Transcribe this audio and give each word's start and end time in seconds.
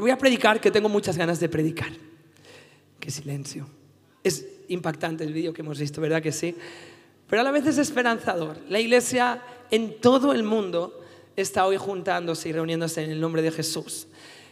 voy 0.00 0.10
a 0.10 0.18
predicar 0.18 0.60
que 0.60 0.70
tengo 0.70 0.88
muchas 0.88 1.16
ganas 1.16 1.40
de 1.40 1.48
predicar. 1.48 1.90
Qué 2.98 3.10
silencio. 3.10 3.68
Es 4.24 4.46
impactante 4.68 5.24
el 5.24 5.32
vídeo 5.32 5.52
que 5.52 5.62
hemos 5.62 5.78
visto, 5.78 6.00
¿verdad 6.00 6.22
que 6.22 6.32
sí? 6.32 6.54
Pero 7.28 7.40
a 7.40 7.44
la 7.44 7.50
vez 7.50 7.66
es 7.66 7.78
esperanzador. 7.78 8.58
La 8.68 8.78
iglesia 8.80 9.42
en 9.70 10.00
todo 10.00 10.32
el 10.32 10.42
mundo 10.42 11.00
está 11.36 11.66
hoy 11.66 11.76
juntándose 11.76 12.48
y 12.48 12.52
reuniéndose 12.52 13.02
en 13.02 13.10
el 13.10 13.20
nombre 13.20 13.42
de 13.42 13.50
Jesús. 13.50 14.06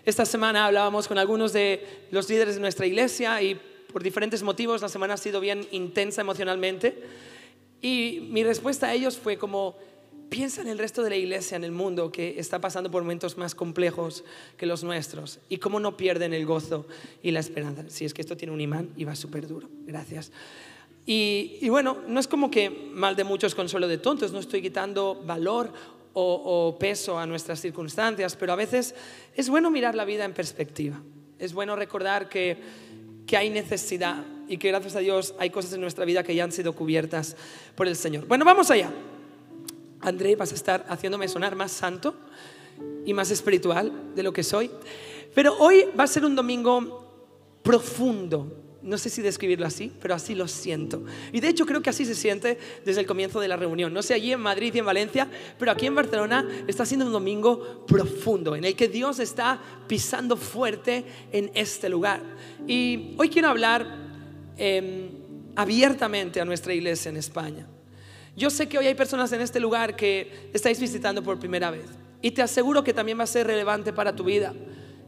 Esta 0.04 0.24
semana 0.24 0.66
hablábamos 0.66 1.06
con 1.06 1.18
algunos 1.18 1.52
de 1.52 2.06
los 2.10 2.28
líderes 2.28 2.54
de 2.54 2.60
nuestra 2.60 2.86
iglesia 2.86 3.40
y 3.42 3.60
por 3.92 4.02
diferentes 4.02 4.42
motivos 4.42 4.80
la 4.82 4.88
semana 4.88 5.14
ha 5.14 5.18
sido 5.18 5.40
bien 5.40 5.66
intensa 5.72 6.22
emocionalmente. 6.22 7.02
Y 7.82 8.28
mi 8.30 8.44
respuesta 8.44 8.88
a 8.88 8.94
ellos 8.94 9.18
fue 9.18 9.36
como, 9.36 9.76
piensa 10.30 10.62
en 10.62 10.68
el 10.68 10.78
resto 10.78 11.02
de 11.02 11.10
la 11.10 11.16
iglesia 11.16 11.56
en 11.56 11.64
el 11.64 11.72
mundo 11.72 12.10
que 12.10 12.38
está 12.38 12.60
pasando 12.60 12.90
por 12.90 13.02
momentos 13.02 13.36
más 13.36 13.54
complejos 13.54 14.24
que 14.56 14.64
los 14.64 14.84
nuestros 14.84 15.40
y 15.48 15.58
cómo 15.58 15.80
no 15.80 15.96
pierden 15.96 16.32
el 16.32 16.46
gozo 16.46 16.86
y 17.22 17.32
la 17.32 17.40
esperanza. 17.40 17.84
Si 17.88 18.04
es 18.04 18.14
que 18.14 18.22
esto 18.22 18.36
tiene 18.36 18.54
un 18.54 18.60
imán 18.60 18.90
y 18.96 19.04
va 19.04 19.14
súper 19.16 19.46
duro. 19.46 19.68
Gracias. 19.84 20.32
Y, 21.04 21.68
bueno, 21.68 21.98
no 22.06 22.20
es 22.20 22.28
como 22.28 22.50
que 22.50 22.70
mal 22.70 23.16
de 23.16 23.24
muchos 23.24 23.56
consuelo 23.56 23.88
de 23.88 23.98
tontos, 23.98 24.32
no 24.32 24.38
estoy 24.38 24.62
quitando 24.62 25.20
valor 25.26 25.72
o, 26.12 26.76
peso 26.78 27.18
a 27.18 27.26
nuestras 27.26 27.60
circunstancias, 27.60 28.36
pero 28.36 28.52
a 28.52 28.56
veces 28.56 28.94
es 29.34 29.48
bueno 29.48 29.70
mirar 29.70 29.94
la 29.94 30.04
vida 30.04 30.24
en 30.24 30.34
perspectiva. 30.34 31.02
Es 31.38 31.52
bueno 31.52 31.74
recordar 31.74 32.28
que, 32.28 32.58
que 33.26 33.36
hay 33.36 33.50
necesidad 33.50 34.24
y 34.48 34.58
que 34.58 34.68
gracias 34.68 34.94
a 34.94 35.00
Dios 35.00 35.34
hay 35.38 35.50
cosas 35.50 35.72
en 35.72 35.80
nuestra 35.80 36.04
vida 36.04 36.22
que 36.22 36.34
ya 36.34 36.44
han 36.44 36.52
sido 36.52 36.74
cubiertas 36.74 37.36
por 37.74 37.88
el 37.88 37.96
Señor. 37.96 38.26
Bueno, 38.26 38.44
vamos 38.44 38.70
allá. 38.70 38.92
André, 40.00 40.36
vas 40.36 40.52
a 40.52 40.54
estar 40.54 40.86
haciéndome 40.88 41.28
sonar 41.28 41.56
más 41.56 41.72
santo 41.72 42.14
y 43.04 43.12
más 43.12 43.30
espiritual 43.30 44.14
de 44.14 44.22
lo 44.22 44.32
que 44.32 44.42
soy. 44.42 44.70
Pero 45.34 45.56
hoy 45.58 45.86
va 45.98 46.04
a 46.04 46.08
ser 46.08 46.24
un 46.24 46.34
domingo 46.34 47.06
profundo. 47.62 48.56
No 48.82 48.96
sé 48.96 49.10
si 49.10 49.20
describirlo 49.20 49.66
así, 49.66 49.92
pero 50.00 50.14
así 50.14 50.34
lo 50.34 50.48
siento. 50.48 51.04
Y 51.32 51.40
de 51.40 51.48
hecho 51.48 51.66
creo 51.66 51.82
que 51.82 51.90
así 51.90 52.06
se 52.06 52.14
siente 52.14 52.58
desde 52.84 53.02
el 53.02 53.06
comienzo 53.06 53.38
de 53.38 53.48
la 53.48 53.56
reunión. 53.56 53.92
No 53.92 54.02
sé 54.02 54.14
allí 54.14 54.32
en 54.32 54.40
Madrid 54.40 54.74
y 54.74 54.78
en 54.78 54.86
Valencia, 54.86 55.28
pero 55.58 55.70
aquí 55.70 55.86
en 55.86 55.94
Barcelona 55.94 56.48
está 56.66 56.86
siendo 56.86 57.04
un 57.04 57.12
domingo 57.12 57.84
profundo 57.86 58.56
en 58.56 58.64
el 58.64 58.74
que 58.74 58.88
Dios 58.88 59.18
está 59.18 59.60
pisando 59.86 60.36
fuerte 60.36 61.04
en 61.30 61.50
este 61.54 61.90
lugar. 61.90 62.22
Y 62.66 63.14
hoy 63.18 63.28
quiero 63.28 63.48
hablar 63.48 63.86
em, 64.56 65.10
abiertamente 65.56 66.40
a 66.40 66.46
nuestra 66.46 66.72
iglesia 66.72 67.10
en 67.10 67.18
España. 67.18 67.68
Yo 68.36 68.50
sé 68.50 68.68
que 68.68 68.78
hoy 68.78 68.86
hay 68.86 68.94
personas 68.94 69.32
en 69.32 69.40
este 69.40 69.60
lugar 69.60 69.96
que 69.96 70.50
estáis 70.52 70.80
visitando 70.80 71.22
por 71.22 71.38
primera 71.38 71.70
vez 71.70 71.86
y 72.22 72.30
te 72.30 72.42
aseguro 72.42 72.84
que 72.84 72.92
también 72.92 73.18
va 73.18 73.24
a 73.24 73.26
ser 73.26 73.46
relevante 73.46 73.92
para 73.92 74.14
tu 74.14 74.24
vida 74.24 74.54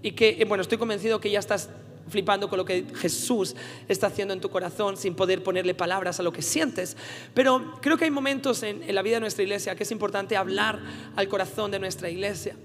y 0.03 0.12
que, 0.12 0.37
eh, 0.41 0.45
bueno, 0.45 0.62
estoy 0.62 0.78
convencido 0.78 1.20
que 1.20 1.31
ya 1.31 1.39
estás 1.39 1.70
flipando 2.09 2.48
con 2.48 2.59
lo 2.59 2.65
que 2.65 2.84
Jesús 2.97 3.55
está 3.89 4.09
haciendo 4.09 4.34
en 4.34 4.41
tu 4.41 4.50
corazón 4.50 4.97
sin 4.97 5.15
poder 5.15 5.43
ponerle 5.43 5.75
palabras 5.75 6.19
a 6.19 6.23
lo 6.23 6.33
que 6.33 6.43
sientes. 6.43 6.97
Pero 7.33 7.78
creo 7.81 7.97
que 7.97 8.05
hay 8.05 8.11
momentos 8.11 8.62
en, 8.65 8.83
la 8.93 9.03
vida 9.03 9.17
de 9.17 9.20
nuestra 9.20 9.45
iglesia 9.45 9.77
que 9.77 9.84
es 9.84 9.91
importante 9.93 10.37
hablar 10.37 10.81
al 11.15 11.28
corazón 11.28 11.70
de 11.70 11.78
nuestra 11.78 12.11
iglesia. 12.11 12.56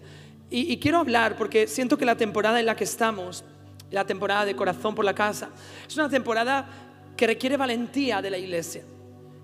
Y, 0.50 0.78
quiero 0.78 1.00
hablar 1.00 1.38
porque 1.38 1.68
siento 1.68 1.98
que 1.98 2.06
la 2.06 2.16
temporada 2.16 2.60
en 2.60 2.66
la 2.66 2.76
que 2.76 2.86
estamos, 2.86 3.44
la 3.92 4.06
temporada 4.06 4.46
de 4.46 4.56
corazón 4.56 4.96
por 4.96 5.04
la 5.04 5.14
casa, 5.14 5.50
es 5.88 5.96
una 5.98 6.10
temporada 6.10 6.68
que 7.16 7.28
requiere 7.28 7.58
valentía 7.58 8.22
de 8.22 8.30
la 8.30 8.38
iglesia 8.38 8.84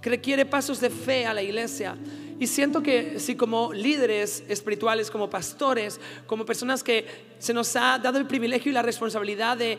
requiere 0.09 0.46
pasos 0.46 0.80
de 0.80 0.90
fe 0.90 1.26
a 1.26 1.34
la 1.34 1.42
iglesia. 1.42 1.98
Y 2.40 2.48
siento 2.48 2.82
que 2.82 3.20
si 3.20 3.36
como 3.36 3.72
líderes 3.72 4.44
espirituales, 4.50 5.09
como 5.09 5.30
pastores, 5.30 6.00
como 6.28 6.46
personas 6.46 6.84
que 6.84 7.06
se 7.40 7.54
nos 7.54 7.76
ha 7.76 8.00
dado 8.00 8.18
el 8.18 8.26
privilegio 8.26 8.72
y 8.72 8.74
la 8.74 8.81
responsabilidad 8.81 9.56
de, 9.56 9.78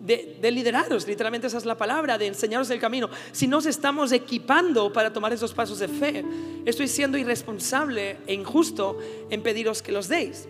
de, 0.00 0.50
lideraros, 0.50 1.06
literalmente 1.06 1.46
esa 1.46 1.58
es 1.58 1.64
la 1.64 1.76
palabra, 1.76 2.18
de 2.18 2.26
enseñaros 2.26 2.70
el 2.70 2.78
camino, 2.78 3.10
si 3.32 3.46
nos 3.46 3.66
estamos 3.66 4.12
equipando 4.12 4.92
para 4.92 5.12
tomar 5.12 5.32
esos 5.32 5.52
pasos 5.52 5.78
de 5.78 5.88
fe, 5.88 6.24
estoy 6.64 6.86
siendo 6.86 7.18
irresponsable 7.18 8.18
e 8.26 8.34
injusto 8.34 8.98
en 9.30 9.42
pediros 9.42 9.82
que 9.82 9.92
los 9.92 10.08
deis. 10.08 10.48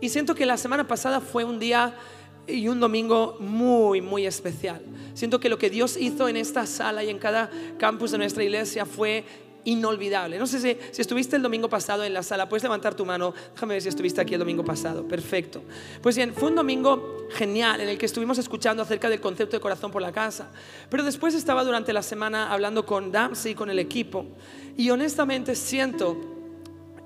Y 0.00 0.08
siento 0.08 0.34
que 0.34 0.46
la 0.46 0.56
semana 0.56 0.86
pasada 0.86 1.20
fue 1.20 1.44
un 1.44 1.58
día 1.58 1.94
y 2.46 2.68
un 2.68 2.80
domingo 2.80 3.36
muy, 3.40 4.00
muy 4.00 4.26
especial. 4.26 4.82
Siento 5.14 5.40
que 5.40 5.48
lo 5.48 5.58
que 5.58 5.70
Dios 5.70 5.96
hizo 5.96 6.28
en 6.28 6.36
esta 6.36 6.66
sala 6.66 7.04
y 7.04 7.10
en 7.10 7.18
cada 7.18 7.50
campus 7.78 8.10
de 8.10 8.18
nuestra 8.18 8.42
iglesia 8.42 8.86
fue 8.86 9.24
inolvidable. 9.64 10.38
No 10.38 10.46
sé 10.46 10.60
si, 10.60 10.76
si, 10.90 11.02
estuviste 11.02 11.36
el 11.36 11.42
domingo 11.42 11.68
pasado 11.68 12.02
en 12.04 12.12
la 12.12 12.22
sala, 12.22 12.48
puedes 12.48 12.62
levantar 12.62 12.94
tu 12.94 13.06
mano, 13.06 13.32
déjame 13.54 13.74
ver 13.74 13.82
si 13.82 13.88
estuviste 13.88 14.20
aquí 14.20 14.34
el 14.34 14.40
domingo 14.40 14.64
pasado, 14.64 15.06
perfecto. 15.06 15.62
Pues 16.02 16.16
bien, 16.16 16.34
fue 16.34 16.48
un 16.48 16.56
domingo 16.56 17.28
genial 17.30 17.80
en 17.80 17.88
el 17.88 17.98
que 17.98 18.06
estuvimos 18.06 18.38
escuchando 18.38 18.82
acerca 18.82 19.08
del 19.08 19.20
concepto 19.20 19.56
de 19.56 19.60
corazón 19.60 19.92
por 19.92 20.02
la 20.02 20.10
casa, 20.10 20.50
pero 20.90 21.04
después 21.04 21.34
estaba 21.34 21.62
durante 21.62 21.92
la 21.92 22.02
semana 22.02 22.52
hablando 22.52 22.84
con 22.84 23.12
Damsey 23.12 23.52
y 23.52 23.54
con 23.54 23.70
el 23.70 23.78
equipo 23.78 24.26
y 24.76 24.90
honestamente 24.90 25.54
siento 25.54 26.31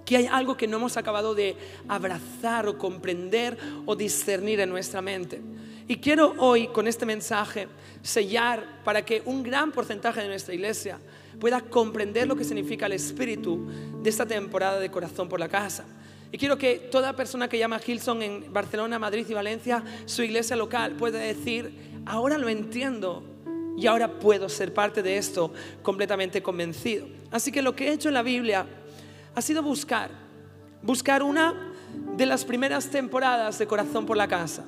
que 0.06 0.16
hay 0.16 0.26
algo 0.26 0.56
que 0.56 0.68
no 0.68 0.78
hemos 0.78 0.96
acabado 0.96 1.34
de 1.34 1.56
abrazar 1.88 2.68
o 2.68 2.78
comprender 2.78 3.58
o 3.84 3.96
discernir 3.96 4.60
en 4.60 4.70
nuestra 4.70 5.02
mente. 5.02 5.42
Y 5.88 5.96
quiero 5.96 6.34
hoy 6.38 6.68
con 6.68 6.86
este 6.86 7.04
mensaje 7.04 7.68
sellar 8.02 8.82
para 8.84 9.04
que 9.04 9.20
un 9.24 9.42
gran 9.42 9.72
porcentaje 9.72 10.22
de 10.22 10.28
nuestra 10.28 10.54
iglesia 10.54 10.98
pueda 11.40 11.60
comprender 11.60 12.26
lo 12.26 12.36
que 12.36 12.44
significa 12.44 12.86
el 12.86 12.92
espíritu 12.92 13.68
de 14.00 14.08
esta 14.08 14.24
temporada 14.24 14.78
de 14.78 14.90
corazón 14.90 15.28
por 15.28 15.40
la 15.40 15.48
casa. 15.48 15.84
Y 16.30 16.38
quiero 16.38 16.56
que 16.56 16.76
toda 16.90 17.14
persona 17.14 17.48
que 17.48 17.58
llama 17.58 17.80
Hilson 17.84 18.22
en 18.22 18.52
Barcelona, 18.52 18.98
Madrid 18.98 19.26
y 19.28 19.34
Valencia, 19.34 19.82
su 20.06 20.22
iglesia 20.22 20.56
local, 20.56 20.92
pueda 20.92 21.18
decir, 21.18 21.72
ahora 22.04 22.38
lo 22.38 22.48
entiendo 22.48 23.24
y 23.76 23.86
ahora 23.86 24.18
puedo 24.18 24.48
ser 24.48 24.72
parte 24.72 25.02
de 25.02 25.18
esto 25.18 25.52
completamente 25.82 26.42
convencido. 26.42 27.06
Así 27.30 27.50
que 27.52 27.62
lo 27.62 27.76
que 27.76 27.88
he 27.88 27.92
hecho 27.92 28.08
en 28.08 28.14
la 28.14 28.22
Biblia 28.22 28.66
ha 29.36 29.42
sido 29.42 29.62
buscar, 29.62 30.10
buscar 30.82 31.22
una 31.22 31.54
de 32.16 32.24
las 32.24 32.46
primeras 32.46 32.88
temporadas 32.90 33.58
de 33.58 33.66
Corazón 33.66 34.06
por 34.06 34.16
la 34.16 34.28
Casa. 34.28 34.64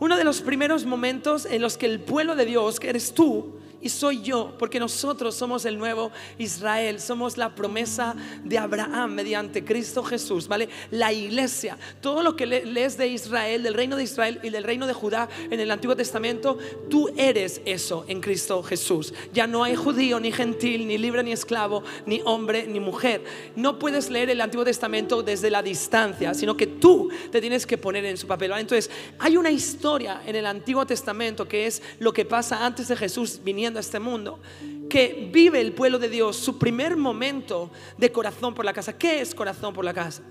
Uno 0.00 0.16
de 0.16 0.24
los 0.24 0.40
primeros 0.40 0.84
momentos 0.84 1.46
en 1.46 1.62
los 1.62 1.78
que 1.78 1.86
el 1.86 2.00
pueblo 2.00 2.34
de 2.34 2.44
Dios, 2.44 2.80
que 2.80 2.90
eres 2.90 3.14
tú, 3.14 3.60
y 3.82 3.88
soy 3.88 4.22
yo, 4.22 4.54
porque 4.58 4.78
nosotros 4.78 5.34
somos 5.34 5.64
el 5.64 5.76
nuevo 5.76 6.12
Israel, 6.38 7.00
somos 7.00 7.36
la 7.36 7.54
promesa 7.54 8.14
de 8.44 8.56
Abraham 8.56 9.12
mediante 9.12 9.64
Cristo 9.64 10.04
Jesús, 10.04 10.46
¿vale? 10.46 10.68
La 10.90 11.12
iglesia, 11.12 11.76
todo 12.00 12.22
lo 12.22 12.36
que 12.36 12.46
lees 12.46 12.96
de 12.96 13.08
Israel, 13.08 13.62
del 13.62 13.74
reino 13.74 13.96
de 13.96 14.04
Israel 14.04 14.38
y 14.42 14.50
del 14.50 14.64
reino 14.64 14.86
de 14.86 14.92
Judá 14.92 15.28
en 15.50 15.58
el 15.58 15.70
Antiguo 15.70 15.96
Testamento, 15.96 16.58
tú 16.88 17.10
eres 17.16 17.60
eso 17.64 18.04
en 18.08 18.20
Cristo 18.20 18.62
Jesús. 18.62 19.12
Ya 19.32 19.46
no 19.46 19.64
hay 19.64 19.74
judío, 19.74 20.20
ni 20.20 20.30
gentil, 20.30 20.86
ni 20.86 20.96
libre, 20.96 21.22
ni 21.22 21.32
esclavo, 21.32 21.82
ni 22.06 22.22
hombre, 22.24 22.66
ni 22.66 22.78
mujer. 22.78 23.24
No 23.56 23.78
puedes 23.78 24.10
leer 24.10 24.30
el 24.30 24.40
Antiguo 24.40 24.64
Testamento 24.64 25.22
desde 25.22 25.50
la 25.50 25.62
distancia, 25.62 26.34
sino 26.34 26.56
que 26.56 26.66
tú 26.66 27.10
te 27.30 27.40
tienes 27.40 27.66
que 27.66 27.78
poner 27.78 28.04
en 28.04 28.16
su 28.16 28.26
papel. 28.26 28.52
Entonces, 28.52 28.90
hay 29.18 29.36
una 29.36 29.50
historia 29.50 30.22
en 30.26 30.36
el 30.36 30.46
Antiguo 30.46 30.86
Testamento 30.86 31.48
que 31.48 31.66
es 31.66 31.82
lo 31.98 32.12
que 32.12 32.24
pasa 32.24 32.64
antes 32.64 32.88
de 32.88 32.96
Jesús 32.96 33.40
viniendo 33.42 33.71
a 33.78 33.80
este 33.80 33.98
mundo, 33.98 34.40
que 34.88 35.28
vive 35.32 35.60
el 35.60 35.72
pueblo 35.72 35.98
de 35.98 36.08
Dios 36.08 36.36
su 36.36 36.58
primer 36.58 36.96
momento 36.96 37.70
de 37.98 38.12
corazón 38.12 38.54
por 38.54 38.64
la 38.64 38.72
casa. 38.72 38.96
¿Qué 38.96 39.20
es 39.20 39.34
corazón 39.34 39.74
por 39.74 39.84
la 39.84 39.94
casa? 39.94 40.22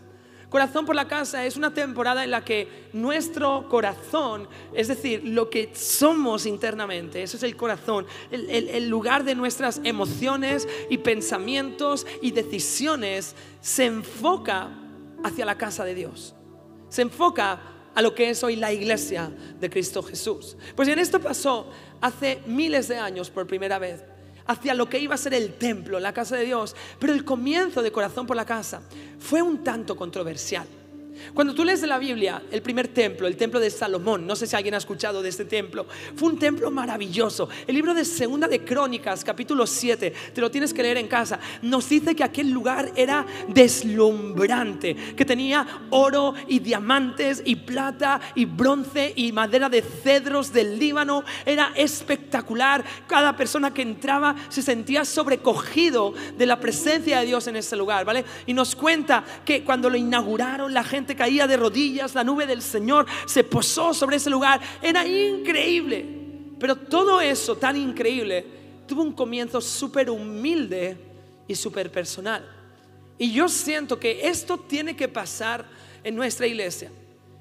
Corazón 0.51 0.85
por 0.85 0.95
la 0.95 1.07
casa 1.07 1.45
es 1.45 1.55
una 1.55 1.73
temporada 1.73 2.25
en 2.25 2.31
la 2.31 2.43
que 2.43 2.89
nuestro 2.91 3.69
corazón, 3.69 4.49
es 4.73 4.89
decir, 4.89 5.21
lo 5.23 5.49
que 5.49 5.71
somos 5.73 6.45
internamente, 6.45 7.23
eso 7.23 7.37
es 7.37 7.43
el 7.43 7.55
corazón, 7.55 8.05
el, 8.31 8.49
el, 8.49 8.89
lugar 8.89 9.23
de 9.23 9.33
nuestras 9.33 9.79
emociones 9.85 10.67
y 10.89 10.97
pensamientos 10.97 12.05
y 12.21 12.31
decisiones, 12.31 13.33
se 13.61 13.85
enfoca 13.85 14.77
hacia 15.23 15.45
la 15.45 15.57
casa 15.57 15.85
de 15.85 15.95
Dios. 15.95 16.35
Se 16.89 17.03
enfoca 17.03 17.61
a 17.93 18.01
lo 18.01 18.15
que 18.15 18.29
es 18.29 18.43
hoy 18.43 18.55
la 18.55 18.71
iglesia 18.71 19.31
de 19.59 19.69
Cristo 19.69 20.01
Jesús. 20.03 20.55
Pues 20.75 20.87
en 20.87 20.99
esto 20.99 21.19
pasó 21.19 21.69
hace 21.99 22.41
miles 22.45 22.87
de 22.87 22.97
años 22.97 23.29
por 23.29 23.47
primera 23.47 23.79
vez 23.79 24.03
hacia 24.45 24.73
lo 24.73 24.89
que 24.89 24.99
iba 24.99 25.15
a 25.15 25.17
ser 25.17 25.33
el 25.33 25.53
templo, 25.53 25.99
la 25.99 26.13
casa 26.13 26.35
de 26.35 26.45
Dios. 26.45 26.75
Pero 26.99 27.13
el 27.13 27.23
comienzo 27.23 27.81
de 27.81 27.91
Corazón 27.91 28.27
por 28.27 28.35
la 28.35 28.45
Casa 28.45 28.81
fue 29.19 29.41
un 29.41 29.63
tanto 29.63 29.95
controversial. 29.95 30.67
Cuando 31.33 31.53
tú 31.53 31.63
lees 31.63 31.81
de 31.81 31.87
la 31.87 31.99
Biblia, 31.99 32.41
el 32.51 32.61
primer 32.61 32.87
templo, 32.87 33.27
el 33.27 33.37
templo 33.37 33.59
de 33.59 33.69
Salomón, 33.69 34.27
no 34.27 34.35
sé 34.35 34.47
si 34.47 34.55
alguien 34.55 34.73
ha 34.73 34.77
escuchado 34.77 35.21
de 35.21 35.29
este 35.29 35.45
templo, 35.45 35.85
fue 36.15 36.29
un 36.29 36.39
templo 36.39 36.69
maravilloso. 36.71 37.49
El 37.67 37.75
libro 37.75 37.93
de 37.93 38.05
Segunda 38.05 38.47
de 38.47 38.63
Crónicas, 38.63 39.23
capítulo 39.23 39.65
7, 39.65 40.13
te 40.33 40.41
lo 40.41 40.51
tienes 40.51 40.73
que 40.73 40.83
leer 40.83 40.97
en 40.97 41.07
casa, 41.07 41.39
nos 41.61 41.87
dice 41.87 42.15
que 42.15 42.23
aquel 42.23 42.49
lugar 42.49 42.91
era 42.95 43.25
deslumbrante, 43.47 44.95
que 45.15 45.25
tenía 45.25 45.65
oro 45.89 46.33
y 46.47 46.59
diamantes 46.59 47.41
y 47.45 47.55
plata 47.55 48.19
y 48.35 48.45
bronce 48.45 49.13
y 49.15 49.31
madera 49.31 49.69
de 49.69 49.81
cedros 49.81 50.51
del 50.51 50.77
Líbano, 50.77 51.23
era 51.45 51.71
espectacular. 51.75 52.83
Cada 53.07 53.35
persona 53.35 53.73
que 53.73 53.81
entraba 53.81 54.35
se 54.49 54.61
sentía 54.61 55.05
sobrecogido 55.05 56.13
de 56.37 56.45
la 56.45 56.59
presencia 56.59 57.19
de 57.19 57.25
Dios 57.25 57.47
en 57.47 57.55
ese 57.55 57.75
lugar, 57.75 58.05
¿vale? 58.05 58.25
Y 58.45 58.53
nos 58.53 58.75
cuenta 58.75 59.23
que 59.45 59.63
cuando 59.63 59.89
lo 59.89 59.97
inauguraron 59.97 60.73
la 60.73 60.83
gente 60.83 61.10
caía 61.15 61.47
de 61.47 61.57
rodillas, 61.57 62.15
la 62.15 62.23
nube 62.23 62.45
del 62.45 62.61
Señor 62.61 63.05
se 63.25 63.43
posó 63.43 63.93
sobre 63.93 64.17
ese 64.17 64.29
lugar. 64.29 64.61
Era 64.81 65.05
increíble. 65.07 66.05
Pero 66.59 66.75
todo 66.75 67.19
eso 67.19 67.55
tan 67.55 67.75
increíble 67.75 68.45
tuvo 68.87 69.01
un 69.01 69.13
comienzo 69.13 69.61
súper 69.61 70.09
humilde 70.09 70.97
y 71.47 71.55
súper 71.55 71.91
personal. 71.91 72.47
Y 73.17 73.31
yo 73.31 73.49
siento 73.49 73.99
que 73.99 74.27
esto 74.27 74.57
tiene 74.57 74.95
que 74.95 75.07
pasar 75.07 75.65
en 76.03 76.15
nuestra 76.15 76.47
iglesia. 76.47 76.91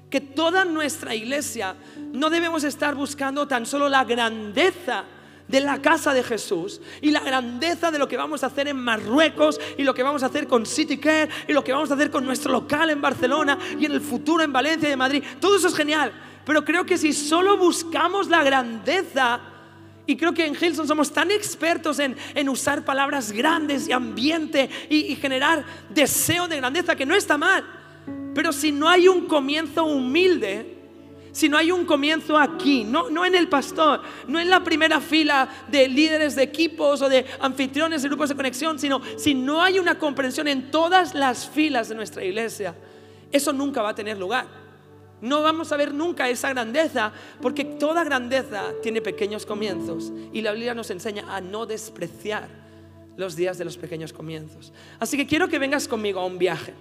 Que 0.09 0.21
toda 0.21 0.65
nuestra 0.65 1.15
iglesia 1.15 1.75
no 2.13 2.29
debemos 2.29 2.63
estar 2.63 2.95
buscando 2.95 3.47
tan 3.47 3.65
solo 3.65 3.89
la 3.89 4.03
grandeza 4.03 5.05
de 5.51 5.59
la 5.59 5.81
casa 5.81 6.13
de 6.13 6.23
Jesús 6.23 6.81
y 7.01 7.11
la 7.11 7.19
grandeza 7.19 7.91
de 7.91 7.99
lo 7.99 8.07
que 8.07 8.17
vamos 8.17 8.43
a 8.43 8.47
hacer 8.47 8.67
en 8.67 8.77
Marruecos 8.77 9.59
y 9.77 9.83
lo 9.83 9.93
que 9.93 10.01
vamos 10.01 10.23
a 10.23 10.27
hacer 10.27 10.47
con 10.47 10.65
City 10.65 10.97
Care 10.97 11.29
y 11.47 11.53
lo 11.53 11.63
que 11.63 11.73
vamos 11.73 11.91
a 11.91 11.95
hacer 11.95 12.09
con 12.09 12.25
nuestro 12.25 12.51
local 12.51 12.89
en 12.89 13.01
Barcelona 13.01 13.57
y 13.77 13.85
en 13.85 13.91
el 13.91 14.01
futuro 14.01 14.43
en 14.43 14.53
Valencia 14.53 14.89
y 14.89 14.93
en 14.93 14.99
Madrid. 14.99 15.23
Todo 15.39 15.57
eso 15.57 15.67
es 15.67 15.75
genial, 15.75 16.11
pero 16.45 16.63
creo 16.63 16.85
que 16.85 16.97
si 16.97 17.13
solo 17.13 17.57
buscamos 17.57 18.29
la 18.29 18.43
grandeza, 18.43 19.41
y 20.07 20.17
creo 20.17 20.33
que 20.33 20.45
en 20.45 20.57
Hilson 20.59 20.87
somos 20.87 21.11
tan 21.11 21.29
expertos 21.29 21.99
en, 21.99 22.17
usar 22.49 22.83
palabras 22.83 23.31
grandes 23.31 23.87
y 23.87 23.91
ambiente 23.91 24.69
y 24.89 25.15
generar 25.15 25.63
deseo 25.89 26.47
de 26.47 26.57
grandeza 26.57 26.95
que 26.95 27.05
no 27.05 27.15
está 27.15 27.37
mal. 27.37 27.63
Pero 28.33 28.51
si 28.51 28.71
no 28.71 28.89
hay 28.89 29.07
un 29.07 29.27
comienzo 29.27 29.85
humilde, 29.85 30.80
si 31.31 31.49
no 31.49 31.57
hay 31.57 31.71
un 31.71 31.85
comienzo 31.85 32.37
aquí, 32.37 32.83
no, 32.83 33.09
no 33.09 33.25
en 33.25 33.35
el 33.35 33.47
pastor, 33.47 34.01
no 34.27 34.39
en 34.39 34.49
la 34.49 34.63
primera 34.63 34.99
fila 34.99 35.47
de 35.69 35.87
líderes 35.87 36.35
de 36.35 36.43
equipos 36.43 37.01
o 37.01 37.09
de 37.09 37.25
anfitriones 37.39 38.01
de 38.01 38.09
grupos 38.09 38.29
de 38.29 38.35
conexión, 38.35 38.79
sino 38.79 39.01
si 39.17 39.33
no 39.33 39.61
hay 39.61 39.79
una 39.79 39.97
comprensión 39.97 40.47
en 40.47 40.71
todas 40.71 41.13
las 41.13 41.47
filas 41.47 41.89
de 41.89 41.95
nuestra 41.95 42.23
iglesia, 42.23 42.75
eso 43.31 43.53
nunca 43.53 43.81
va 43.81 43.89
a 43.89 43.95
tener 43.95 44.17
lugar. 44.17 44.45
No 45.21 45.43
vamos 45.43 45.71
a 45.71 45.77
ver 45.77 45.93
nunca 45.93 46.27
esa 46.29 46.49
grandeza, 46.49 47.13
porque 47.41 47.63
toda 47.63 48.03
grandeza 48.03 48.73
tiene 48.81 49.01
pequeños 49.01 49.45
comienzos 49.45 50.11
y 50.33 50.41
la 50.41 50.51
Biblia 50.51 50.73
nos 50.73 50.89
enseña 50.89 51.25
a 51.33 51.39
no 51.39 51.65
despreciar 51.67 52.49
los 53.17 53.35
días 53.35 53.57
de 53.57 53.65
los 53.65 53.77
pequeños 53.77 54.13
comienzos. 54.13 54.73
Así 54.99 55.17
que 55.17 55.27
quiero 55.27 55.47
que 55.47 55.59
vengas 55.59 55.87
conmigo 55.87 56.19
a 56.19 56.25
un 56.25 56.39
viaje. 56.39 56.73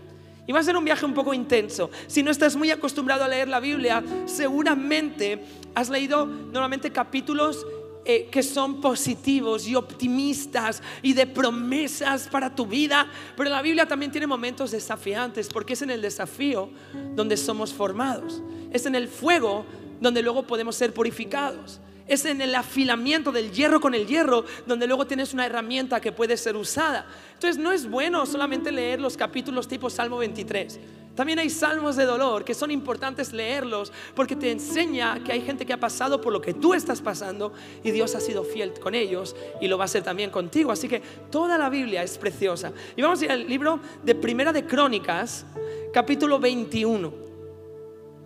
Y 0.51 0.53
va 0.53 0.59
a 0.59 0.65
ser 0.65 0.77
un 0.77 0.85
viaje 0.85 1.07
un 1.07 1.15
poco 1.15 1.33
intenso. 1.33 1.93
Si 2.09 2.25
no 2.25 2.33
estás 2.33 2.57
muy 2.57 2.73
acostumbrado 2.73 3.23
a 3.23 3.29
leer 3.29 3.47
la 3.47 3.61
Biblia, 3.61 4.03
seguramente 4.27 5.45
has 5.77 5.89
leído 5.89 6.27
normalmente 6.27 6.91
capítulos 6.91 7.65
eh, 8.05 8.27
que 8.33 8.43
son 8.43 8.81
positivos 8.81 9.69
y 9.69 9.77
optimistas 9.77 10.83
y 11.03 11.13
de 11.13 11.29
promesas 11.29 12.27
para 12.27 12.53
tu 12.53 12.67
vida. 12.67 13.07
Pero 13.37 13.49
la 13.49 13.63
Biblia 13.63 13.87
también 13.87 14.11
tiene 14.11 14.27
momentos 14.27 14.73
desafiantes 14.73 15.47
porque 15.47 15.75
es 15.75 15.83
en 15.83 15.91
el 15.93 16.03
desafío 16.03 16.69
donde 17.15 17.37
somos 17.37 17.73
formados. 17.73 18.43
Es 18.73 18.87
en 18.87 18.97
el 18.97 19.07
fuego 19.07 19.65
donde 20.01 20.21
luego 20.21 20.49
podemos 20.49 20.75
ser 20.75 20.93
purificados 20.93 21.79
es 22.11 22.25
en 22.25 22.41
el 22.41 22.57
afilamiento 22.57 23.31
del 23.31 23.53
hierro 23.53 23.81
con 23.81 23.95
el 23.95 24.05
hierro, 24.05 24.45
donde 24.67 24.89
luego 24.89 25.07
tienes 25.07 25.33
una 25.33 25.47
herramienta 25.47 26.01
que 26.01 26.11
puede 26.11 26.37
ser 26.37 26.57
usada. 26.57 27.07
Entonces 27.35 27.57
no 27.57 27.71
es 27.71 27.89
bueno 27.89 28.27
solamente 28.27 28.73
leer 28.73 29.01
los 29.01 29.17
capítulos 29.17 29.69
tipo 29.69 29.89
Salmo 29.89 30.19
23. 30.19 30.81
También 31.15 31.39
hay 31.39 31.51
salmos 31.51 31.95
de 31.95 32.07
dolor 32.07 32.45
que 32.45 32.53
son 32.53 32.73
importantes 32.73 33.33
leerlos 33.33 33.93
porque 34.17 34.35
te 34.35 34.51
enseña 34.51 35.23
que 35.23 35.31
hay 35.31 35.43
gente 35.43 35.65
que 35.65 35.73
ha 35.73 35.79
pasado 35.79 36.21
por 36.21 36.33
lo 36.33 36.41
que 36.41 36.53
tú 36.53 36.75
estás 36.75 37.01
pasando 37.01 37.53
y 37.85 37.93
Dios 37.93 38.17
ha 38.17 38.21
sido 38.21 38.43
fiel 38.43 38.73
con 38.81 38.97
ellos 38.97 39.37
y 39.61 39.69
lo 39.69 39.79
va 39.79 39.85
a 39.85 39.89
ser 39.89 40.03
también 40.03 40.31
contigo. 40.31 40.73
Así 40.73 40.89
que 40.89 41.01
toda 41.31 41.59
la 41.59 41.71
Biblia 41.71 42.03
es 42.03 42.19
preciosa. 42.19 42.73
Y 42.97 43.03
vamos 43.03 43.23
a 43.23 43.27
ir 43.27 43.31
al 43.31 43.49
libro 43.49 43.79
de 44.03 44.17
Primera 44.17 44.53
de 44.53 44.67
Crónicas, 44.67 45.47
capítulo 45.93 46.41
21. 46.41 47.13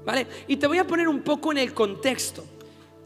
¿Vale? 0.06 0.26
Y 0.48 0.56
te 0.56 0.66
voy 0.66 0.78
a 0.78 0.86
poner 0.86 1.06
un 1.06 1.20
poco 1.20 1.52
en 1.52 1.58
el 1.58 1.74
contexto. 1.74 2.44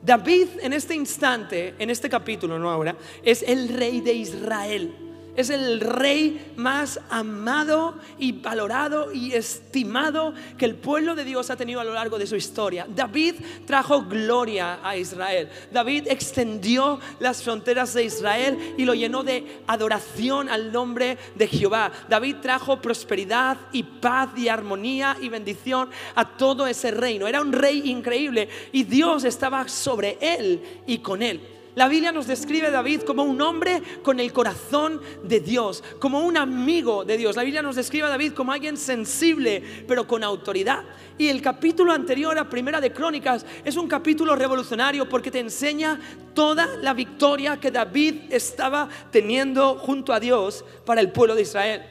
David 0.02 0.48
en 0.62 0.72
este 0.72 0.94
instante, 0.94 1.74
en 1.78 1.90
este 1.90 2.08
capítulo, 2.08 2.58
no 2.58 2.70
ahora, 2.70 2.96
es 3.22 3.42
el 3.42 3.68
rey 3.68 4.00
de 4.00 4.14
Israel 4.14 5.07
es 5.38 5.50
el 5.50 5.78
rey 5.78 6.52
más 6.56 6.98
amado 7.10 7.94
y 8.18 8.32
valorado 8.32 9.12
y 9.12 9.34
estimado 9.34 10.34
que 10.58 10.64
el 10.64 10.74
pueblo 10.74 11.14
de 11.14 11.24
Dios 11.24 11.48
ha 11.50 11.56
tenido 11.56 11.78
a 11.78 11.84
lo 11.84 11.94
largo 11.94 12.18
de 12.18 12.26
su 12.26 12.34
historia. 12.34 12.88
David 12.88 13.36
trajo 13.64 14.02
gloria 14.02 14.80
a 14.82 14.96
Israel. 14.96 15.48
David 15.70 16.08
extendió 16.08 16.98
las 17.20 17.40
fronteras 17.44 17.94
de 17.94 18.02
Israel 18.02 18.74
y 18.76 18.84
lo 18.84 18.94
llenó 18.94 19.22
de 19.22 19.62
adoración 19.68 20.48
al 20.48 20.72
nombre 20.72 21.16
de 21.36 21.46
Jehová. 21.46 21.92
David 22.08 22.38
trajo 22.42 22.80
prosperidad 22.80 23.58
y 23.70 23.84
paz 23.84 24.30
y 24.36 24.48
armonía 24.48 25.16
y 25.20 25.28
bendición 25.28 25.88
a 26.16 26.36
todo 26.36 26.66
ese 26.66 26.90
reino. 26.90 27.28
Era 27.28 27.42
un 27.42 27.52
rey 27.52 27.88
increíble 27.88 28.48
y 28.72 28.82
Dios 28.82 29.22
estaba 29.22 29.68
sobre 29.68 30.18
él 30.20 30.82
y 30.84 30.98
con 30.98 31.22
él. 31.22 31.57
La 31.74 31.88
Biblia 31.88 32.10
nos 32.10 32.26
describe 32.26 32.66
a 32.66 32.70
David 32.70 33.02
como 33.02 33.22
un 33.22 33.40
hombre 33.40 33.82
con 34.02 34.18
el 34.18 34.32
corazón 34.32 35.00
de 35.22 35.40
Dios, 35.40 35.84
como 36.00 36.20
un 36.20 36.36
amigo 36.36 37.04
de 37.04 37.16
Dios. 37.16 37.36
La 37.36 37.44
Biblia 37.44 37.62
nos 37.62 37.76
describe 37.76 38.06
a 38.06 38.10
David 38.10 38.32
como 38.32 38.52
alguien 38.52 38.76
sensible, 38.76 39.62
pero 39.86 40.06
con 40.06 40.24
autoridad. 40.24 40.84
Y 41.18 41.28
el 41.28 41.40
capítulo 41.40 41.92
anterior 41.92 42.36
a 42.38 42.48
Primera 42.48 42.80
de 42.80 42.92
Crónicas 42.92 43.46
es 43.64 43.76
un 43.76 43.86
capítulo 43.86 44.34
revolucionario 44.34 45.08
porque 45.08 45.30
te 45.30 45.38
enseña 45.38 46.00
toda 46.34 46.66
la 46.76 46.94
victoria 46.94 47.58
que 47.60 47.70
David 47.70 48.22
estaba 48.30 48.88
teniendo 49.10 49.76
junto 49.78 50.12
a 50.12 50.20
Dios 50.20 50.64
para 50.84 51.00
el 51.00 51.12
pueblo 51.12 51.34
de 51.34 51.42
Israel. 51.42 51.82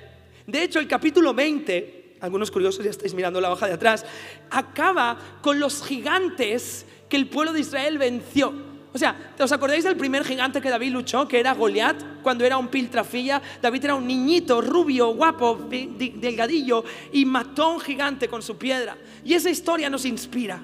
De 0.46 0.64
hecho, 0.64 0.80
el 0.80 0.88
capítulo 0.88 1.34
20, 1.34 2.18
algunos 2.22 2.52
curiosos 2.52 2.84
ya 2.84 2.92
estáis 2.92 3.14
mirando 3.14 3.42
la 3.42 3.52
hoja 3.52 3.68
de 3.68 3.74
atrás, 3.74 4.06
acaba 4.50 5.18
con 5.42 5.60
los 5.60 5.84
gigantes 5.84 6.86
que 7.10 7.18
el 7.18 7.28
pueblo 7.28 7.54
de 7.54 7.62
Israel 7.62 7.98
venció. 7.98 8.67
O 8.98 9.00
sea, 9.00 9.16
¿os 9.38 9.52
acordáis 9.52 9.84
del 9.84 9.96
primer 9.96 10.26
gigante 10.26 10.60
que 10.60 10.72
David 10.72 10.92
luchó, 10.92 11.28
que 11.28 11.40
era 11.40 11.54
Goliat, 11.54 12.24
cuando 12.24 12.44
era 12.44 12.58
un 12.58 12.68
piltrafilla? 12.68 13.40
David 13.62 13.86
era 13.86 13.94
un 13.94 14.08
niñito, 14.08 14.60
rubio, 14.60 15.14
guapo, 15.14 15.68
delgadillo, 15.70 16.84
y 17.14 17.24
mató 17.24 17.66
a 17.66 17.74
un 17.74 17.80
gigante 17.80 18.28
con 18.28 18.42
su 18.42 18.58
piedra. 18.58 18.98
Y 19.24 19.36
esa 19.36 19.52
historia 19.52 19.88
nos 19.88 20.04
inspira. 20.04 20.60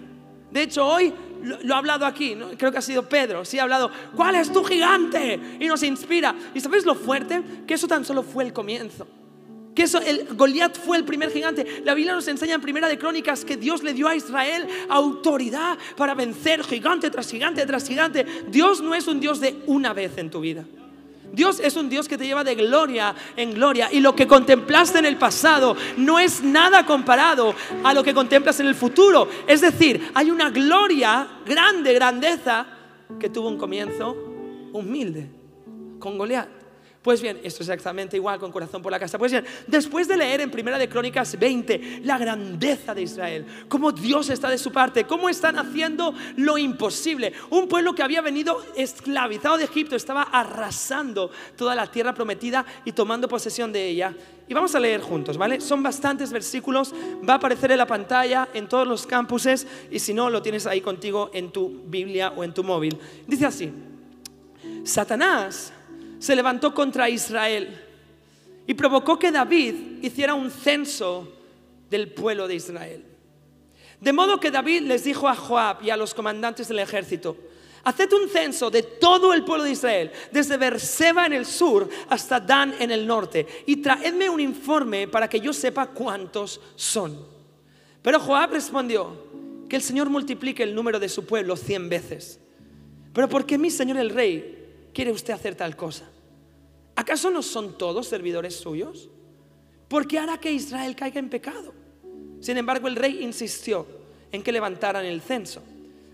De 0.50 0.64
hecho, 0.64 0.84
hoy 0.84 1.14
lo, 1.44 1.76
ha 1.76 1.78
hablado 1.78 2.08
aquí, 2.08 2.36
creo 2.58 2.72
que 2.72 2.80
ha 2.80 2.82
sido 2.82 3.08
Pedro, 3.08 3.46
sí 3.46 3.60
ha 3.60 3.64
hablado, 3.64 3.92
¿cuál 4.16 4.34
es 4.34 4.52
tu 4.52 4.64
gigante? 4.64 5.40
Y 5.60 5.68
nos 5.68 5.84
inspira. 5.84 6.34
¿Y 6.56 6.60
sabéis 6.60 6.88
lo 6.88 6.96
fuerte? 6.96 7.44
Que 7.68 7.76
eso 7.76 7.88
tan 7.88 8.04
solo 8.04 8.24
fue 8.24 8.46
el 8.46 8.52
comienzo. 8.52 9.08
Que 9.76 9.84
eso, 9.84 10.00
el 10.00 10.28
Goliat 10.36 10.78
fue 10.78 10.98
el 10.98 11.04
primer 11.04 11.32
gigante. 11.32 11.82
La 11.84 11.94
Biblia 11.94 12.14
nos 12.14 12.28
enseña 12.28 12.56
en 12.56 12.62
Primera 12.62 12.88
de 12.88 12.98
Crónicas 12.98 13.44
que 13.44 13.58
Dios 13.58 13.82
le 13.82 13.94
dio 13.94 14.08
a 14.08 14.16
Israel 14.16 14.68
autoridad 14.90 15.78
para 15.98 16.14
vencer 16.14 16.64
gigante 16.64 17.10
tras 17.10 17.30
gigante 17.30 17.66
tras 17.66 17.88
gigante. 17.88 18.26
Dios 18.50 18.82
no 18.82 18.94
es 18.94 19.08
un 19.08 19.20
Dios 19.20 19.40
de 19.40 19.62
una 19.66 19.94
vez 19.94 20.18
en 20.18 20.30
tu 20.30 20.42
vida. 20.42 20.64
Dios 21.34 21.60
es 21.60 21.76
un 21.76 21.90
Dios 21.90 22.08
que 22.08 22.16
te 22.16 22.28
lleva 22.28 22.44
de 22.44 22.54
gloria 22.54 23.16
en 23.36 23.56
gloria 23.56 23.90
y 23.92 24.00
lo 24.00 24.16
que 24.16 24.28
contemplaste 24.28 25.00
en 25.00 25.06
el 25.06 25.18
pasado 25.18 25.76
no 25.98 26.20
es 26.20 26.44
nada 26.44 26.86
comparado 26.86 27.56
a 27.84 27.92
lo 27.96 28.04
que 28.04 28.14
contemplas 28.14 28.60
en 28.60 28.68
el 28.68 28.76
futuro. 28.76 29.28
Es 29.48 29.62
decir, 29.62 30.12
hay 30.14 30.30
una 30.30 30.52
gloria 30.52 31.28
grande, 31.44 31.92
grandeza, 31.94 32.68
que 33.20 33.30
tuvo 33.30 33.48
un 33.48 33.58
comienzo 33.58 34.16
humilde 34.74 35.28
con 35.98 36.20
Goliat. 36.20 36.63
Pues 37.04 37.22
bien, 37.22 37.38
esto 37.44 37.64
es 37.64 37.70
exactamente 37.70 38.16
igual 38.16 38.40
con 38.40 38.50
corazón 38.50 38.82
por 38.82 38.90
la 38.90 38.98
casa. 38.98 39.18
Pues 39.18 39.30
bien, 39.30 39.44
después 39.68 40.08
de 40.08 40.16
leer 40.16 40.40
en 40.40 40.50
Primera 40.50 40.78
de 40.78 40.88
Crónicas 40.88 41.38
20 41.38 42.00
la 42.06 42.18
grandeza 42.18 42.96
de 42.96 43.02
Israel, 43.02 43.46
cómo 43.68 43.92
Dios 43.92 44.30
está 44.30 44.50
de 44.50 44.58
su 44.58 44.72
parte, 44.72 45.04
cómo 45.04 45.28
están 45.28 45.60
haciendo 45.60 46.14
lo 46.38 46.58
imposible. 46.58 47.34
Un 47.50 47.68
pueblo 47.68 47.94
que 47.94 48.04
había 48.04 48.22
venido 48.22 48.64
esclavizado 48.78 49.58
de 49.58 49.66
Egipto 49.66 49.98
estaba 49.98 50.22
arrasando 50.22 51.30
toda 51.58 51.76
la 51.76 51.92
tierra 51.92 52.14
prometida 52.14 52.66
y 52.86 52.94
tomando 52.94 53.28
posesión 53.28 53.74
de 53.74 53.86
ella. 53.86 54.16
Y 54.48 54.54
vamos 54.54 54.74
a 54.74 54.80
leer 54.80 55.02
juntos, 55.02 55.38
¿vale? 55.38 55.60
Son 55.60 55.84
bastantes 55.84 56.32
versículos, 56.32 56.94
va 57.28 57.34
a 57.34 57.38
aparecer 57.38 57.70
en 57.74 57.80
la 57.80 57.86
pantalla 57.86 58.48
en 58.54 58.70
todos 58.70 58.88
los 58.88 59.06
campuses 59.06 59.68
y 59.92 60.00
si 60.00 60.14
no 60.14 60.30
lo 60.30 60.42
tienes 60.42 60.66
ahí 60.68 60.80
contigo 60.80 61.32
en 61.34 61.52
tu 61.52 61.84
Biblia 61.86 62.32
o 62.34 62.46
en 62.46 62.54
tu 62.54 62.64
móvil. 62.64 62.98
Dice 63.28 63.46
así: 63.46 63.74
Satanás 64.86 65.74
se 66.24 66.38
levantó 66.38 66.74
contra 66.74 67.10
Israel 67.10 67.78
y 68.66 68.74
provocó 68.76 69.20
que 69.20 69.30
David 69.30 69.76
hiciera 70.02 70.34
un 70.34 70.50
censo 70.50 71.30
del 71.90 72.14
pueblo 72.14 72.48
de 72.48 72.56
Israel. 72.56 73.04
De 74.00 74.14
modo 74.14 74.40
que 74.40 74.50
David 74.50 74.84
les 74.84 75.04
dijo 75.04 75.28
a 75.28 75.36
Joab 75.36 75.84
y 75.84 75.90
a 75.90 75.98
los 75.98 76.14
comandantes 76.14 76.70
del 76.70 76.80
ejército, 76.80 77.36
haced 77.84 78.10
un 78.14 78.30
censo 78.30 78.72
de 78.72 78.84
todo 78.84 79.34
el 79.34 79.44
pueblo 79.44 79.66
de 79.66 79.72
Israel, 79.72 80.12
desde 80.32 80.56
Berseba 80.56 81.26
en 81.26 81.34
el 81.34 81.46
sur 81.46 81.90
hasta 82.08 82.40
Dan 82.40 82.74
en 82.80 82.92
el 82.92 83.06
norte, 83.06 83.46
y 83.66 83.76
traedme 83.76 84.30
un 84.30 84.40
informe 84.40 85.10
para 85.10 85.28
que 85.28 85.42
yo 85.42 85.52
sepa 85.52 85.88
cuántos 85.88 86.62
son. 86.78 87.20
Pero 88.02 88.22
Joab 88.22 88.54
respondió, 88.54 89.68
que 89.68 89.76
el 89.76 89.82
Señor 89.82 90.10
multiplique 90.10 90.64
el 90.64 90.74
número 90.74 91.02
de 91.02 91.10
su 91.10 91.26
pueblo 91.26 91.58
cien 91.58 91.90
veces. 91.90 92.40
Pero 93.12 93.28
¿por 93.28 93.46
qué 93.46 93.58
mi 93.58 93.70
Señor 93.70 93.98
el 93.98 94.10
rey 94.10 94.90
quiere 94.94 95.12
usted 95.12 95.34
hacer 95.34 95.56
tal 95.56 95.76
cosa? 95.76 96.13
¿Acaso 96.96 97.30
no 97.30 97.42
son 97.42 97.78
todos 97.78 98.08
servidores 98.08 98.56
suyos? 98.56 99.10
¿Por 99.88 100.08
qué 100.08 100.20
hará 100.20 100.38
que 100.40 100.52
Israel 100.52 100.96
caiga 100.96 101.20
en 101.20 101.30
pecado? 101.30 101.74
Sin 102.40 102.58
embargo, 102.58 102.88
el 102.88 102.96
rey 102.96 103.24
insistió 103.24 103.86
en 104.32 104.44
que 104.44 104.52
levantaran 104.52 105.06
el 105.06 105.22
censo. 105.22 105.62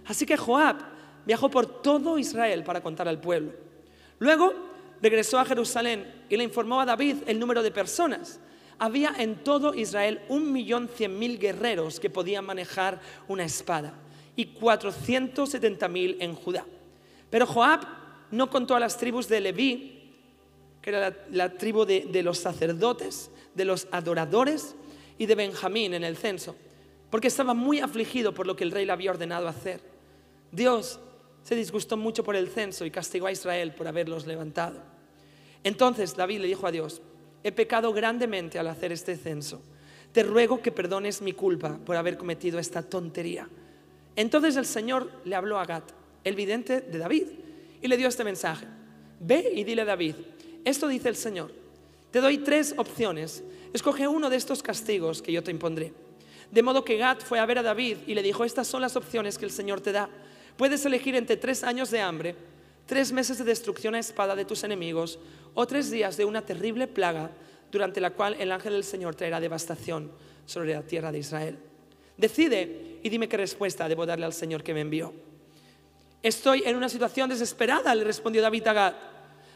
Así 0.06 0.26
que 0.26 0.38
Joab 0.38 0.78
viajó 1.26 1.50
por 1.50 1.82
todo 1.82 2.18
Israel 2.18 2.64
para 2.64 2.82
contar 2.82 3.08
al 3.08 3.20
pueblo. 3.20 3.54
Luego 4.20 4.54
regresó 5.02 5.40
a 5.40 5.46
Jerusalén 5.46 6.26
y 6.30 6.38
le 6.38 6.44
informó 6.44 6.82
a 6.82 6.86
David 6.86 7.18
el 7.28 7.40
número 7.40 7.64
de 7.64 7.72
personas. 7.72 8.40
Había 8.78 9.14
en 9.18 9.44
todo 9.44 9.74
Israel 9.74 10.22
un 10.30 10.52
millón 10.52 10.88
cien 10.88 11.18
mil 11.20 11.38
guerreros 11.38 12.00
que 12.00 12.10
podían 12.10 12.46
manejar 12.46 13.00
una 13.28 13.44
espada 13.44 13.94
y 14.36 14.46
cuatrocientos 14.46 15.50
setenta 15.50 15.88
mil 15.88 16.18
en 16.20 16.34
Judá. 16.34 16.66
Pero 17.30 17.46
Joab 17.46 17.82
no 18.32 18.50
contó 18.50 18.76
a 18.76 18.80
las 18.80 18.98
tribus 18.98 19.28
de 19.28 19.42
Leví, 19.42 19.99
era 20.90 21.16
la, 21.32 21.58
tribu 21.58 21.86
de, 21.86 22.08
de 22.12 22.24
los 22.24 22.38
sacerdotes, 22.40 23.32
de 23.56 23.66
los 23.66 23.88
adoradores 23.92 24.76
y 25.18 25.26
de 25.26 25.36
Benjamín 25.36 25.94
en 25.94 26.04
el 26.04 26.18
censo, 26.18 26.56
porque 27.10 27.28
estaba 27.28 27.54
muy 27.54 27.80
afligido 27.80 28.34
por 28.34 28.48
lo 28.48 28.56
que 28.56 28.64
el 28.64 28.72
rey 28.72 28.86
le 28.86 28.92
había 28.92 29.12
ordenado 29.12 29.48
hacer. 29.48 29.82
Dios 30.52 31.00
se 31.44 31.56
disgustó 31.56 31.98
mucho 31.98 32.24
por 32.24 32.36
el 32.36 32.50
censo 32.50 32.86
y 32.86 32.92
castigó 32.92 33.28
a 33.28 33.32
Israel 33.32 33.74
por 33.74 33.88
haberlos 33.88 34.28
levantado. 34.28 34.82
Entonces 35.64 36.16
David 36.16 36.42
le 36.42 36.48
dijo 36.48 36.68
a 36.68 36.72
Dios, 36.72 37.02
he 37.44 37.52
pecado 37.52 37.94
grandemente 37.94 38.60
al 38.60 38.68
hacer 38.68 38.92
este 38.92 39.16
censo. 39.16 39.62
Te 40.12 40.24
ruego 40.24 40.62
que 40.62 40.72
perdones 40.72 41.22
mi 41.22 41.34
culpa 41.34 41.78
por 41.86 41.96
haber 41.96 42.18
cometido 42.18 42.60
esta 42.60 42.82
tontería. 42.82 43.48
Entonces 44.16 44.56
el 44.56 44.66
Señor 44.66 45.12
le 45.26 45.36
habló 45.36 45.60
a 45.60 45.66
Gad, 45.66 45.84
el 46.24 46.36
vidente 46.36 46.82
de 46.82 46.98
David, 46.98 47.28
y 47.82 47.88
le 47.88 47.98
dio 47.98 48.08
este 48.08 48.24
mensaje. 48.24 48.66
Ve 49.20 49.52
y 49.56 49.64
dile 49.64 49.84
a 49.84 49.86
David, 49.86 50.16
esto 50.66 50.88
dice 50.88 51.10
el 51.10 51.16
Señor, 51.16 51.52
te 52.12 52.22
doy 52.22 52.40
tres 52.40 52.74
opciones, 52.78 53.44
escoge 53.74 54.08
uno 54.08 54.30
de 54.30 54.38
estos 54.38 54.64
castigos 54.64 55.22
que 55.22 55.32
yo 55.32 55.44
te 55.44 55.52
impondré. 55.52 55.94
De 56.52 56.64
modo 56.64 56.84
que 56.84 56.98
Gad 56.98 57.20
fue 57.20 57.40
a 57.40 57.46
ver 57.46 57.60
a 57.60 57.64
David 57.64 57.98
y 58.08 58.16
le 58.16 58.24
dijo, 58.24 58.44
estas 58.44 58.68
son 58.68 58.82
las 58.82 58.96
opciones 58.96 59.38
que 59.38 59.46
el 59.46 59.52
Señor 59.52 59.82
te 59.82 59.92
da. 59.92 60.10
Puedes 60.58 60.84
elegir 60.86 61.16
entre 61.16 61.38
tres 61.38 61.64
años 61.64 61.92
de 61.92 62.02
hambre, 62.02 62.36
tres 62.86 63.12
meses 63.12 63.38
de 63.38 63.44
destrucción 63.44 63.94
a 63.94 64.00
espada 64.00 64.36
de 64.36 64.46
tus 64.46 64.64
enemigos 64.64 65.20
o 65.54 65.68
tres 65.68 65.92
días 65.92 66.18
de 66.18 66.26
una 66.26 66.42
terrible 66.42 66.88
plaga 66.88 67.32
durante 67.72 68.02
la 68.02 68.12
cual 68.12 68.36
el 68.40 68.52
ángel 68.52 68.74
del 68.74 68.84
Señor 68.84 69.14
traerá 69.14 69.40
devastación 69.40 70.12
sobre 70.46 70.74
la 70.74 70.82
tierra 70.82 71.12
de 71.12 71.20
Israel. 71.20 71.60
Decide 72.18 73.00
y 73.04 73.10
dime 73.10 73.30
qué 73.30 73.38
respuesta 73.38 73.88
debo 73.88 74.06
darle 74.06 74.26
al 74.26 74.34
Señor 74.34 74.64
que 74.64 74.74
me 74.74 74.82
envió. 74.82 75.14
Estoy 76.22 76.64
en 76.66 76.76
una 76.76 76.90
situación 76.90 77.30
desesperada, 77.30 77.94
le 77.96 78.04
respondió 78.04 78.42
David 78.42 78.68
a 78.68 78.74
Gad. 78.74 78.94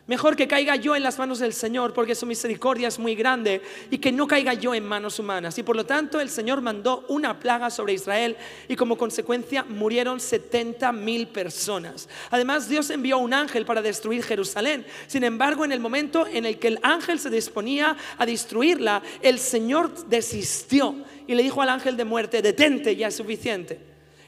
Mejor 0.05 0.36
que 0.36 0.50
caiga 0.50 0.75
yo 0.75 0.98
en 0.98 1.03
las 1.03 1.17
manos 1.17 1.39
del 1.39 1.53
Señor, 1.53 1.93
porque 1.93 2.13
su 2.13 2.25
misericordia 2.25 2.89
es 2.89 3.00
muy 3.00 3.15
grande, 3.15 3.62
y 3.89 4.00
que 4.00 4.12
no 4.12 4.27
caiga 4.27 4.53
yo 4.53 4.75
en 4.75 4.83
manos 4.83 5.17
humanas. 5.17 5.57
Y 5.57 5.63
por 5.63 5.77
lo 5.77 5.86
tanto 5.86 6.19
el 6.19 6.29
Señor 6.29 6.60
mandó 6.60 7.05
una 7.07 7.39
plaga 7.39 7.69
sobre 7.69 7.93
Israel, 7.93 8.36
y 8.67 8.75
como 8.75 8.98
consecuencia 8.98 9.63
murieron 9.63 10.19
70 10.19 10.91
mil 10.91 11.27
personas. 11.27 12.10
Además, 12.31 12.67
Dios 12.67 12.89
envió 12.89 13.17
un 13.17 13.33
ángel 13.33 13.65
para 13.65 13.81
destruir 13.81 14.24
Jerusalén. 14.24 14.86
Sin 15.07 15.24
embargo, 15.24 15.63
en 15.63 15.72
el 15.72 15.79
momento 15.79 16.27
en 16.27 16.45
el 16.45 16.60
que 16.60 16.67
el 16.67 16.79
ángel 16.83 17.17
se 17.17 17.29
disponía 17.29 17.95
a 18.17 18.25
destruirla, 18.25 19.01
el 19.22 19.39
Señor 19.39 20.07
desistió 20.07 20.98
y 21.27 21.36
le 21.36 21.43
dijo 21.43 21.62
al 21.62 21.69
ángel 21.69 21.95
de 21.95 22.03
muerte, 22.03 22.41
detente, 22.41 22.98
ya 22.98 23.07
es 23.07 23.15
suficiente. 23.15 23.79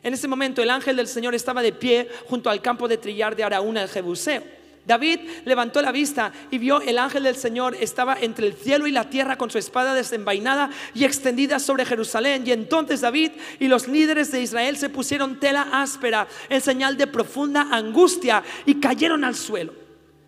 En 0.03 0.13
ese 0.13 0.29
momento 0.29 0.61
el 0.61 0.69
ángel 0.69 0.95
del 0.95 1.07
Señor 1.07 1.35
estaba 1.35 1.61
de 1.61 1.73
pie 1.73 2.07
junto 2.29 2.49
al 2.49 2.61
campo 2.61 2.87
de 2.87 2.97
trillar 2.97 3.35
de 3.35 3.43
Araúna, 3.43 3.83
el 3.83 3.89
Jebuseo. 3.89 4.55
David 4.85 5.19
levantó 5.45 5.81
la 5.81 5.91
vista 5.91 6.31
y 6.51 6.59
vio 6.59 6.79
el 6.79 6.99
ángel 6.99 7.23
del 7.23 7.35
Señor 7.35 7.75
estaba 7.79 8.17
entre 8.21 8.47
el 8.47 8.53
cielo 8.53 8.85
y 8.85 8.91
la 8.91 9.09
tierra 9.09 9.37
con 9.37 9.49
su 9.49 9.57
espada 9.57 9.95
desenvainada 9.95 10.69
y 10.93 11.05
extendida 11.05 11.59
sobre 11.59 11.85
Jerusalén. 11.85 12.43
Y 12.45 12.51
entonces 12.51 13.01
David 13.01 13.31
y 13.59 13.67
los 13.67 13.87
líderes 13.87 14.31
de 14.31 14.41
Israel 14.41 14.77
se 14.77 14.89
pusieron 14.89 15.39
tela 15.39 15.67
áspera 15.71 16.27
en 16.49 16.61
señal 16.61 16.97
de 16.97 17.07
profunda 17.07 17.67
angustia 17.71 18.43
y 18.65 18.75
cayeron 18.75 19.23
al 19.23 19.35
suelo. 19.35 19.73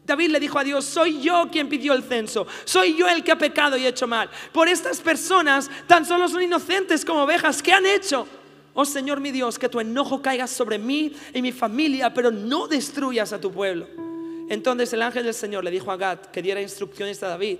David 0.05 0.29
le 0.29 0.39
dijo 0.39 0.57
a 0.57 0.63
Dios, 0.63 0.85
soy 0.85 1.21
yo 1.21 1.49
quien 1.51 1.67
pidió 1.67 1.93
el 1.93 2.01
censo, 2.01 2.47
soy 2.63 2.95
yo 2.95 3.07
el 3.09 3.23
que 3.23 3.33
ha 3.33 3.37
pecado 3.37 3.75
y 3.75 3.85
hecho 3.85 4.07
mal. 4.07 4.29
Por 4.53 4.69
estas 4.69 5.01
personas 5.01 5.69
tan 5.85 6.05
solo 6.05 6.29
son 6.29 6.41
inocentes 6.41 7.03
como 7.03 7.23
ovejas, 7.23 7.61
¿qué 7.61 7.73
han 7.73 7.85
hecho? 7.85 8.25
Oh 8.73 8.85
Señor 8.85 9.19
mi 9.19 9.31
Dios, 9.31 9.59
que 9.59 9.67
tu 9.67 9.81
enojo 9.81 10.21
caiga 10.21 10.47
sobre 10.47 10.79
mí 10.79 11.13
y 11.33 11.41
mi 11.41 11.51
familia, 11.51 12.13
pero 12.13 12.31
no 12.31 12.67
destruyas 12.67 13.33
a 13.33 13.41
tu 13.41 13.51
pueblo. 13.51 13.87
Entonces 14.49 14.91
el 14.93 15.01
ángel 15.01 15.23
del 15.23 15.33
Señor 15.33 15.63
le 15.63 15.71
dijo 15.71 15.91
a 15.91 15.97
Gad 15.97 16.19
que 16.31 16.41
diera 16.41 16.61
instrucciones 16.61 17.21
a 17.23 17.27
David 17.27 17.57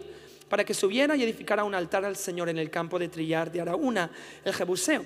para 0.49 0.63
que 0.63 0.73
subiera 0.73 1.15
y 1.15 1.23
edificara 1.23 1.63
un 1.63 1.75
altar 1.75 2.05
al 2.05 2.15
Señor 2.15 2.49
en 2.49 2.57
el 2.57 2.69
campo 2.69 2.97
de 2.97 3.09
trillar 3.09 3.51
de 3.51 3.61
Araúna, 3.61 4.09
el 4.45 4.53
Jebuseo. 4.53 5.03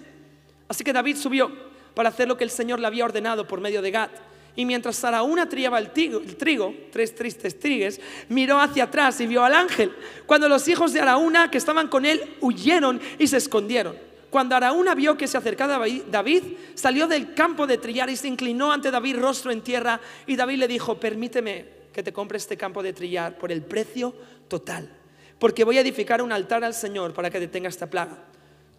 Así 0.67 0.83
que 0.83 0.93
David 0.93 1.17
subió 1.17 1.51
para 1.95 2.09
hacer 2.09 2.27
lo 2.27 2.37
que 2.37 2.43
el 2.43 2.51
Señor 2.51 2.79
le 2.79 2.87
había 2.87 3.05
ordenado 3.05 3.47
por 3.47 3.59
medio 3.59 3.81
de 3.81 3.91
Gad. 3.91 4.09
Y 4.55 4.65
mientras 4.65 5.03
Araúna 5.03 5.47
trillaba 5.47 5.79
el 5.79 5.91
trigo, 5.91 6.73
tres 6.91 7.15
tristes 7.15 7.57
trigues, 7.57 7.99
miró 8.29 8.59
hacia 8.59 8.83
atrás 8.83 9.19
y 9.21 9.27
vio 9.27 9.43
al 9.43 9.53
ángel. 9.53 9.91
Cuando 10.25 10.47
los 10.49 10.67
hijos 10.67 10.93
de 10.93 10.99
Araúna 10.99 11.49
que 11.49 11.57
estaban 11.57 11.87
con 11.87 12.05
él 12.05 12.21
huyeron 12.41 13.01
y 13.17 13.27
se 13.27 13.37
escondieron. 13.37 14.10
Cuando 14.31 14.55
Araúna 14.55 14.95
vio 14.95 15.17
que 15.17 15.27
se 15.27 15.37
acercaba 15.37 15.85
David, 16.09 16.43
salió 16.73 17.05
del 17.05 17.33
campo 17.33 17.67
de 17.67 17.77
trillar 17.77 18.09
y 18.09 18.15
se 18.15 18.29
inclinó 18.29 18.71
ante 18.71 18.89
David 18.89 19.17
rostro 19.17 19.51
en 19.51 19.59
tierra. 19.61 19.99
Y 20.25 20.37
David 20.37 20.57
le 20.57 20.67
dijo, 20.69 20.97
permíteme 20.97 21.65
que 21.91 22.01
te 22.01 22.13
compre 22.13 22.37
este 22.37 22.55
campo 22.55 22.81
de 22.81 22.93
trillar 22.93 23.37
por 23.37 23.51
el 23.51 23.61
precio 23.61 24.15
total. 24.47 24.89
Porque 25.37 25.65
voy 25.65 25.77
a 25.77 25.81
edificar 25.81 26.21
un 26.21 26.31
altar 26.31 26.63
al 26.63 26.73
Señor 26.73 27.13
para 27.13 27.29
que 27.29 27.41
detenga 27.41 27.67
esta 27.67 27.89
plaga. 27.89 28.23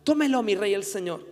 Tómelo, 0.05 0.43
mi 0.43 0.55
rey 0.55 0.73
el 0.73 0.85
Señor, 0.85 1.23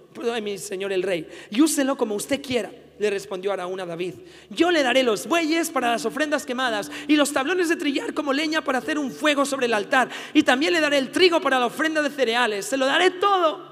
mi 0.42 0.58
señor 0.58 0.92
el 0.92 1.02
rey, 1.02 1.26
y 1.50 1.60
úselo 1.60 1.96
como 1.96 2.14
usted 2.14 2.42
quiera. 2.42 2.70
Le 2.98 3.08
respondió 3.08 3.50
Araúna 3.50 3.84
a 3.84 3.86
David. 3.86 4.16
Yo 4.50 4.70
le 4.70 4.82
daré 4.82 5.02
los 5.02 5.26
bueyes 5.26 5.70
para 5.70 5.92
las 5.92 6.04
ofrendas 6.04 6.44
quemadas 6.44 6.90
y 7.08 7.16
los 7.16 7.32
tablones 7.32 7.70
de 7.70 7.76
trillar 7.76 8.12
como 8.12 8.34
leña 8.34 8.62
para 8.62 8.76
hacer 8.76 8.98
un 8.98 9.10
fuego 9.10 9.46
sobre 9.46 9.64
el 9.64 9.72
altar. 9.72 10.10
Y 10.34 10.42
también 10.42 10.74
le 10.74 10.80
daré 10.80 10.98
el 10.98 11.10
trigo 11.10 11.40
para 11.40 11.58
la 11.58 11.64
ofrenda 11.64 12.02
de 12.02 12.10
cereales. 12.10 12.66
Se 12.66 12.76
lo 12.76 12.84
daré 12.84 13.12
todo. 13.12 13.69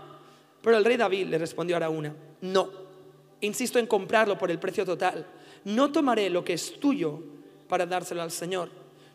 Pero 0.69 0.77
el 0.77 0.85
rey 0.85 0.99
David 0.99 1.29
le 1.29 1.39
respondió 1.39 1.77
a 1.77 1.79
Araúna, 1.79 2.15
no, 2.43 2.69
insisto 3.41 3.79
en 3.79 3.87
comprarlo 3.87 4.37
por 4.37 4.51
el 4.51 4.59
precio 4.59 4.85
total. 4.85 5.27
No 5.65 5.91
tomaré 5.91 6.29
lo 6.29 6.45
que 6.45 6.53
es 6.53 6.79
tuyo 6.79 7.23
para 7.67 7.87
dárselo 7.87 8.21
al 8.21 8.31
Señor. 8.31 8.69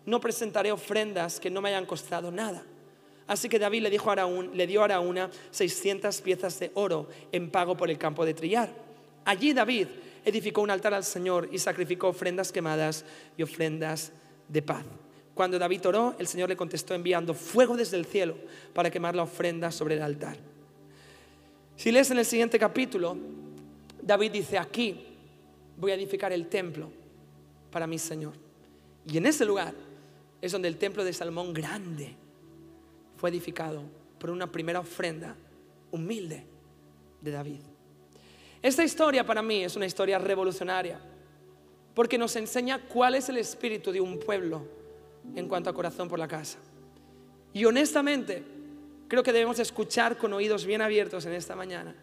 No 0.04 0.20
presentaré 0.20 0.72
ofrendas 0.72 1.40
que 1.40 1.52
no 1.52 1.62
me 1.62 1.70
hayan 1.70 1.86
costado 1.86 2.32
nada. 2.32 2.64
Así 3.28 3.50
que 3.50 3.60
David 3.60 3.84
le, 3.84 3.92
dijo 3.92 4.10
a 4.10 4.14
Araún, 4.14 4.50
le 4.58 4.66
dio 4.66 4.82
a 4.82 4.86
Araúna 4.86 5.30
600 5.52 6.22
piezas 6.22 6.60
de 6.60 6.72
oro 6.74 7.08
en 7.32 7.52
pago 7.52 7.78
por 7.78 7.92
el 7.92 8.00
campo 8.00 8.26
de 8.26 8.34
trillar. 8.34 8.74
Allí 9.24 9.54
David 9.54 9.90
edificó 10.26 10.62
un 10.62 10.72
altar 10.72 10.96
al 10.96 11.04
Señor 11.04 11.50
y 11.52 11.60
sacrificó 11.60 12.08
ofrendas 12.08 12.52
quemadas 12.52 13.06
y 13.38 13.44
ofrendas 13.44 14.12
de 14.48 14.64
paz. 14.64 14.86
Cuando 15.36 15.60
David 15.60 15.86
oró, 15.86 16.16
el 16.18 16.26
Señor 16.26 16.50
le 16.50 16.58
contestó 16.58 16.96
enviando 16.96 17.36
fuego 17.36 17.78
desde 17.78 17.98
el 17.98 18.08
cielo 18.08 18.38
para 18.74 18.90
quemar 18.90 19.16
la 19.16 19.22
ofrenda 19.22 19.70
sobre 19.70 19.98
el 19.98 20.02
altar. 20.02 20.53
Si 21.84 21.92
lees 21.92 22.10
en 22.12 22.18
el 22.18 22.24
siguiente 22.24 22.58
capítulo, 22.58 23.18
David 24.02 24.32
dice, 24.32 24.58
aquí 24.58 25.06
voy 25.76 25.92
a 25.92 25.96
edificar 25.96 26.32
el 26.32 26.48
templo 26.48 26.90
para 27.70 27.86
mi 27.88 28.00
Señor. 28.00 28.32
Y 29.06 29.18
en 29.18 29.26
ese 29.26 29.44
lugar 29.44 29.74
es 30.42 30.54
donde 30.54 30.70
el 30.70 30.78
templo 30.78 31.04
de 31.04 31.12
Salomón 31.12 31.52
grande 31.52 32.16
fue 33.18 33.32
edificado 33.32 33.84
por 34.18 34.30
una 34.30 34.50
primera 34.50 34.80
ofrenda 34.80 35.36
humilde 35.92 36.46
de 37.20 37.32
David. 37.32 37.60
Esta 38.62 38.86
historia 38.86 39.26
para 39.26 39.42
mí 39.42 39.66
es 39.66 39.76
una 39.76 39.86
historia 39.86 40.18
revolucionaria 40.20 41.02
porque 41.94 42.18
nos 42.18 42.34
enseña 42.38 42.80
cuál 42.80 43.16
es 43.16 43.28
el 43.28 43.40
espíritu 43.40 43.92
de 43.92 44.00
un 44.00 44.20
pueblo 44.20 44.66
en 45.36 45.50
cuanto 45.50 45.70
a 45.70 45.74
corazón 45.74 46.08
por 46.08 46.18
la 46.18 46.30
casa. 46.30 46.60
Y 47.52 47.66
honestamente, 47.66 48.53
Creo 49.14 49.22
que 49.22 49.32
debemos 49.32 49.60
escuchar 49.60 50.18
con 50.18 50.34
oídos 50.34 50.66
bien 50.66 50.82
abiertos 50.82 51.28
en 51.28 51.34
esta 51.34 51.56
mañana. 51.56 51.94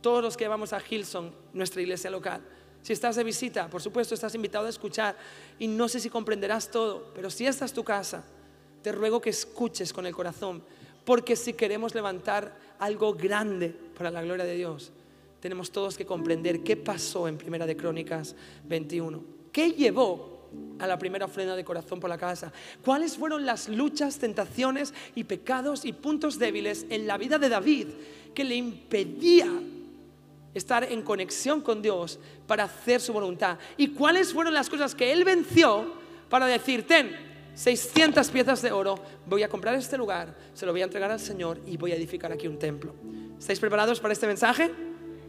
Todos 0.00 0.22
los 0.22 0.36
que 0.36 0.46
vamos 0.46 0.72
a 0.72 0.80
Hillsong, 0.80 1.32
nuestra 1.52 1.82
iglesia 1.82 2.08
local. 2.08 2.40
Si 2.82 2.92
estás 2.92 3.16
de 3.16 3.24
visita, 3.24 3.68
por 3.68 3.82
supuesto, 3.82 4.14
estás 4.14 4.32
invitado 4.36 4.66
a 4.66 4.68
escuchar 4.68 5.16
y 5.58 5.66
no 5.66 5.88
sé 5.88 5.98
si 5.98 6.08
comprenderás 6.08 6.70
todo, 6.70 7.10
pero 7.16 7.30
si 7.30 7.48
esta 7.48 7.64
es 7.64 7.72
tu 7.72 7.82
casa, 7.82 8.22
te 8.80 8.92
ruego 8.92 9.20
que 9.20 9.30
escuches 9.30 9.92
con 9.92 10.06
el 10.06 10.14
corazón, 10.14 10.62
porque 11.04 11.34
si 11.34 11.52
queremos 11.52 11.96
levantar 11.96 12.56
algo 12.78 13.12
grande 13.14 13.74
para 13.98 14.12
la 14.12 14.22
gloria 14.22 14.44
de 14.44 14.54
Dios, 14.54 14.92
tenemos 15.40 15.72
todos 15.72 15.96
que 15.96 16.06
comprender 16.06 16.62
qué 16.62 16.76
pasó 16.76 17.26
en 17.26 17.38
Primera 17.38 17.66
de 17.66 17.76
Crónicas 17.76 18.36
21. 18.68 19.20
¿Qué 19.50 19.72
llevó 19.72 20.35
a 20.78 20.86
la 20.86 20.98
primera 20.98 21.26
ofrenda 21.26 21.56
de 21.56 21.64
corazón 21.64 22.00
por 22.00 22.10
la 22.10 22.18
casa. 22.18 22.52
¿Cuáles 22.84 23.16
fueron 23.16 23.46
las 23.46 23.68
luchas, 23.68 24.18
tentaciones 24.18 24.92
y 25.14 25.24
pecados 25.24 25.84
y 25.84 25.92
puntos 25.92 26.38
débiles 26.38 26.86
en 26.90 27.06
la 27.06 27.18
vida 27.18 27.38
de 27.38 27.48
David 27.48 27.88
que 28.34 28.44
le 28.44 28.56
impedía 28.56 29.48
estar 30.54 30.84
en 30.84 31.02
conexión 31.02 31.60
con 31.60 31.82
Dios 31.82 32.18
para 32.46 32.64
hacer 32.64 33.00
su 33.00 33.12
voluntad? 33.12 33.58
¿Y 33.76 33.88
cuáles 33.88 34.32
fueron 34.32 34.54
las 34.54 34.68
cosas 34.68 34.94
que 34.94 35.12
él 35.12 35.24
venció 35.24 35.94
para 36.28 36.46
decir, 36.46 36.86
ten 36.86 37.10
600 37.54 38.28
piezas 38.30 38.60
de 38.60 38.72
oro, 38.72 38.98
voy 39.26 39.42
a 39.42 39.48
comprar 39.48 39.74
este 39.74 39.96
lugar, 39.96 40.36
se 40.52 40.66
lo 40.66 40.72
voy 40.72 40.82
a 40.82 40.84
entregar 40.84 41.10
al 41.10 41.20
Señor 41.20 41.60
y 41.66 41.76
voy 41.76 41.92
a 41.92 41.96
edificar 41.96 42.32
aquí 42.32 42.48
un 42.48 42.58
templo? 42.58 42.94
¿Estáis 43.38 43.60
preparados 43.60 44.00
para 44.00 44.12
este 44.12 44.26
mensaje? 44.26 44.70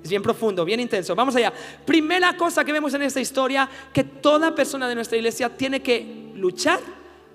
Es 0.04 0.10
bien 0.10 0.22
profundo, 0.22 0.63
bien 0.63 0.80
intenso. 0.80 1.16
Vamos 1.16 1.36
allá. 1.36 1.51
Primera 1.86 2.36
cosa 2.38 2.63
que 2.63 2.72
vemos 2.72 2.94
en 2.94 3.01
esta 3.01 3.20
historia, 3.20 3.70
que 3.94 4.04
toda 4.04 4.54
persona 4.56 4.88
de 4.88 4.96
nuestra 4.96 5.18
iglesia 5.18 5.50
tiene 5.50 5.82
que 5.82 6.32
luchar 6.36 6.80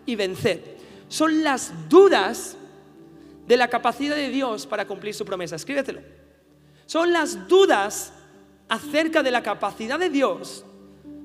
y 0.07 0.17
vencer. 0.17 0.77
Son 1.09 1.43
las 1.43 1.73
dudas 1.89 2.57
de 3.47 3.57
la 3.57 3.69
capacidad 3.69 4.17
de 4.17 4.31
Dios 4.31 4.67
para 4.67 4.87
cumplir 4.87 5.15
su 5.15 5.25
promesa. 5.25 5.57
Escríbetelo. 5.57 6.01
Son 6.87 7.13
las 7.13 7.49
dudas 7.49 8.13
acerca 8.69 9.23
de 9.23 9.31
la 9.31 9.43
capacidad 9.43 9.99
de 9.99 10.09
Dios 10.09 10.65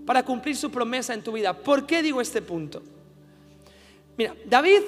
para 0.06 0.24
cumplir 0.24 0.56
su 0.56 0.72
promesa 0.72 1.14
en 1.14 1.24
tu 1.24 1.32
vida. 1.32 1.54
¿Por 1.54 1.86
qué 1.86 2.02
digo 2.02 2.20
este 2.20 2.42
punto? 2.42 2.82
Mira, 4.18 4.36
David 4.46 4.82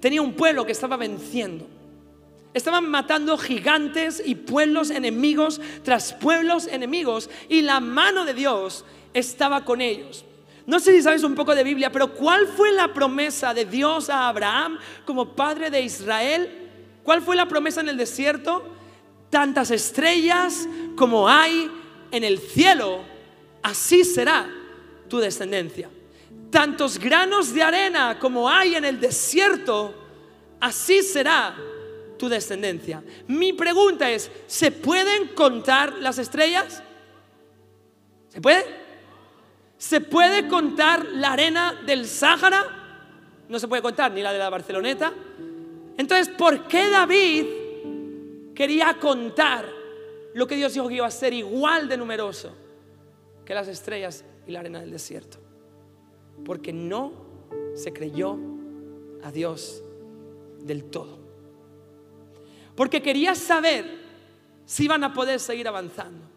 tenía 0.00 0.22
un 0.22 0.34
pueblo 0.34 0.64
que 0.64 0.72
estaba 0.72 0.96
venciendo. 0.96 1.66
Estaban 2.56 2.88
matando 2.88 3.36
gigantes 3.36 4.22
y 4.24 4.34
pueblos 4.34 4.88
enemigos 4.88 5.60
tras 5.82 6.14
pueblos 6.14 6.66
enemigos 6.66 7.28
y 7.50 7.60
la 7.60 7.80
mano 7.80 8.24
de 8.24 8.32
Dios 8.32 8.82
estaba 9.12 9.62
con 9.66 9.82
ellos. 9.82 10.24
No 10.64 10.80
sé 10.80 10.92
si 10.92 11.02
sabes 11.02 11.22
un 11.22 11.34
poco 11.34 11.54
de 11.54 11.62
Biblia, 11.62 11.92
pero 11.92 12.14
¿cuál 12.14 12.46
fue 12.46 12.72
la 12.72 12.94
promesa 12.94 13.52
de 13.52 13.66
Dios 13.66 14.08
a 14.08 14.26
Abraham 14.28 14.78
como 15.04 15.36
padre 15.36 15.68
de 15.68 15.82
Israel? 15.82 16.48
¿Cuál 17.02 17.20
fue 17.20 17.36
la 17.36 17.46
promesa 17.46 17.82
en 17.82 17.90
el 17.90 17.98
desierto? 17.98 18.64
Tantas 19.28 19.70
estrellas 19.70 20.66
como 20.96 21.28
hay 21.28 21.70
en 22.10 22.24
el 22.24 22.38
cielo, 22.38 23.00
así 23.62 24.02
será 24.02 24.48
tu 25.10 25.18
descendencia. 25.18 25.90
Tantos 26.50 26.98
granos 26.98 27.52
de 27.52 27.62
arena 27.62 28.18
como 28.18 28.48
hay 28.48 28.76
en 28.76 28.86
el 28.86 28.98
desierto, 28.98 29.94
así 30.58 31.02
será 31.02 31.54
tu 32.16 32.28
descendencia. 32.28 33.02
Mi 33.26 33.52
pregunta 33.52 34.10
es, 34.10 34.30
¿se 34.46 34.70
pueden 34.70 35.28
contar 35.28 35.94
las 35.94 36.18
estrellas? 36.18 36.82
¿Se 38.28 38.40
puede? 38.40 38.64
¿Se 39.78 40.00
puede 40.00 40.48
contar 40.48 41.04
la 41.04 41.32
arena 41.32 41.82
del 41.86 42.06
Sáhara? 42.06 42.64
No 43.48 43.58
se 43.58 43.68
puede 43.68 43.82
contar 43.82 44.12
ni 44.12 44.22
la 44.22 44.32
de 44.32 44.38
la 44.38 44.50
Barceloneta. 44.50 45.12
Entonces, 45.96 46.28
¿por 46.28 46.66
qué 46.66 46.90
David 46.90 47.46
quería 48.54 48.98
contar 48.98 49.66
lo 50.34 50.46
que 50.46 50.56
Dios 50.56 50.74
dijo 50.74 50.88
que 50.88 50.94
iba 50.94 51.06
a 51.06 51.10
ser 51.10 51.32
igual 51.32 51.88
de 51.88 51.96
numeroso 51.96 52.54
que 53.44 53.54
las 53.54 53.68
estrellas 53.68 54.24
y 54.46 54.52
la 54.52 54.60
arena 54.60 54.80
del 54.80 54.90
desierto? 54.90 55.38
Porque 56.44 56.72
no 56.72 57.12
se 57.74 57.92
creyó 57.92 58.38
a 59.22 59.30
Dios 59.30 59.82
del 60.60 60.84
todo. 60.84 61.25
Porque 62.76 63.02
quería 63.02 63.34
saber 63.34 64.04
si 64.64 64.84
iban 64.84 65.02
a 65.02 65.12
poder 65.12 65.40
seguir 65.40 65.66
avanzando 65.66 66.36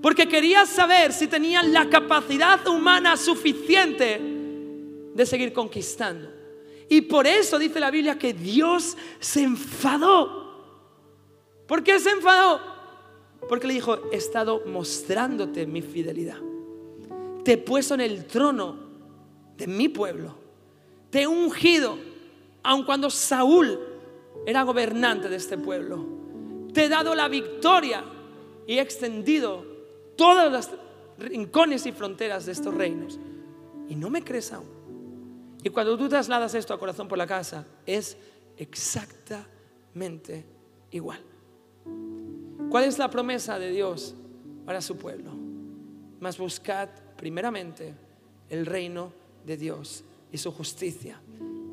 porque 0.00 0.26
quería 0.26 0.64
saber 0.66 1.12
si 1.12 1.26
tenían 1.26 1.72
la 1.72 1.88
capacidad 1.88 2.66
humana 2.66 3.16
suficiente 3.16 4.20
de 5.14 5.26
seguir 5.26 5.52
conquistando. 5.52 6.30
Y 6.88 7.02
por 7.02 7.26
eso 7.26 7.58
dice 7.58 7.78
la 7.80 7.90
Biblia 7.90 8.18
que 8.18 8.32
Dios 8.32 8.96
se 9.18 9.42
enfadó. 9.42 10.40
¿Por 11.66 11.84
qué 11.84 11.98
se 12.00 12.10
enfadó? 12.10 12.60
Porque 13.48 13.66
le 13.66 13.74
dijo, 13.74 14.10
he 14.10 14.16
estado 14.16 14.62
mostrándote 14.66 15.66
mi 15.66 15.82
fidelidad. 15.82 16.38
Te 17.44 17.52
he 17.52 17.58
puesto 17.58 17.94
en 17.94 18.00
el 18.00 18.26
trono 18.26 18.76
de 19.56 19.66
mi 19.66 19.88
pueblo. 19.88 20.34
Te 21.10 21.22
he 21.22 21.26
ungido, 21.26 21.98
aun 22.62 22.84
cuando 22.84 23.10
Saúl 23.10 23.78
era 24.46 24.62
gobernante 24.62 25.28
de 25.28 25.36
este 25.36 25.58
pueblo. 25.58 26.04
Te 26.72 26.84
he 26.84 26.88
dado 26.88 27.14
la 27.14 27.28
victoria 27.28 28.04
y 28.66 28.78
he 28.78 28.80
extendido 28.80 29.64
todas 30.16 30.52
las 30.52 30.70
rincones 31.18 31.86
y 31.86 31.92
fronteras 31.92 32.46
de 32.46 32.52
estos 32.52 32.74
reinos. 32.74 33.18
Y 33.88 33.96
no 33.96 34.10
me 34.10 34.22
crees 34.22 34.52
aún. 34.52 35.58
Y 35.62 35.68
cuando 35.70 35.96
tú 35.98 36.08
trasladas 36.08 36.54
esto 36.54 36.72
a 36.72 36.78
corazón 36.78 37.08
por 37.08 37.18
la 37.18 37.26
casa, 37.26 37.66
es 37.84 38.16
exactamente 38.56 40.44
igual. 40.90 41.20
¿Cuál 42.70 42.84
es 42.84 42.98
la 42.98 43.10
promesa 43.10 43.58
de 43.58 43.70
Dios 43.70 44.14
para 44.64 44.80
su 44.80 44.96
pueblo? 44.96 45.32
Mas 46.20 46.38
buscad 46.38 46.88
primeramente 47.16 47.94
el 48.48 48.64
reino 48.64 49.12
de 49.44 49.56
Dios 49.56 50.04
y 50.32 50.38
su 50.38 50.52
justicia. 50.52 51.20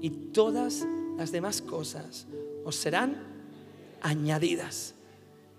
Y 0.01 0.10
todas 0.10 0.86
las 1.17 1.32
demás 1.32 1.62
cosas 1.62 2.27
os 2.67 2.75
serán 2.75 3.15
añadidas. 4.01 4.93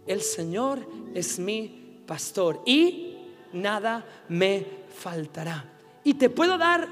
El 0.06 0.20
Señor 0.20 0.86
es 1.14 1.38
mi 1.38 2.02
pastor 2.06 2.60
y 2.66 3.16
nada 3.54 4.04
me 4.28 4.66
faltará. 4.94 5.72
Y 6.04 6.14
te 6.14 6.28
puedo 6.28 6.58
dar 6.58 6.86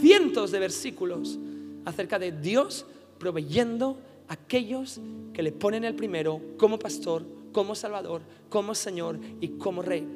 cientos 0.00 0.50
de 0.50 0.58
versículos 0.58 1.38
acerca 1.86 2.18
de 2.18 2.32
Dios 2.32 2.84
proveyendo 3.18 3.98
a 4.28 4.34
aquellos 4.34 5.00
que 5.32 5.42
le 5.42 5.52
ponen 5.52 5.84
el 5.84 5.94
primero 5.94 6.38
como 6.58 6.78
pastor, 6.78 7.24
como 7.50 7.74
salvador, 7.74 8.20
como 8.50 8.74
Señor 8.74 9.18
y 9.40 9.56
como 9.56 9.80
Rey. 9.80 10.06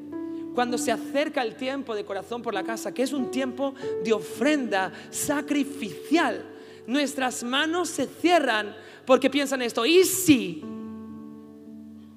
Cuando 0.55 0.77
se 0.77 0.93
acerca 0.93 1.43
el 1.43 1.57
tiempo 1.57 1.95
de 1.95 2.05
corazón 2.05 2.43
por 2.43 2.53
la 2.53 2.63
casa, 2.63 2.93
que 2.93 3.03
es 3.03 3.15
un 3.15 3.31
tiempo 3.31 3.75
de 4.05 4.13
ofrenda 4.13 4.93
sacrificial, 5.11 6.45
nuestras 6.87 7.43
manos 7.43 7.89
se 7.89 8.07
cierran 8.07 8.75
porque 9.07 9.31
piensan 9.31 9.63
esto, 9.63 9.87
¿y 9.87 10.05
si 10.05 10.63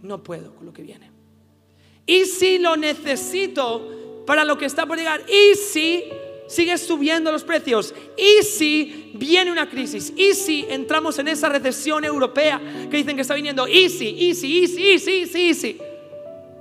no 0.01 0.23
puedo 0.23 0.55
con 0.55 0.65
lo 0.65 0.73
que 0.73 0.81
viene? 0.81 1.11
¿Y 2.05 2.25
si 2.25 2.57
lo 2.57 2.75
necesito 2.75 4.23
para 4.25 4.43
lo 4.43 4.57
que 4.57 4.65
está 4.65 4.85
por 4.85 4.97
llegar? 4.97 5.21
¿Y 5.29 5.55
si 5.55 6.05
sigue 6.47 6.77
subiendo 6.79 7.31
los 7.31 7.43
precios? 7.43 7.93
¿Y 8.17 8.43
si 8.43 9.11
viene 9.13 9.51
una 9.51 9.69
crisis? 9.69 10.11
¿Y 10.15 10.33
si 10.33 10.65
entramos 10.67 11.19
en 11.19 11.27
esa 11.27 11.49
recesión 11.49 12.03
europea 12.03 12.59
que 12.89 12.97
dicen 12.97 13.15
que 13.15 13.21
está 13.21 13.35
viniendo? 13.35 13.67
¿Y 13.67 13.89
si? 13.89 14.09
¿Y 14.09 14.33
si? 14.33 14.63
¿Y 14.63 14.67
si? 14.67 14.91
¿Y 14.93 14.99
si? 14.99 15.11
¿Y 15.11 15.27
si? 15.27 15.49
¿Y 15.49 15.53
si? 15.53 15.81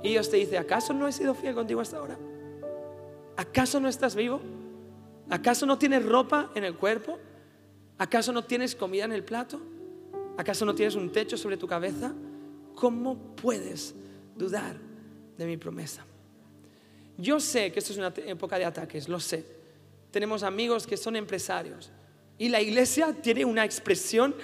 Y 0.03 0.09
Dios 0.09 0.29
te 0.29 0.37
dice, 0.37 0.57
¿acaso 0.57 0.93
no 0.93 1.07
he 1.07 1.11
sido 1.11 1.33
fiel 1.33 1.55
contigo 1.55 1.81
hasta 1.81 1.97
ahora? 1.97 2.17
¿Acaso 3.35 3.79
no 3.79 3.89
estás 3.89 4.15
vivo? 4.15 4.39
¿Acaso 5.29 5.65
no 5.65 5.77
tienes 5.77 6.05
ropa 6.05 6.51
en 6.55 6.63
el 6.63 6.75
cuerpo? 6.75 7.17
¿Acaso 7.97 8.31
no 8.31 8.43
tienes 8.43 8.75
comida 8.75 9.05
en 9.05 9.11
el 9.11 9.23
plato? 9.23 9.59
¿Acaso 10.39 10.63
no 10.63 10.73
tienes 10.73 10.95
un 10.95 11.11
techo 11.11 11.35
sobre 11.35 11.57
tu 11.57 11.67
cabeza? 11.67 12.13
¿Cómo 12.73 13.35
puedes 13.35 13.93
dudar 14.39 14.77
de 15.39 15.45
mi 15.45 15.57
promesa. 15.57 16.05
Yo 17.17 17.39
sé 17.39 17.71
que 17.71 17.79
esto 17.79 17.93
es 17.93 17.97
una 17.97 18.13
época 18.25 18.57
de 18.57 18.65
ataques, 18.65 19.07
lo 19.07 19.19
sé. 19.19 19.45
Tenemos 20.11 20.43
amigos 20.43 20.85
que 20.85 20.97
son 20.97 21.15
empresarios 21.15 21.91
y 22.37 22.49
la 22.49 22.61
iglesia 22.61 23.13
tiene 23.13 23.45
una 23.45 23.65
expresión 23.65 24.35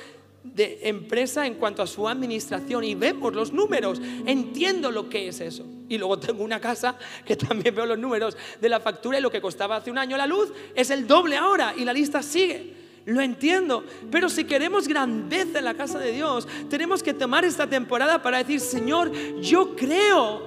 de 0.43 0.79
empresa 0.83 1.47
en 1.47 1.55
cuanto 1.55 1.81
a 1.81 1.87
su 1.87 2.07
administración 2.07 2.83
y 2.83 2.93
vemos 2.93 3.33
los 3.33 3.51
números, 3.51 4.01
entiendo 4.25 4.91
lo 4.91 5.09
que 5.09 5.27
es 5.27 5.41
eso. 5.41 5.65
Y 5.89 5.97
luego 5.97 6.19
tengo 6.19 6.43
una 6.43 6.59
casa 6.59 6.97
que 7.25 7.35
también 7.35 7.75
veo 7.75 7.85
los 7.85 7.97
números 7.97 8.37
de 8.61 8.69
la 8.69 8.79
factura 8.79 9.17
y 9.17 9.21
lo 9.21 9.31
que 9.31 9.41
costaba 9.41 9.77
hace 9.77 9.91
un 9.91 9.97
año 9.97 10.17
la 10.17 10.27
luz 10.27 10.51
es 10.75 10.89
el 10.91 11.07
doble 11.07 11.35
ahora 11.35 11.73
y 11.77 11.83
la 11.83 11.93
lista 11.93 12.21
sigue. 12.21 12.84
Lo 13.05 13.21
entiendo, 13.21 13.83
pero 14.09 14.29
si 14.29 14.45
queremos 14.45 14.87
grandeza 14.87 15.59
en 15.59 15.65
la 15.65 15.75
casa 15.75 15.99
de 15.99 16.11
Dios, 16.11 16.47
tenemos 16.69 17.03
que 17.03 17.13
tomar 17.13 17.45
esta 17.45 17.67
temporada 17.67 18.21
para 18.21 18.39
decir, 18.39 18.59
Señor, 18.59 19.11
yo 19.41 19.75
creo 19.75 20.41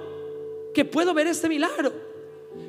que 0.73 0.83
puedo 0.83 1.13
ver 1.13 1.27
este 1.27 1.47
milagro. 1.47 1.93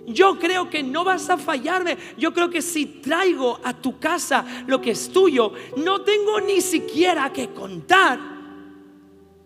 Yo 0.07 0.38
creo 0.38 0.70
que 0.70 0.83
no 0.83 1.03
vas 1.03 1.29
a 1.29 1.37
fallarme. 1.37 1.98
Yo 2.16 2.33
creo 2.33 2.50
que 2.50 2.62
si 2.62 2.87
traigo 2.87 3.59
a 3.64 3.76
tu 3.76 3.98
casa 3.98 4.44
lo 4.66 4.81
que 4.81 4.92
es 4.92 5.11
tuyo, 5.11 5.53
no 5.76 6.03
tengo 6.03 6.40
ni 6.40 6.61
siquiera 6.61 7.33
que 7.33 7.50
contar, 7.50 8.18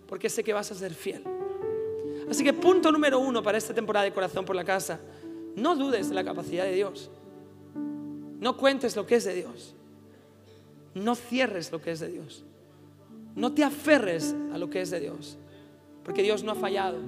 porque 0.07 0.29
sé 0.29 0.45
que 0.45 0.53
vas 0.53 0.71
a 0.71 0.75
ser 0.75 0.93
fiel. 0.93 1.25
Así 2.31 2.45
que 2.45 2.53
punto 2.53 2.93
número 2.93 3.19
uno 3.19 3.43
para 3.43 3.57
esta 3.59 3.75
temporada 3.75 4.05
de 4.05 4.13
corazón 4.13 4.45
por 4.45 4.57
la 4.57 4.65
casa, 4.65 5.01
no 5.57 5.75
dudes 5.75 6.11
de 6.11 6.15
la 6.15 6.25
capacidad 6.25 6.65
de 6.65 6.73
Dios. 6.73 7.11
No 8.41 8.57
cuentes 8.57 8.95
lo 8.97 9.07
que 9.07 9.17
es 9.17 9.25
de 9.25 9.35
Dios. 9.35 9.75
No 10.95 11.15
cierres 11.15 11.73
lo 11.73 11.81
que 11.81 11.91
es 11.91 12.01
de 12.01 12.09
Dios. 12.09 12.45
No 13.35 13.53
te 13.53 13.65
aferres 13.65 14.35
a 14.53 14.59
lo 14.59 14.71
que 14.71 14.81
es 14.81 14.91
de 14.91 15.01
Dios, 15.01 15.37
porque 16.05 16.23
Dios 16.23 16.45
no 16.45 16.53
ha 16.53 16.55
fallado. 16.55 16.99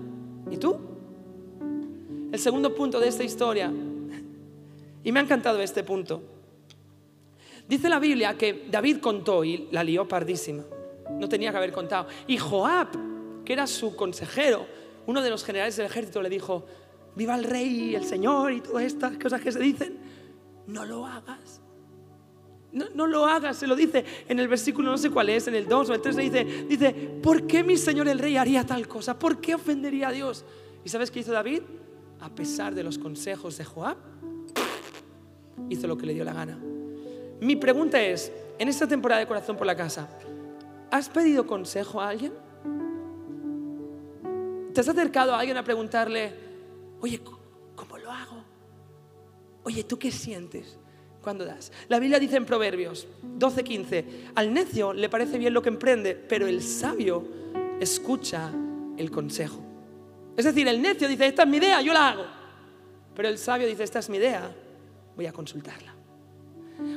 ¿Y 0.51 0.57
tú? 0.57 0.77
El 2.33 2.39
segundo 2.39 2.75
punto 2.75 2.99
de 2.99 3.09
esta 3.09 3.23
historia, 3.23 3.73
y 5.05 5.13
me 5.13 5.21
ha 5.21 5.23
encantado 5.23 5.61
este 5.63 5.85
punto, 5.85 6.21
dice 7.69 7.89
la 7.89 8.01
Biblia 8.01 8.37
que 8.37 8.67
David 8.69 8.99
contó 8.99 9.45
y 9.45 9.69
la 9.71 9.85
lió 9.85 10.09
pardísima, 10.09 10.65
no 11.19 11.29
tenía 11.29 11.53
que 11.53 11.59
haber 11.59 11.73
contado. 11.73 12.09
Y 12.27 12.39
Joab, 12.39 12.89
que 13.45 13.53
era 13.53 13.69
su 13.69 13.95
consejero, 13.95 14.67
uno 15.07 15.23
de 15.23 15.31
los 15.31 15.45
generales 15.45 15.77
del 15.77 15.87
ejército, 15.87 16.21
le 16.21 16.29
dijo, 16.29 16.67
viva 17.15 17.37
el 17.37 17.45
rey, 17.45 17.95
el 17.95 18.05
Señor 18.05 18.53
y 18.53 18.61
todas 18.61 18.83
estas 18.83 19.17
cosas 19.17 19.41
que 19.41 19.53
se 19.53 19.61
dicen, 19.61 19.97
no 20.67 20.85
lo 20.85 21.07
hagas. 21.07 21.63
No, 22.73 23.07
lo 23.07 23.25
hagas, 23.25 23.57
se 23.57 23.67
lo 23.67 23.75
dice 23.75 24.05
en 24.29 24.39
el 24.39 24.49
versículo, 24.49 24.91
no 24.91 24.99
sé 24.99 25.11
cuál 25.11 25.31
es, 25.31 25.49
en 25.49 25.55
el 25.55 25.67
2 25.67 25.91
o 25.91 25.95
el 25.95 26.01
3, 26.03 26.17
le 26.17 26.23
dice, 26.25 26.45
dice, 26.69 26.93
¿por 27.23 27.47
qué 27.47 27.65
mi 27.65 27.77
Señor 27.79 28.07
el 28.09 28.19
Rey 28.19 28.37
haría 28.37 28.67
tal 28.67 28.87
cosa? 28.87 29.19
¿Por 29.19 29.41
qué 29.41 29.55
ofendería 29.55 30.09
a 30.09 30.13
Dios? 30.13 30.45
¿Y 30.85 30.89
sabes 30.89 31.11
qué 31.11 31.21
hizo 31.21 31.33
David? 31.33 31.63
A 32.21 32.29
pesar 32.29 32.75
de 32.75 32.83
los 32.83 32.99
consejos 32.99 33.57
de 33.57 33.65
Joab, 33.65 33.97
hizo 35.71 35.87
lo 35.87 35.97
que 35.97 36.07
le 36.07 36.15
dio 36.15 36.25
la 36.25 36.35
gana. 36.35 36.59
Mi 37.41 37.57
pregunta 37.57 38.01
es, 38.03 38.31
en 38.59 38.69
esta 38.69 38.87
temporada 38.87 39.21
de 39.21 39.27
Corazón 39.27 39.57
por 39.57 39.67
la 39.67 39.77
Casa, 39.77 40.09
¿has 40.91 41.09
pedido 41.09 41.47
consejo 41.47 42.01
a 42.01 42.09
alguien? 42.09 42.33
¿Te 44.73 44.81
has 44.81 44.89
acercado 44.89 45.35
a 45.35 45.41
alguien 45.41 45.57
a 45.57 45.65
preguntarle, 45.65 46.35
oye, 47.01 47.21
¿cómo 47.75 47.97
lo 47.97 48.11
hago? 48.11 48.45
Oye, 49.65 49.85
¿tú 49.85 49.99
qué 49.99 50.11
sientes? 50.11 50.79
Cuando 51.27 51.45
das. 51.45 51.73
La 51.89 51.99
Biblia 51.99 52.21
dice 52.21 52.37
en 52.37 52.47
Proverbios 52.47 53.05
12:15, 53.37 54.31
al 54.37 54.55
necio 54.55 54.93
le 54.93 55.09
parece 55.09 55.39
bien 55.39 55.53
lo 55.53 55.61
que 55.61 55.71
emprende, 55.71 56.15
pero 56.15 56.47
el 56.47 56.63
sabio 56.63 57.27
escucha 57.81 58.53
el 58.97 59.11
consejo. 59.11 59.61
Es 60.37 60.45
decir, 60.45 60.69
el 60.69 60.81
necio 60.81 61.09
dice, 61.09 61.27
esta 61.27 61.43
es 61.43 61.49
mi 61.49 61.57
idea, 61.57 61.83
yo 61.83 61.93
la 61.93 62.11
hago. 62.11 62.27
Pero 63.17 63.29
el 63.29 63.39
sabio 63.39 63.67
dice, 63.67 63.83
esta 63.83 63.99
es 63.99 64.09
mi 64.09 64.19
idea, 64.19 64.55
voy 65.17 65.27
a 65.27 65.33
consultarla. 65.33 65.97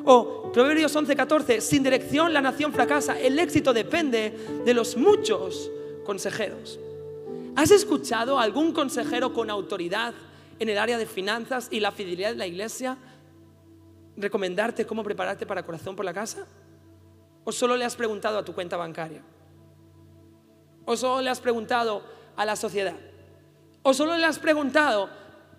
O 0.05 0.51
Proverbios 0.51 0.95
11:14, 0.95 1.59
sin 1.59 1.81
dirección 1.81 2.31
la 2.31 2.41
nación 2.41 2.71
fracasa, 2.71 3.19
el 3.19 3.39
éxito 3.39 3.73
depende 3.73 4.61
de 4.63 4.73
los 4.75 4.95
muchos 4.95 5.71
consejeros. 6.05 6.79
¿Has 7.55 7.71
escuchado 7.71 8.37
a 8.37 8.43
algún 8.43 8.73
consejero 8.73 9.33
con 9.33 9.49
autoridad 9.49 10.13
en 10.59 10.69
el 10.69 10.77
área 10.77 10.99
de 10.99 11.07
finanzas 11.07 11.67
y 11.71 11.79
la 11.79 11.91
fidelidad 11.91 12.29
de 12.29 12.37
la 12.37 12.45
iglesia 12.45 12.99
recomendarte 14.19 14.85
cómo 14.85 15.03
prepararte 15.03 15.45
para 15.45 15.63
corazón 15.63 15.95
por 15.95 16.05
la 16.05 16.13
casa? 16.13 16.45
¿O 17.43 17.51
solo 17.51 17.75
le 17.75 17.85
has 17.85 17.95
preguntado 17.95 18.37
a 18.37 18.45
tu 18.45 18.53
cuenta 18.53 18.77
bancaria? 18.77 19.21
¿O 20.85 20.95
solo 20.95 21.21
le 21.21 21.29
has 21.29 21.39
preguntado 21.39 22.03
a 22.35 22.45
la 22.45 22.55
sociedad? 22.55 22.95
¿O 23.81 23.93
solo 23.93 24.17
le 24.17 24.25
has 24.25 24.37
preguntado 24.37 25.09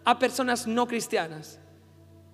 a 0.05 0.19
personas 0.19 0.67
no 0.67 0.87
cristianas? 0.87 1.59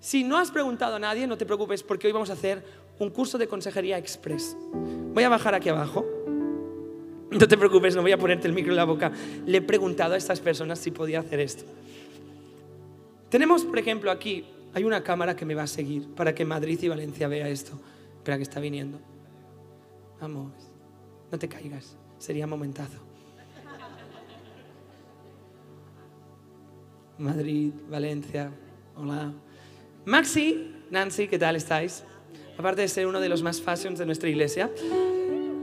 Si 0.01 0.25
no 0.25 0.37
has 0.37 0.51
preguntado 0.51 0.97
a 0.97 0.99
nadie, 0.99 1.27
no 1.27 1.39
te 1.39 1.47
preocupes 1.47 1.83
porque 1.83 2.07
hoy 2.07 2.13
vamos 2.13 2.31
a 2.31 2.35
hacer 2.35 2.63
un 2.99 3.11
curso 3.11 3.39
de 3.39 3.47
consejería 3.49 3.99
express. 3.99 4.57
Voy 4.73 5.25
a 5.25 5.29
bajar 5.29 5.55
aquí 5.55 5.69
abajo. 5.69 6.05
No 7.31 7.49
te 7.49 7.57
preocupes, 7.57 7.97
no 7.97 8.03
voy 8.03 8.13
a 8.13 8.19
ponerte 8.19 8.47
el 8.47 8.55
micro 8.55 8.73
en 8.73 8.77
la 8.77 8.85
boca. 8.85 9.11
Le 9.47 9.59
he 9.59 9.63
preguntado 9.63 10.15
a 10.15 10.17
estas 10.17 10.41
personas 10.41 10.79
si 10.79 10.91
podía 10.91 11.21
hacer 11.21 11.41
esto. 11.41 11.65
Tenemos, 13.29 13.65
por 13.65 13.79
ejemplo, 13.79 14.11
aquí 14.11 14.45
hay 14.77 14.85
una 14.85 15.03
cámara 15.03 15.35
que 15.35 15.47
me 15.47 15.55
va 15.55 15.63
a 15.63 15.67
seguir 15.67 16.07
para 16.15 16.35
que 16.35 16.45
Madrid 16.45 16.79
y 16.83 16.89
Valencia 16.89 17.29
vea 17.29 17.49
esto. 17.49 17.81
Espera 18.19 18.37
que 18.37 18.43
está 18.43 18.61
viniendo. 18.61 18.99
Vamos, 20.21 20.53
no 21.33 21.39
te 21.39 21.49
caigas, 21.49 21.97
sería 22.19 22.47
momentazo. 22.47 22.99
Madrid, 27.17 27.73
Valencia, 27.89 28.51
hola. 28.97 29.33
Maxi, 30.05 30.75
Nancy, 30.91 31.27
¿qué 31.27 31.39
tal 31.39 31.57
estáis? 31.57 32.05
Aparte 32.59 32.83
de 32.83 32.89
ser 32.89 33.07
uno 33.07 33.19
de 33.19 33.31
los 33.31 33.43
más 33.43 33.63
fashions 33.63 33.99
de 33.99 34.05
nuestra 34.05 34.29
iglesia, 34.29 34.71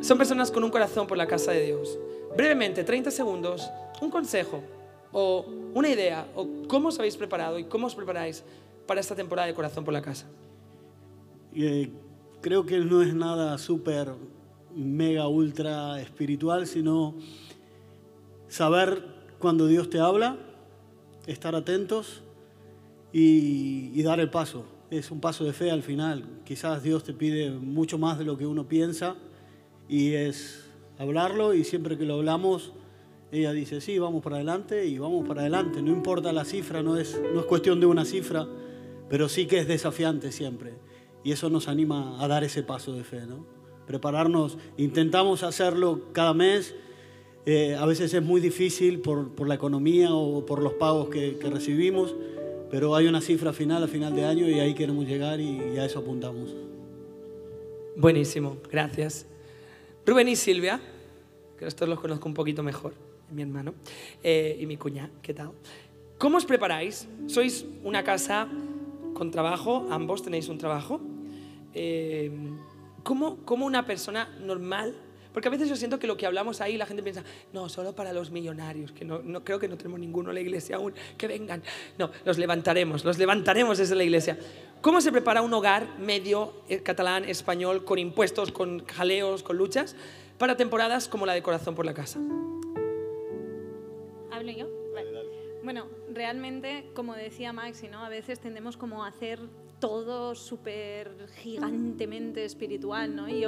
son 0.01 0.17
personas 0.17 0.49
con 0.49 0.63
un 0.63 0.71
corazón 0.71 1.05
por 1.05 1.19
la 1.19 1.27
casa 1.27 1.51
de 1.51 1.63
Dios. 1.67 1.99
Brevemente, 2.35 2.83
30 2.83 3.11
segundos, 3.11 3.69
un 4.01 4.09
consejo 4.09 4.63
o 5.11 5.45
una 5.75 5.89
idea 5.89 6.25
o 6.33 6.47
cómo 6.67 6.87
os 6.87 6.97
habéis 6.97 7.15
preparado 7.15 7.59
y 7.59 7.65
cómo 7.65 7.85
os 7.85 7.93
preparáis 7.93 8.43
para 8.85 9.01
esta 9.01 9.15
temporada 9.15 9.47
de 9.47 9.53
Corazón 9.53 9.83
por 9.83 9.93
la 9.93 10.01
Casa? 10.01 10.27
Eh, 11.55 11.89
creo 12.41 12.65
que 12.65 12.79
no 12.79 13.01
es 13.01 13.13
nada 13.13 13.57
súper, 13.57 14.13
mega, 14.75 15.27
ultra 15.27 16.01
espiritual, 16.01 16.67
sino 16.67 17.15
saber 18.47 19.03
cuando 19.39 19.67
Dios 19.67 19.89
te 19.89 19.99
habla, 19.99 20.37
estar 21.27 21.55
atentos 21.55 22.21
y, 23.11 23.91
y 23.93 24.03
dar 24.03 24.19
el 24.19 24.29
paso. 24.29 24.65
Es 24.89 25.11
un 25.11 25.19
paso 25.19 25.43
de 25.43 25.53
fe 25.53 25.71
al 25.71 25.83
final. 25.83 26.23
Quizás 26.43 26.83
Dios 26.83 27.03
te 27.03 27.13
pide 27.13 27.51
mucho 27.51 27.97
más 27.97 28.17
de 28.17 28.25
lo 28.25 28.37
que 28.37 28.45
uno 28.45 28.67
piensa 28.67 29.15
y 29.87 30.13
es 30.13 30.65
hablarlo 30.97 31.53
y 31.53 31.63
siempre 31.63 31.97
que 31.97 32.05
lo 32.05 32.15
hablamos, 32.15 32.73
ella 33.31 33.51
dice, 33.51 33.81
sí, 33.81 33.97
vamos 33.97 34.21
para 34.21 34.37
adelante 34.37 34.85
y 34.85 34.97
vamos 34.99 35.27
para 35.27 35.41
adelante. 35.41 35.81
No 35.81 35.91
importa 35.91 36.31
la 36.31 36.45
cifra, 36.45 36.83
no 36.83 36.97
es, 36.97 37.19
no 37.33 37.39
es 37.39 37.45
cuestión 37.47 37.79
de 37.79 37.87
una 37.87 38.05
cifra, 38.05 38.47
pero 39.13 39.29
sí 39.29 39.45
que 39.45 39.59
es 39.59 39.67
desafiante 39.67 40.31
siempre. 40.31 40.71
Y 41.23 41.33
eso 41.33 41.47
nos 41.47 41.67
anima 41.67 42.19
a 42.19 42.27
dar 42.27 42.43
ese 42.43 42.63
paso 42.63 42.93
de 42.93 43.03
fe, 43.03 43.27
¿no? 43.27 43.45
Prepararnos, 43.85 44.57
intentamos 44.75 45.43
hacerlo 45.43 46.01
cada 46.13 46.33
mes. 46.33 46.73
Eh, 47.45 47.75
a 47.75 47.85
veces 47.85 48.11
es 48.15 48.23
muy 48.23 48.41
difícil 48.41 49.01
por, 49.01 49.35
por, 49.35 49.47
la 49.47 49.53
economía 49.53 50.11
o 50.11 50.43
por 50.47 50.63
los 50.63 50.73
pagos 50.73 51.09
que, 51.09 51.37
que, 51.37 51.47
recibimos, 51.51 52.15
pero 52.71 52.95
hay 52.95 53.05
una 53.05 53.21
cifra 53.21 53.53
final 53.53 53.83
a 53.83 53.87
final 53.87 54.15
de 54.15 54.25
año 54.25 54.49
y 54.49 54.59
ahí 54.59 54.73
queremos 54.73 55.05
llegar 55.05 55.39
y, 55.39 55.59
a 55.77 55.85
eso 55.85 55.99
apuntamos. 55.99 56.55
Buenísimo, 57.95 58.57
gracias. 58.71 59.27
Rubén 60.07 60.27
y 60.27 60.35
Silvia, 60.35 60.81
que 61.59 61.67
estos 61.67 61.87
los 61.87 61.99
conozco 61.99 62.27
un 62.27 62.33
poquito 62.33 62.63
mejor, 62.63 62.95
mi 63.31 63.43
hermano 63.43 63.75
eh, 64.23 64.57
y 64.59 64.65
mi 64.65 64.75
cuñada, 64.77 65.11
¿qué 65.21 65.35
tal? 65.35 65.51
¿Cómo 66.17 66.37
os 66.37 66.45
preparáis? 66.45 67.07
¿Sois 67.27 67.63
una 67.83 68.03
casa 68.03 68.47
con 69.13 69.31
trabajo, 69.31 69.87
ambos 69.89 70.23
tenéis 70.23 70.49
un 70.49 70.57
trabajo. 70.57 71.01
Eh, 71.73 72.31
¿cómo, 73.03 73.37
una 73.65 73.85
persona 73.85 74.29
normal 74.41 74.95
porque 75.33 75.47
a 75.47 75.51
veces 75.51 75.67
yo 75.67 75.75
siento 75.75 75.97
que 75.97 76.05
lo 76.05 76.15
que 76.15 76.27
hablamos 76.27 76.61
ahí, 76.61 76.77
la 76.77 76.85
gente 76.85 77.01
piensa, 77.01 77.23
no, 77.53 77.67
solo 77.67 77.95
para 77.95 78.13
los 78.13 78.29
millonarios, 78.29 78.91
que 78.91 79.03
no, 79.03 79.23
no, 79.23 79.43
creo 79.43 79.57
que 79.57 79.67
no 79.67 79.77
tenemos 79.77 79.99
ninguno 79.99 80.29
en 80.29 80.35
la 80.35 80.41
iglesia 80.41 80.75
aún, 80.75 80.93
que 81.17 81.27
vengan. 81.27 81.63
No, 81.97 82.11
los 82.23 82.37
levantaremos, 82.37 83.03
los 83.03 83.17
levantaremos 83.17 83.79
desde 83.79 83.95
la 83.95 84.03
iglesia. 84.03 84.37
¿Cómo 84.81 85.01
se 85.01 85.11
prepara 85.11 85.41
un 85.41 85.51
hogar 85.51 85.97
medio 85.97 86.53
eh, 86.69 86.83
catalán, 86.83 87.25
español, 87.25 87.83
con 87.83 87.97
impuestos, 87.97 88.51
con 88.51 88.85
jaleos, 88.85 89.41
con 89.41 89.57
luchas, 89.57 89.95
para 90.37 90.55
temporadas 90.55 91.07
como 91.07 91.25
la 91.25 91.33
de 91.33 91.41
Corazón 91.41 91.73
por 91.73 91.87
la 91.87 91.95
Casa? 91.95 92.19
¿Hablo 94.31 94.51
yo? 94.51 94.67
Bueno, 95.63 95.87
realmente, 96.13 96.91
como 96.93 97.13
decía 97.15 97.53
Maxi, 97.53 97.87
¿no? 97.87 98.03
a 98.05 98.09
veces 98.09 98.39
tendemos 98.39 98.77
como 98.77 99.03
a 99.03 99.07
hacer 99.07 99.39
todo 99.79 100.33
súper 100.33 101.27
gigantemente 101.41 102.45
espiritual, 102.45 103.13
¿no? 103.13 103.27
Y 103.27 103.45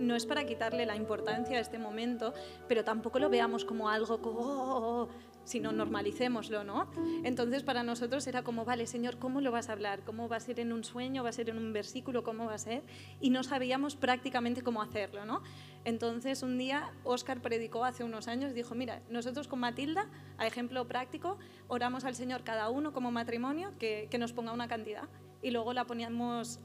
no 0.00 0.16
es 0.16 0.26
para 0.26 0.44
quitarle 0.44 0.84
la 0.84 0.96
importancia 0.96 1.58
a 1.58 1.60
este 1.60 1.78
momento, 1.78 2.34
pero 2.66 2.82
tampoco 2.82 3.20
lo 3.20 3.30
veamos 3.30 3.64
como 3.64 3.88
algo 3.88 4.20
como, 4.20 5.08
sino 5.46 5.72
normalicémoslo, 5.72 6.64
¿no? 6.64 6.90
Entonces 7.24 7.62
para 7.62 7.82
nosotros 7.84 8.26
era 8.26 8.42
como, 8.42 8.64
vale, 8.64 8.86
Señor, 8.86 9.18
¿cómo 9.18 9.40
lo 9.40 9.52
vas 9.52 9.68
a 9.68 9.72
hablar? 9.72 10.00
¿Cómo 10.04 10.28
va 10.28 10.36
a 10.36 10.40
ser 10.40 10.58
en 10.60 10.72
un 10.72 10.84
sueño? 10.84 11.22
¿Va 11.22 11.30
a 11.30 11.32
ser 11.32 11.48
en 11.48 11.56
un 11.56 11.72
versículo? 11.72 12.24
¿Cómo 12.24 12.46
va 12.46 12.54
a 12.54 12.58
ser? 12.58 12.82
Y 13.20 13.30
no 13.30 13.44
sabíamos 13.44 13.94
prácticamente 13.94 14.62
cómo 14.62 14.82
hacerlo, 14.82 15.24
¿no? 15.24 15.42
Entonces 15.84 16.42
un 16.42 16.58
día 16.58 16.92
Oscar 17.04 17.40
predicó 17.40 17.84
hace 17.84 18.02
unos 18.02 18.26
años, 18.26 18.54
dijo, 18.54 18.74
mira, 18.74 19.00
nosotros 19.08 19.46
con 19.46 19.60
Matilda, 19.60 20.08
a 20.36 20.46
ejemplo 20.46 20.86
práctico, 20.88 21.38
oramos 21.68 22.04
al 22.04 22.16
Señor 22.16 22.42
cada 22.42 22.68
uno 22.68 22.92
como 22.92 23.12
matrimonio 23.12 23.72
que, 23.78 24.08
que 24.10 24.18
nos 24.18 24.32
ponga 24.32 24.52
una 24.52 24.66
cantidad 24.66 25.08
y 25.42 25.52
luego 25.52 25.72
la 25.72 25.84
poníamos 25.84 26.58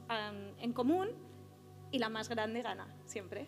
en 0.58 0.74
común 0.74 1.10
y 1.92 2.00
la 2.00 2.10
más 2.10 2.30
grande 2.30 2.64
gana, 2.64 2.88
siempre. 3.06 3.46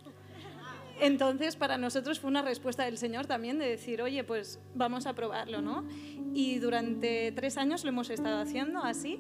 Entonces, 1.00 1.56
para 1.56 1.78
nosotros 1.78 2.20
fue 2.20 2.30
una 2.30 2.42
respuesta 2.42 2.86
del 2.86 2.98
Señor 2.98 3.26
también 3.26 3.58
de 3.60 3.68
decir, 3.68 4.02
oye, 4.02 4.24
pues 4.24 4.60
vamos 4.76 5.06
a 5.08 5.14
probarlo, 5.14 5.62
¿no? 5.62 5.86
Y 6.34 6.60
durante 6.60 7.32
tres 7.32 7.58
años 7.58 7.84
lo 7.84 7.90
hemos 7.90 8.10
estado 8.10 8.42
haciendo 8.42 8.80
así 8.80 9.20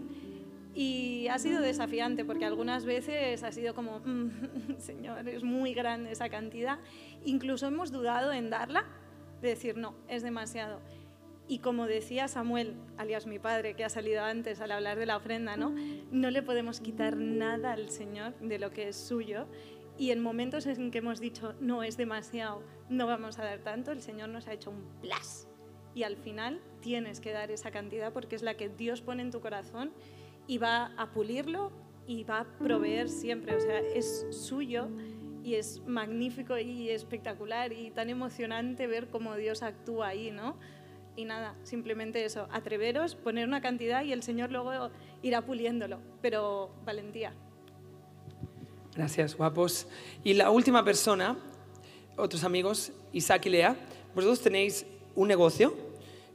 y 0.75 1.27
ha 1.27 1.38
sido 1.38 1.62
desafiante 1.62 2.25
porque 2.25 2.45
algunas 2.45 2.86
veces 2.86 3.43
ha 3.43 3.51
sido 3.51 3.75
como, 3.75 3.99
mm, 3.99 4.29
Señor, 4.77 5.27
es 5.27 5.43
muy 5.43 5.73
grande 5.73 6.12
esa 6.12 6.29
cantidad. 6.29 6.79
Incluso 7.25 7.67
hemos 7.67 7.91
dudado 7.91 8.31
en 8.31 8.49
darla, 8.49 8.86
de 9.41 9.49
decir, 9.49 9.77
no, 9.77 9.95
es 10.07 10.23
demasiado. 10.23 10.79
Y 11.47 11.59
como 11.59 11.88
decía 11.88 12.29
Samuel, 12.29 12.75
alias 12.97 13.27
mi 13.27 13.38
padre, 13.38 13.75
que 13.75 13.83
ha 13.83 13.89
salido 13.89 14.23
antes 14.23 14.62
al 14.62 14.71
hablar 14.71 14.97
de 14.97 15.05
la 15.05 15.17
ofrenda, 15.17 15.57
¿no? 15.57 15.75
No 16.12 16.31
le 16.31 16.41
podemos 16.41 16.79
quitar 16.79 17.17
nada 17.17 17.73
al 17.73 17.89
Señor 17.89 18.33
de 18.39 18.59
lo 18.59 18.71
que 18.71 18.88
es 18.88 18.95
suyo 18.95 19.47
y 19.97 20.12
en 20.12 20.21
momentos 20.21 20.65
en 20.65 20.91
que 20.91 20.97
hemos 20.99 21.19
dicho, 21.19 21.53
no 21.60 21.84
es 21.84 21.97
demasiado, 21.97 22.63
no 22.89 23.06
vamos 23.08 23.39
a 23.39 23.45
dar 23.45 23.60
tanto, 23.60 23.91
el 23.91 24.01
Señor 24.01 24.29
nos 24.29 24.47
ha 24.47 24.53
hecho 24.53 24.71
un 24.71 24.84
plus. 25.01 25.47
Y 25.93 26.03
al 26.03 26.17
final 26.17 26.62
tienes 26.82 27.19
que 27.19 27.32
dar 27.32 27.51
esa 27.51 27.69
cantidad 27.69 28.12
porque 28.12 28.36
es 28.36 28.41
la 28.41 28.56
que 28.56 28.69
Dios 28.69 29.01
pone 29.01 29.21
en 29.21 29.32
tu 29.32 29.41
corazón 29.41 29.91
y 30.47 30.58
va 30.58 30.91
a 30.97 31.12
pulirlo 31.12 31.71
y 32.08 32.23
va 32.23 32.41
a 32.41 32.58
proveer 32.58 33.10
siempre. 33.10 33.56
O 33.56 33.60
sea, 33.60 33.79
es 33.79 34.25
suyo 34.32 34.89
y 35.43 35.56
es 35.56 35.82
magnífico 35.86 36.58
y 36.58 36.89
espectacular 36.89 37.73
y 37.73 37.91
tan 37.91 38.10
emocionante 38.10 38.88
ver 38.88 39.10
cómo 39.10 39.36
Dios 39.36 39.62
actúa 39.62 40.08
ahí, 40.08 40.32
¿no? 40.32 40.58
Y 41.15 41.25
nada, 41.25 41.56
simplemente 41.62 42.25
eso, 42.25 42.47
atreveros, 42.51 43.15
poner 43.15 43.47
una 43.47 43.62
cantidad 43.62 44.03
y 44.03 44.13
el 44.13 44.23
Señor 44.23 44.51
luego 44.51 44.89
irá 45.21 45.45
puliéndolo, 45.45 45.99
pero 46.21 46.73
valentía. 46.86 47.36
Gracias, 48.95 49.36
guapos. 49.36 49.88
Y 50.23 50.34
la 50.34 50.51
última 50.51 50.84
persona, 50.84 51.38
otros 52.17 52.43
amigos, 52.43 52.91
Isaac 53.12 53.45
y 53.47 53.49
Lea, 53.49 53.75
vosotros 54.13 54.41
tenéis 54.41 54.86
un 55.15 55.27
negocio 55.27 55.73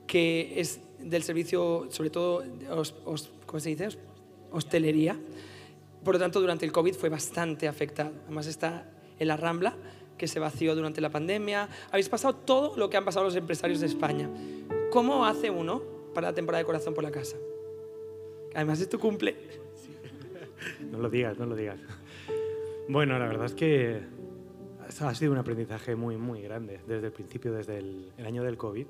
que 0.06 0.54
es 0.60 0.80
del 0.98 1.22
servicio, 1.22 1.86
sobre 1.90 2.10
todo, 2.10 2.42
os, 2.70 2.94
os- 3.04 3.30
¿cómo 3.46 3.60
se 3.60 3.68
dice? 3.70 3.88
Hostelería. 4.50 5.16
Por 6.04 6.14
lo 6.14 6.18
tanto, 6.18 6.40
durante 6.40 6.64
el 6.64 6.72
COVID 6.72 6.94
fue 6.94 7.08
bastante 7.08 7.68
afectado. 7.68 8.12
Además 8.24 8.46
está 8.46 8.90
en 9.18 9.28
la 9.28 9.36
Rambla, 9.36 9.76
que 10.16 10.26
se 10.26 10.40
vació 10.40 10.74
durante 10.74 11.00
la 11.00 11.10
pandemia. 11.10 11.68
Habéis 11.90 12.08
pasado 12.08 12.34
todo 12.34 12.76
lo 12.76 12.90
que 12.90 12.96
han 12.96 13.04
pasado 13.04 13.24
los 13.24 13.36
empresarios 13.36 13.78
de 13.80 13.86
España. 13.86 14.28
¿Cómo 14.90 15.24
hace 15.26 15.50
uno 15.50 15.82
para 16.14 16.28
la 16.28 16.34
temporada 16.34 16.60
de 16.60 16.66
Corazón 16.66 16.94
por 16.94 17.04
la 17.04 17.10
Casa? 17.12 17.36
Además 18.54 18.80
es 18.80 18.88
tu 18.88 18.98
cumple. 18.98 19.36
No 20.90 20.98
lo 20.98 21.08
digas, 21.10 21.38
no 21.38 21.46
lo 21.46 21.54
digas. 21.54 21.78
Bueno, 22.88 23.18
la 23.18 23.26
verdad 23.28 23.46
es 23.46 23.54
que 23.54 24.00
ha 25.00 25.14
sido 25.14 25.32
un 25.32 25.38
aprendizaje 25.38 25.94
muy, 25.94 26.16
muy 26.16 26.40
grande 26.42 26.80
desde 26.86 27.06
el 27.08 27.12
principio, 27.12 27.52
desde 27.52 27.78
el, 27.78 28.12
el 28.16 28.26
año 28.26 28.42
del 28.42 28.56
COVID. 28.56 28.86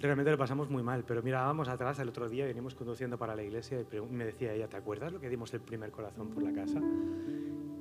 Realmente 0.00 0.30
lo 0.30 0.38
pasamos 0.38 0.70
muy 0.70 0.82
mal, 0.82 1.04
pero 1.04 1.22
mirábamos 1.22 1.68
atrás 1.68 1.98
el 1.98 2.08
otro 2.08 2.28
día, 2.28 2.46
veníamos 2.46 2.74
conduciendo 2.74 3.18
para 3.18 3.34
la 3.34 3.42
iglesia 3.42 3.80
y 3.80 4.00
me 4.12 4.24
decía 4.24 4.52
ella, 4.52 4.68
¿te 4.68 4.76
acuerdas 4.76 5.12
lo 5.12 5.20
que 5.20 5.28
dimos 5.28 5.52
el 5.54 5.60
primer 5.60 5.90
corazón 5.90 6.30
por 6.30 6.42
la 6.42 6.52
casa? 6.52 6.80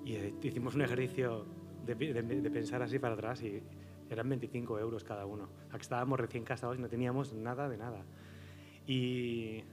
Y 0.04 0.14
eh, 0.16 0.34
hicimos 0.42 0.76
un 0.76 0.82
ejercicio 0.82 1.46
de, 1.86 1.94
de- 1.96 2.24
de 2.24 2.50
pensar 2.52 2.82
así 2.82 2.98
para 2.98 3.14
atrás 3.14 3.42
y 3.44 3.62
eran 4.10 4.30
25 4.30 4.80
euros 4.80 5.04
cada 5.04 5.26
uno. 5.26 5.48
Estábamos 5.80 6.20
recién 6.20 6.44
casados 6.44 6.78
y 6.78 6.82
no 6.82 6.88
teníamos 6.88 7.34
nada 7.34 7.70
de 7.70 7.78
nada. 7.78 8.04
Y, 8.88 9.64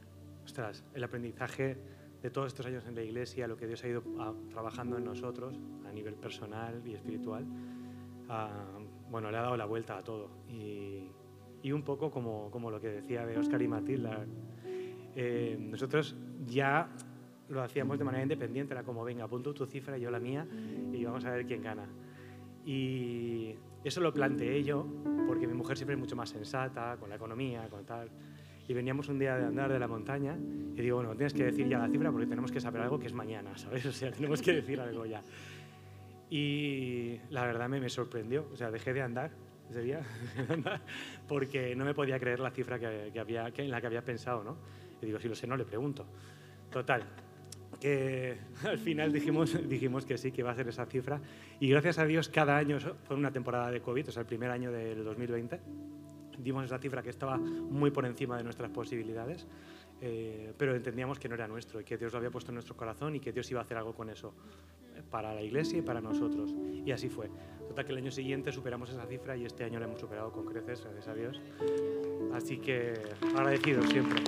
ostras, 0.45 0.85
el 0.93 1.05
aprendizaje 1.05 1.79
de 2.25 2.31
todos 2.31 2.47
estos 2.47 2.65
años 2.65 2.87
en 2.87 2.95
la 2.95 3.03
iglesia, 3.03 3.47
lo 3.47 3.55
que 3.55 3.67
Dios 3.67 3.85
ha 3.85 3.89
ido 3.89 4.03
ah, 4.19 4.33
trabajando 4.49 4.97
en 4.97 5.05
nosotros 5.05 5.55
a 5.87 5.93
nivel 5.93 6.15
personal 6.15 6.81
y 6.87 6.95
espiritual, 6.95 7.45
ah, 8.31 8.79
bueno, 9.11 9.31
le 9.31 9.37
ha 9.37 9.43
dado 9.43 9.59
la 9.59 9.67
vuelta 9.67 9.99
a 9.99 10.03
todo. 10.03 10.31
Y, 10.49 11.11
un 11.71 11.83
poco 11.83 12.11
como, 12.11 12.51
como 12.51 12.71
lo 12.71 12.81
que 12.81 12.89
decía 12.89 13.27
de 13.27 13.39
Oscar 13.39 13.61
y 13.61 13.69
Matilda, 13.69 14.25
eh, 15.15 15.57
nosotros 15.59 16.17
ya 16.47 16.89
lo 17.51 17.63
hacíamos 17.63 17.99
de 17.99 18.05
manera 18.05 18.23
independiente, 18.23 18.73
era 18.73 18.85
como, 18.85 19.05
venga, 19.05 19.25
apunto 19.25 19.53
tu 19.53 19.67
cifra, 19.67 19.99
yo 19.99 20.11
la 20.11 20.19
mía, 20.19 20.47
y 20.93 21.05
vamos 21.05 21.27
a 21.27 21.31
ver 21.31 21.45
quién 21.45 21.63
gana. 21.63 21.87
Y 22.65 23.55
eso 23.83 24.01
lo 24.01 24.15
planteé 24.15 24.63
yo, 24.63 24.87
porque 25.27 25.47
mi 25.47 25.55
mujer 25.55 25.77
siempre 25.77 25.95
es 25.95 26.01
mucho 26.01 26.17
más 26.17 26.31
sensata, 26.31 26.97
con 26.99 27.11
la 27.11 27.17
economía, 27.17 27.69
con 27.69 27.85
tal. 27.85 28.11
Y 28.67 28.73
veníamos 28.73 29.09
un 29.09 29.19
día 29.19 29.37
de 29.37 29.45
andar 29.45 29.73
de 29.73 29.79
la 29.79 29.87
montaña 29.87 30.37
y 30.37 30.81
digo, 30.81 30.97
bueno, 30.97 31.15
tienes 31.15 31.35
que 31.35 31.45
decir 31.45 31.69
ya 31.69 31.79
la 31.79 31.89
cifra 31.89 32.11
porque 32.11 32.27
tenemos 32.27 32.51
que 32.51 32.61
saber 32.61 32.83
algo 32.83 32.99
que 32.99 33.07
es 33.07 33.13
mañana, 33.13 33.51
¿sabes? 33.59 33.85
O 33.87 33.93
sea, 33.93 34.11
tenemos 34.11 34.41
que 34.41 34.53
decir 34.55 34.81
algo 34.81 35.05
ya. 35.07 35.23
Y 36.31 37.21
la 37.31 37.45
verdad 37.45 37.69
me, 37.69 37.81
me 37.81 37.91
sorprendió, 37.91 38.49
o 38.53 38.57
sea, 38.57 38.71
dejé 38.71 38.93
de 38.95 39.03
andar 39.03 39.31
ese 39.71 39.83
día, 39.83 40.03
porque 41.29 41.75
no 41.77 41.85
me 41.85 41.95
podía 41.95 42.19
creer 42.19 42.41
la 42.41 42.51
cifra 42.51 42.79
que, 42.79 43.11
que 43.13 43.21
había, 43.21 43.51
que, 43.51 43.63
en 43.63 43.71
la 43.71 43.81
que 43.81 43.87
había 43.87 44.05
pensado, 44.05 44.43
¿no? 44.43 44.57
Y 45.01 45.07
digo, 45.07 45.19
si 45.19 45.29
lo 45.29 45.35
sé, 45.35 45.47
no 45.47 45.57
le 45.57 45.65
pregunto. 45.65 46.07
Total, 46.71 47.05
que 47.81 48.39
al 48.65 48.79
final 48.79 49.13
dijimos, 49.13 49.69
dijimos 49.69 50.07
que 50.07 50.19
sí, 50.19 50.33
que 50.33 50.41
iba 50.41 50.51
a 50.51 50.55
ser 50.55 50.69
esa 50.69 50.87
cifra. 50.87 51.21
Y 51.61 51.69
gracias 51.69 51.99
a 51.99 52.07
Dios, 52.07 52.29
cada 52.29 52.57
año, 52.57 52.79
fue 52.81 53.17
una 53.17 53.33
temporada 53.33 53.71
de 53.71 53.81
COVID, 53.81 54.09
o 54.09 54.13
sea, 54.13 54.21
el 54.23 54.27
primer 54.27 54.51
año 54.51 54.73
del 54.73 55.05
2020, 55.05 55.61
dimos 56.39 56.65
esa 56.65 56.79
cifra 56.79 57.03
que 57.03 57.11
estaba 57.11 57.37
muy 57.37 57.91
por 57.91 58.07
encima 58.07 58.37
de 58.37 58.45
nuestras 58.45 58.71
posibilidades, 58.71 59.47
eh, 60.01 60.53
pero 60.57 60.75
entendíamos 60.75 61.19
que 61.19 61.29
no 61.29 61.35
era 61.35 61.49
nuestro 61.49 61.81
y 61.81 61.85
que 61.85 61.97
Dios 61.97 62.13
lo 62.13 62.19
había 62.19 62.31
puesto 62.31 62.51
en 62.51 62.55
nuestro 62.55 62.77
corazón 62.77 63.15
y 63.15 63.21
que 63.21 63.33
Dios 63.33 63.51
iba 63.51 63.61
a 63.61 63.65
hacer 63.65 63.77
algo 63.77 63.95
con 63.95 64.11
eso 64.11 64.35
eh, 64.95 65.03
para 65.11 65.35
la 65.35 65.43
iglesia 65.43 65.79
y 65.79 65.83
para 65.83 66.01
nosotros. 66.01 66.55
Y 66.85 66.91
así 66.93 67.09
fue. 67.09 67.31
Total 67.69 67.85
que 67.85 67.93
el 67.93 67.99
año 67.99 68.11
siguiente 68.11 68.53
superamos 68.53 68.91
esa 68.91 69.07
cifra 69.07 69.37
y 69.37 69.45
este 69.45 69.65
año 69.65 69.79
la 69.79 69.87
hemos 69.87 70.01
superado 70.01 70.31
con 70.31 70.45
creces, 70.45 70.83
gracias 70.83 71.09
a 71.09 71.15
Dios. 71.15 71.41
Así 72.35 72.59
que 72.59 72.95
agradecidos 73.35 73.89
siempre. 73.89 74.23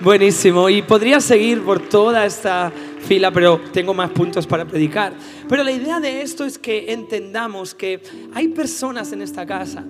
Buenísimo. 0.00 0.68
Y 0.68 0.82
podría 0.82 1.20
seguir 1.20 1.62
por 1.62 1.88
toda 1.88 2.26
esta 2.26 2.70
fila, 3.00 3.30
pero 3.30 3.60
tengo 3.72 3.94
más 3.94 4.10
puntos 4.10 4.46
para 4.46 4.64
predicar. 4.64 5.14
Pero 5.48 5.62
la 5.62 5.70
idea 5.70 6.00
de 6.00 6.22
esto 6.22 6.44
es 6.44 6.58
que 6.58 6.92
entendamos 6.92 7.74
que 7.74 8.02
hay 8.34 8.48
personas 8.48 9.12
en 9.12 9.22
esta 9.22 9.46
casa 9.46 9.84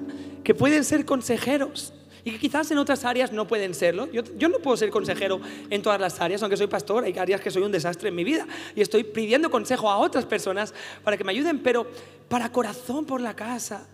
que 0.47 0.55
pueden 0.55 0.85
ser 0.85 1.05
consejeros 1.05 1.93
y 2.23 2.31
que 2.31 2.39
quizás 2.39 2.71
en 2.71 2.79
otras 2.79 3.05
áreas 3.05 3.33
no 3.33 3.49
pueden 3.49 3.75
serlo. 3.75 4.09
Yo, 4.13 4.23
yo 4.39 4.49
no 4.49 4.61
puedo 4.61 4.77
ser 4.77 4.91
consejero 4.91 5.41
en 5.71 5.83
todas 5.83 6.01
las 6.01 6.21
áreas, 6.21 6.41
aunque 6.41 6.57
soy 6.57 6.69
pastor, 6.69 7.03
hay 7.03 7.19
áreas 7.19 7.41
que 7.41 7.51
soy 7.51 7.65
un 7.65 7.73
desastre 7.73 8.11
en 8.11 8.15
mi 8.15 8.23
vida 8.23 8.47
y 8.77 8.81
estoy 8.81 9.03
pidiendo 9.03 9.51
consejo 9.51 9.91
a 9.91 9.97
otras 9.97 10.25
personas 10.25 10.73
para 11.03 11.17
que 11.17 11.25
me 11.25 11.33
ayuden, 11.33 11.59
pero 11.59 11.85
para 12.29 12.53
corazón 12.53 13.05
por 13.05 13.21
la 13.21 13.35
casa, 13.35 13.89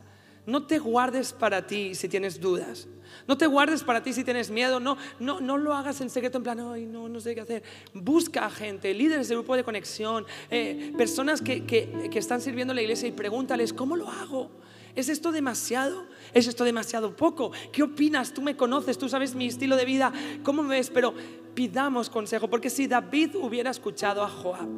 no 0.44 0.66
te 0.66 0.78
guardes 0.78 1.32
para 1.32 1.66
ti 1.66 1.94
si 1.94 2.06
tienes 2.06 2.38
dudas. 2.38 2.86
No 3.26 3.38
te 3.38 3.46
guardes 3.46 3.82
para 3.82 4.02
ti 4.02 4.12
si 4.12 4.22
tienes 4.22 4.50
miedo. 4.50 4.78
No, 4.78 4.98
no, 5.20 5.40
no 5.40 5.56
lo 5.56 5.72
hagas 5.72 6.02
en 6.02 6.10
secreto 6.10 6.36
en 6.36 6.44
plan, 6.44 6.60
ay, 6.60 6.84
no, 6.84 7.08
no 7.08 7.18
sé 7.18 7.34
qué 7.34 7.40
hacer. 7.40 7.62
Busca 7.94 8.44
a 8.44 8.50
gente, 8.50 8.92
líderes 8.92 9.28
de 9.28 9.36
grupo 9.36 9.56
de 9.56 9.64
conexión, 9.64 10.26
eh, 10.50 10.92
personas 10.98 11.40
que, 11.40 11.64
que, 11.64 12.10
que 12.12 12.18
están 12.18 12.42
sirviendo 12.42 12.72
en 12.72 12.76
la 12.76 12.82
iglesia 12.82 13.08
y 13.08 13.12
pregúntales, 13.12 13.72
¿cómo 13.72 13.96
lo 13.96 14.06
hago? 14.10 14.50
¿Es 14.94 15.08
esto 15.08 15.32
demasiado? 15.32 16.06
¿Es 16.34 16.46
esto 16.46 16.64
demasiado 16.64 17.16
poco? 17.16 17.52
¿Qué 17.72 17.82
opinas? 17.82 18.32
Tú 18.32 18.42
me 18.42 18.56
conoces, 18.56 18.98
tú 18.98 19.08
sabes 19.08 19.34
mi 19.34 19.46
estilo 19.46 19.76
de 19.76 19.84
vida, 19.84 20.12
¿cómo 20.42 20.62
me 20.62 20.76
ves? 20.76 20.90
Pero 20.90 21.14
pidamos 21.54 22.10
consejo, 22.10 22.48
porque 22.48 22.70
si 22.70 22.86
David 22.86 23.36
hubiera 23.36 23.70
escuchado 23.70 24.22
a 24.22 24.28
Joab, 24.28 24.68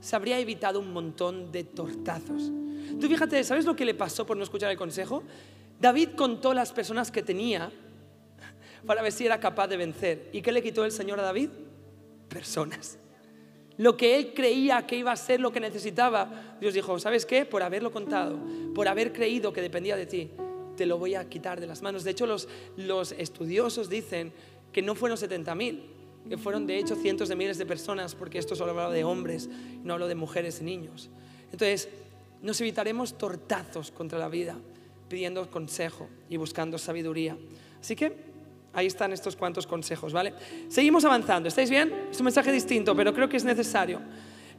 se 0.00 0.16
habría 0.16 0.38
evitado 0.38 0.80
un 0.80 0.92
montón 0.92 1.52
de 1.52 1.64
tortazos. 1.64 2.50
Tú 2.98 3.06
fíjate, 3.06 3.42
¿sabes 3.44 3.66
lo 3.66 3.76
que 3.76 3.84
le 3.84 3.94
pasó 3.94 4.26
por 4.26 4.36
no 4.36 4.42
escuchar 4.42 4.70
el 4.70 4.76
consejo? 4.76 5.22
David 5.80 6.10
contó 6.16 6.54
las 6.54 6.72
personas 6.72 7.10
que 7.10 7.22
tenía 7.22 7.70
para 8.86 9.02
ver 9.02 9.12
si 9.12 9.26
era 9.26 9.40
capaz 9.40 9.68
de 9.68 9.76
vencer. 9.76 10.30
¿Y 10.32 10.42
qué 10.42 10.52
le 10.52 10.62
quitó 10.62 10.84
el 10.84 10.92
Señor 10.92 11.20
a 11.20 11.22
David? 11.22 11.50
Personas. 12.28 12.99
Lo 13.80 13.96
que 13.96 14.18
él 14.18 14.34
creía 14.34 14.86
que 14.86 14.94
iba 14.94 15.10
a 15.10 15.16
ser 15.16 15.40
lo 15.40 15.50
que 15.50 15.58
necesitaba, 15.58 16.58
Dios 16.60 16.74
dijo, 16.74 16.98
¿sabes 16.98 17.24
qué? 17.24 17.46
Por 17.46 17.62
haberlo 17.62 17.90
contado, 17.90 18.38
por 18.74 18.86
haber 18.86 19.10
creído 19.10 19.54
que 19.54 19.62
dependía 19.62 19.96
de 19.96 20.04
ti, 20.04 20.30
te 20.76 20.84
lo 20.84 20.98
voy 20.98 21.14
a 21.14 21.26
quitar 21.30 21.58
de 21.58 21.66
las 21.66 21.80
manos. 21.80 22.04
De 22.04 22.10
hecho, 22.10 22.26
los, 22.26 22.46
los 22.76 23.12
estudiosos 23.12 23.88
dicen 23.88 24.34
que 24.70 24.82
no 24.82 24.94
fueron 24.94 25.16
70.000, 25.16 25.80
que 26.28 26.36
fueron 26.36 26.66
de 26.66 26.76
hecho 26.76 26.94
cientos 26.94 27.30
de 27.30 27.36
miles 27.36 27.56
de 27.56 27.64
personas, 27.64 28.14
porque 28.14 28.36
esto 28.36 28.54
solo 28.54 28.72
hablaba 28.72 28.92
de 28.92 29.02
hombres, 29.02 29.48
no 29.82 29.94
hablo 29.94 30.08
de 30.08 30.14
mujeres 30.14 30.60
y 30.60 30.64
niños. 30.64 31.08
Entonces, 31.44 31.88
nos 32.42 32.60
evitaremos 32.60 33.16
tortazos 33.16 33.90
contra 33.90 34.18
la 34.18 34.28
vida, 34.28 34.58
pidiendo 35.08 35.50
consejo 35.50 36.06
y 36.28 36.36
buscando 36.36 36.76
sabiduría. 36.76 37.38
Así 37.80 37.96
que 37.96 38.29
ahí 38.72 38.86
están 38.86 39.12
estos 39.12 39.36
cuantos 39.36 39.66
consejos, 39.66 40.12
¿vale? 40.12 40.34
Seguimos 40.68 41.04
avanzando, 41.04 41.48
¿estáis 41.48 41.70
bien? 41.70 41.92
Es 42.10 42.18
un 42.18 42.24
mensaje 42.24 42.52
distinto, 42.52 42.94
pero 42.94 43.12
creo 43.12 43.28
que 43.28 43.36
es 43.36 43.44
necesario. 43.44 44.00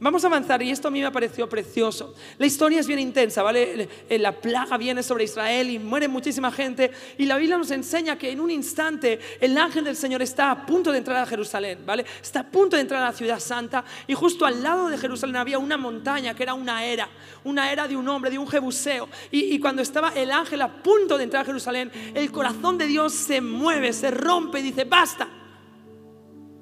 Vamos 0.03 0.23
a 0.23 0.27
avanzar 0.27 0.63
y 0.63 0.71
esto 0.71 0.87
a 0.87 0.91
mí 0.91 0.99
me 0.99 1.11
pareció 1.11 1.47
precioso. 1.47 2.15
La 2.39 2.47
historia 2.47 2.79
es 2.79 2.87
bien 2.87 2.97
intensa, 2.97 3.43
¿vale? 3.43 3.87
La 4.09 4.31
plaga 4.31 4.75
viene 4.75 5.03
sobre 5.03 5.25
Israel 5.25 5.69
y 5.69 5.77
muere 5.77 6.07
muchísima 6.07 6.51
gente 6.51 6.89
y 7.19 7.27
la 7.27 7.37
Biblia 7.37 7.55
nos 7.55 7.69
enseña 7.69 8.17
que 8.17 8.31
en 8.31 8.39
un 8.39 8.49
instante 8.49 9.19
el 9.39 9.55
ángel 9.55 9.83
del 9.83 9.95
Señor 9.95 10.23
está 10.23 10.49
a 10.49 10.65
punto 10.65 10.91
de 10.91 10.97
entrar 10.97 11.17
a 11.17 11.27
Jerusalén, 11.27 11.85
¿vale? 11.85 12.03
Está 12.19 12.39
a 12.39 12.49
punto 12.49 12.77
de 12.77 12.81
entrar 12.81 13.03
a 13.03 13.11
la 13.11 13.13
ciudad 13.13 13.39
santa 13.39 13.85
y 14.07 14.15
justo 14.15 14.43
al 14.43 14.63
lado 14.63 14.89
de 14.89 14.97
Jerusalén 14.97 15.35
había 15.35 15.59
una 15.59 15.77
montaña 15.77 16.33
que 16.33 16.41
era 16.41 16.55
una 16.55 16.83
era, 16.83 17.07
una 17.43 17.71
era 17.71 17.87
de 17.87 17.95
un 17.95 18.09
hombre, 18.09 18.31
de 18.31 18.39
un 18.39 18.47
jebuseo. 18.47 19.07
Y, 19.29 19.53
y 19.53 19.59
cuando 19.59 19.83
estaba 19.83 20.13
el 20.15 20.31
ángel 20.31 20.63
a 20.63 20.81
punto 20.81 21.15
de 21.15 21.25
entrar 21.25 21.43
a 21.43 21.45
Jerusalén, 21.45 21.91
el 22.15 22.31
corazón 22.31 22.79
de 22.79 22.87
Dios 22.87 23.13
se 23.13 23.39
mueve, 23.39 23.93
se 23.93 24.09
rompe 24.09 24.61
y 24.61 24.63
dice, 24.63 24.83
basta, 24.83 25.29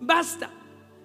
basta. 0.02 0.59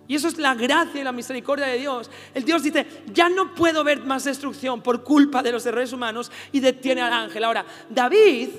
Y 0.07 0.15
eso 0.15 0.29
es 0.29 0.39
la 0.39 0.55
gracia 0.55 1.01
y 1.01 1.05
la 1.05 1.13
misericordia 1.13 1.67
de 1.67 1.79
Dios. 1.79 2.11
El 2.35 2.45
Dios 2.45 2.63
dice, 2.63 2.87
ya 3.13 3.29
no 3.29 3.55
puedo 3.55 3.83
ver 3.85 4.05
más 4.05 4.25
destrucción 4.25 4.83
por 4.83 5.03
culpa 5.03 5.43
de 5.43 5.53
los 5.53 5.65
errores 5.65 5.93
humanos 5.93 6.31
y 6.53 6.61
detiene 6.61 7.01
al 7.01 7.13
ángel. 7.13 7.45
Ahora, 7.45 7.65
David, 7.89 8.51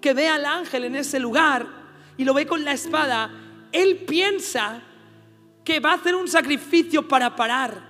que 0.00 0.14
ve 0.14 0.28
al 0.28 0.44
ángel 0.44 0.84
en 0.84 0.94
ese 0.94 1.18
lugar 1.18 1.66
y 2.16 2.24
lo 2.24 2.34
ve 2.34 2.46
con 2.46 2.64
la 2.64 2.72
espada, 2.72 3.30
él 3.72 4.04
piensa 4.06 4.80
que 5.64 5.80
va 5.80 5.92
a 5.92 5.94
hacer 5.94 6.14
un 6.14 6.28
sacrificio 6.28 7.08
para 7.08 7.34
parar 7.34 7.82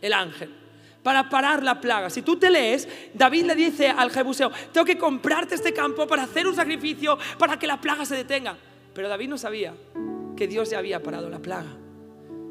el 0.00 0.12
ángel, 0.12 0.54
para 1.02 1.28
parar 1.28 1.64
la 1.64 1.80
plaga. 1.80 2.08
Si 2.08 2.22
tú 2.22 2.36
te 2.36 2.50
lees, 2.50 2.88
David 3.12 3.46
le 3.46 3.56
dice 3.56 3.88
al 3.88 4.12
Jebuseo, 4.12 4.52
tengo 4.72 4.84
que 4.84 4.96
comprarte 4.96 5.56
este 5.56 5.72
campo 5.72 6.06
para 6.06 6.22
hacer 6.22 6.46
un 6.46 6.54
sacrificio 6.54 7.18
para 7.36 7.58
que 7.58 7.66
la 7.66 7.80
plaga 7.80 8.04
se 8.04 8.14
detenga. 8.14 8.56
Pero 8.94 9.08
David 9.08 9.28
no 9.28 9.38
sabía 9.38 9.74
que 10.36 10.46
Dios 10.46 10.70
ya 10.70 10.78
había 10.78 11.02
parado 11.02 11.28
la 11.28 11.40
plaga 11.40 11.83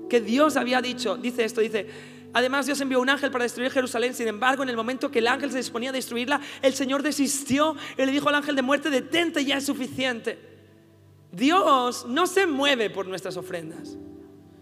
que 0.10 0.22
Dios 0.22 0.58
había 0.58 0.82
dicho, 0.82 1.18
dice 1.18 1.44
esto, 1.44 1.62
dice, 1.62 1.88
además 2.34 2.66
Dios 2.66 2.80
envió 2.82 3.00
un 3.00 3.10
ángel 3.10 3.32
para 3.32 3.44
destruir 3.44 3.72
Jerusalén, 3.72 4.14
sin 4.14 4.28
embargo, 4.28 4.64
en 4.64 4.70
el 4.70 4.76
momento 4.76 5.12
que 5.12 5.20
el 5.20 5.28
ángel 5.28 5.52
se 5.52 5.58
disponía 5.58 5.90
a 5.90 5.94
destruirla, 5.94 6.42
el 6.62 6.74
Señor 6.74 7.04
desistió 7.04 7.76
y 7.98 8.06
le 8.06 8.12
dijo 8.12 8.30
al 8.30 8.36
ángel 8.36 8.56
de 8.56 8.62
muerte, 8.62 8.90
detente, 8.90 9.44
ya 9.46 9.58
es 9.58 9.66
suficiente. 9.66 10.40
Dios 11.32 12.06
no 12.08 12.28
se 12.28 12.46
mueve 12.46 12.90
por 12.90 13.08
nuestras 13.08 13.38
ofrendas. 13.38 13.98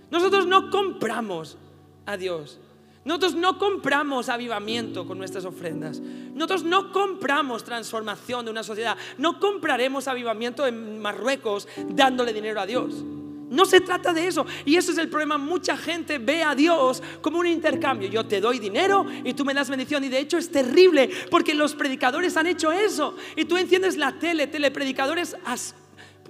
Nosotros 0.10 0.48
no 0.48 0.70
compramos 0.70 1.58
a 2.06 2.18
Dios. 2.18 2.60
Nosotros 3.04 3.36
no 3.36 3.58
compramos 3.58 4.30
avivamiento 4.30 5.08
con 5.08 5.18
nuestras 5.18 5.46
ofrendas. 5.46 6.00
Nosotros 6.00 6.64
no 6.64 6.92
compramos 6.92 7.64
transformación 7.64 8.46
de 8.46 8.52
una 8.52 8.64
sociedad. 8.64 8.96
No 9.18 9.40
compraremos 9.40 10.08
avivamiento 10.08 10.68
en 10.68 11.00
Marruecos 11.00 11.68
dándole 11.90 12.32
dinero 12.32 12.62
a 12.62 12.66
Dios. 12.66 13.04
No 13.52 13.66
se 13.66 13.82
trata 13.82 14.14
de 14.14 14.28
eso. 14.28 14.46
Y 14.64 14.78
eso 14.78 14.94
es 14.94 14.98
el 14.98 15.10
problema. 15.10 15.38
Mucha 15.38 15.76
gente 15.76 16.20
ve 16.20 16.42
a 16.42 16.56
Dios 16.56 17.04
como 17.22 17.38
un 17.38 17.48
intercambio. 17.48 18.08
Yo 18.08 18.26
te 18.26 18.40
doy 18.40 18.60
dinero 18.60 19.06
y 19.26 19.34
tú 19.34 19.44
me 19.44 19.54
das 19.54 19.70
bendición. 19.70 20.06
Y 20.06 20.08
de 20.08 20.20
hecho 20.20 20.38
es 20.38 20.50
terrible 20.50 21.10
porque 21.30 21.54
los 21.54 21.76
predicadores 21.76 22.38
han 22.38 22.48
hecho 22.48 22.72
eso. 22.72 23.14
Y 23.36 23.44
tú 23.44 23.58
enciendes 23.58 23.98
la 23.98 24.18
tele, 24.18 24.48
telepredicadores, 24.48 25.36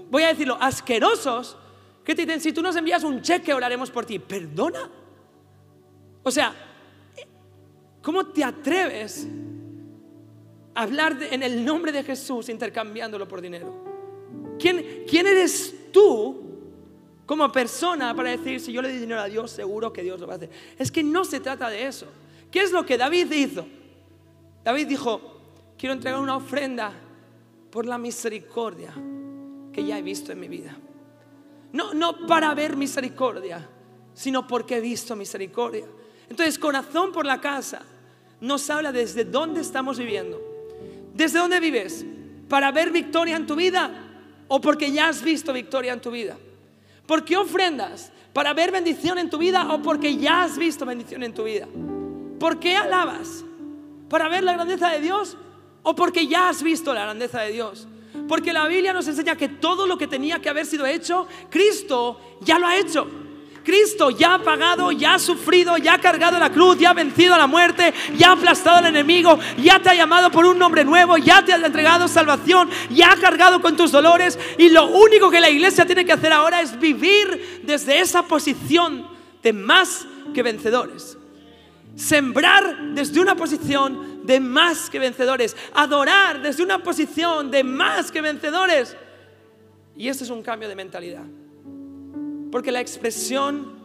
voy 0.10 0.24
a 0.24 0.30
decirlo, 0.30 0.58
asquerosos, 0.60 1.58
que 2.04 2.16
te 2.16 2.24
dicen, 2.24 2.42
si 2.42 2.54
tú 2.54 2.64
nos 2.64 2.76
envías 2.76 3.04
un 3.04 3.22
cheque, 3.22 3.54
oraremos 3.54 3.92
por 3.92 4.04
ti. 4.04 4.18
Perdona. 4.18 4.90
O 6.24 6.32
sea, 6.32 6.56
¿cómo 8.02 8.26
te 8.26 8.44
atreves 8.44 9.28
a 10.74 10.82
hablar 10.82 11.22
en 11.22 11.44
el 11.44 11.64
nombre 11.64 11.92
de 11.92 12.04
Jesús 12.04 12.50
intercambiándolo 12.50 13.28
por 13.28 13.42
dinero? 13.42 13.86
¿Quién, 14.58 15.04
¿Quién 15.08 15.28
eres 15.28 15.92
tú 15.92 16.51
como 17.26 17.52
persona 17.52 18.16
para 18.16 18.32
decir, 18.32 18.60
si 18.60 18.72
yo 18.72 18.82
le 18.82 18.90
doy 18.90 19.00
dinero 19.00 19.22
a 19.22 19.26
Dios, 19.26 19.52
seguro 19.52 19.94
que 19.94 20.04
Dios 20.04 20.20
lo 20.20 20.28
va 20.28 20.34
a 20.34 20.36
hacer? 20.38 20.50
Es 20.78 20.92
que 20.92 21.04
no 21.04 21.24
se 21.24 21.40
trata 21.40 21.70
de 21.70 21.86
eso. 21.86 22.08
¿Qué 22.50 22.62
es 22.62 22.72
lo 22.72 22.86
que 22.86 22.98
David 22.98 23.32
hizo? 23.32 23.66
David 24.64 24.88
dijo, 24.88 25.40
quiero 25.78 25.94
entregar 25.94 26.20
una 26.20 26.36
ofrenda 26.36 26.92
por 27.72 27.86
la 27.86 27.98
misericordia 27.98 28.94
que 29.72 29.86
ya 29.86 29.98
he 29.98 30.02
visto 30.02 30.32
en 30.32 30.40
mi 30.40 30.48
vida. 30.48 30.78
No, 31.72 31.94
no 31.94 32.28
para 32.28 32.54
ver 32.54 32.76
misericordia, 32.76 33.68
sino 34.14 34.46
porque 34.46 34.78
he 34.78 34.82
visto 34.82 35.16
misericordia. 35.16 35.86
Entonces, 36.30 36.60
corazón 36.60 37.12
por 37.12 37.26
la 37.26 37.40
casa 37.40 37.82
nos 38.42 38.70
habla 38.70 38.92
desde 38.92 39.24
dónde 39.24 39.62
estamos 39.62 39.98
viviendo. 39.98 40.42
¿Desde 41.14 41.40
dónde 41.40 41.60
vives? 41.60 42.06
¿Para 42.50 42.72
ver 42.72 42.92
victoria 42.92 43.36
en 43.38 43.48
tu 43.48 43.56
vida 43.56 43.90
o 44.48 44.60
porque 44.60 44.92
ya 44.92 45.08
has 45.08 45.22
visto 45.22 45.54
victoria 45.54 45.94
en 45.94 46.02
tu 46.02 46.12
vida? 46.12 46.38
¿Por 47.12 47.26
qué 47.26 47.36
ofrendas? 47.36 48.10
¿Para 48.32 48.54
ver 48.54 48.72
bendición 48.72 49.18
en 49.18 49.30
tu 49.30 49.38
vida 49.38 49.74
o 49.74 49.82
porque 49.82 50.16
ya 50.16 50.44
has 50.44 50.58
visto 50.58 50.86
bendición 50.86 51.24
en 51.24 51.34
tu 51.34 51.44
vida? 51.44 51.68
¿Por 52.40 52.58
qué 52.58 52.78
alabas? 52.78 53.44
¿Para 54.08 54.30
ver 54.30 54.46
la 54.46 54.54
grandeza 54.54 54.88
de 54.92 55.02
Dios 55.02 55.36
o 55.84 55.94
porque 55.94 56.28
ya 56.28 56.48
has 56.48 56.64
visto 56.64 56.94
la 56.94 57.02
grandeza 57.02 57.42
de 57.42 57.52
Dios? 57.52 57.86
Porque 58.30 58.54
la 58.54 58.66
Biblia 58.66 58.94
nos 58.94 59.10
enseña 59.10 59.36
que 59.36 59.50
todo 59.50 59.88
lo 59.88 59.98
que 59.98 60.08
tenía 60.08 60.40
que 60.40 60.48
haber 60.48 60.66
sido 60.66 60.86
hecho, 60.86 61.28
Cristo 61.50 62.18
ya 62.40 62.58
lo 62.58 62.68
ha 62.68 62.78
hecho. 62.78 63.06
Cristo 63.64 64.10
ya 64.10 64.36
ha 64.36 64.40
pagado, 64.40 64.92
ya 64.92 65.16
ha 65.16 65.20
sufrido, 65.20 65.78
ya 65.78 65.96
ha 65.96 65.98
cargado 66.00 66.40
la 66.40 66.52
cruz, 66.52 66.78
ya 66.78 66.92
ha 66.92 66.94
vencido 66.94 67.36
a 67.36 67.38
la 67.38 67.48
muerte, 67.48 67.94
ya 68.18 68.30
ha 68.30 68.32
aplastado 68.34 68.78
al 68.78 68.88
enemigo, 68.88 69.40
ya 69.62 69.80
te 69.80 69.90
ha 69.90 69.94
llamado 69.94 70.32
por 70.32 70.46
un 70.46 70.58
nombre 70.58 70.84
nuevo, 70.84 71.18
ya 71.18 71.44
te 71.44 71.54
ha 71.54 71.58
entregado 71.58 72.08
salvación, 72.08 72.70
ya 72.90 73.12
ha 73.12 73.18
cargado 73.18 73.62
con 73.62 73.78
tus 73.78 73.92
dolores 73.92 74.38
y 74.58 74.70
lo 74.70 74.88
único 74.88 75.30
que 75.30 75.40
la 75.40 75.50
iglesia 75.50 75.86
tiene 75.86 76.06
que 76.06 76.14
hacer 76.14 76.34
ahora 76.34 76.62
es 76.62 76.80
vivir 76.80 77.62
desde 77.64 78.00
esa 78.00 78.24
posición 78.24 79.08
de 79.44 79.54
más 79.54 80.06
que 80.34 80.44
vencedores. 80.44 81.18
Sembrar 81.96 82.94
desde 82.94 83.20
una 83.20 83.36
posición 83.36 84.26
de 84.26 84.40
más 84.40 84.90
que 84.90 85.00
vencedores. 85.00 85.56
Adorar 85.74 86.42
desde 86.42 86.64
una 86.64 86.80
posición 86.80 87.52
de 87.52 87.64
más 87.64 88.12
que 88.12 88.22
vencedores. 88.22 88.96
Y 89.96 90.08
esto 90.08 90.24
es 90.24 90.30
un 90.30 90.42
cambio 90.42 90.70
de 90.70 90.76
mentalidad. 90.76 91.26
Porque 92.52 92.72
la 92.72 92.82
expresión, 92.82 93.80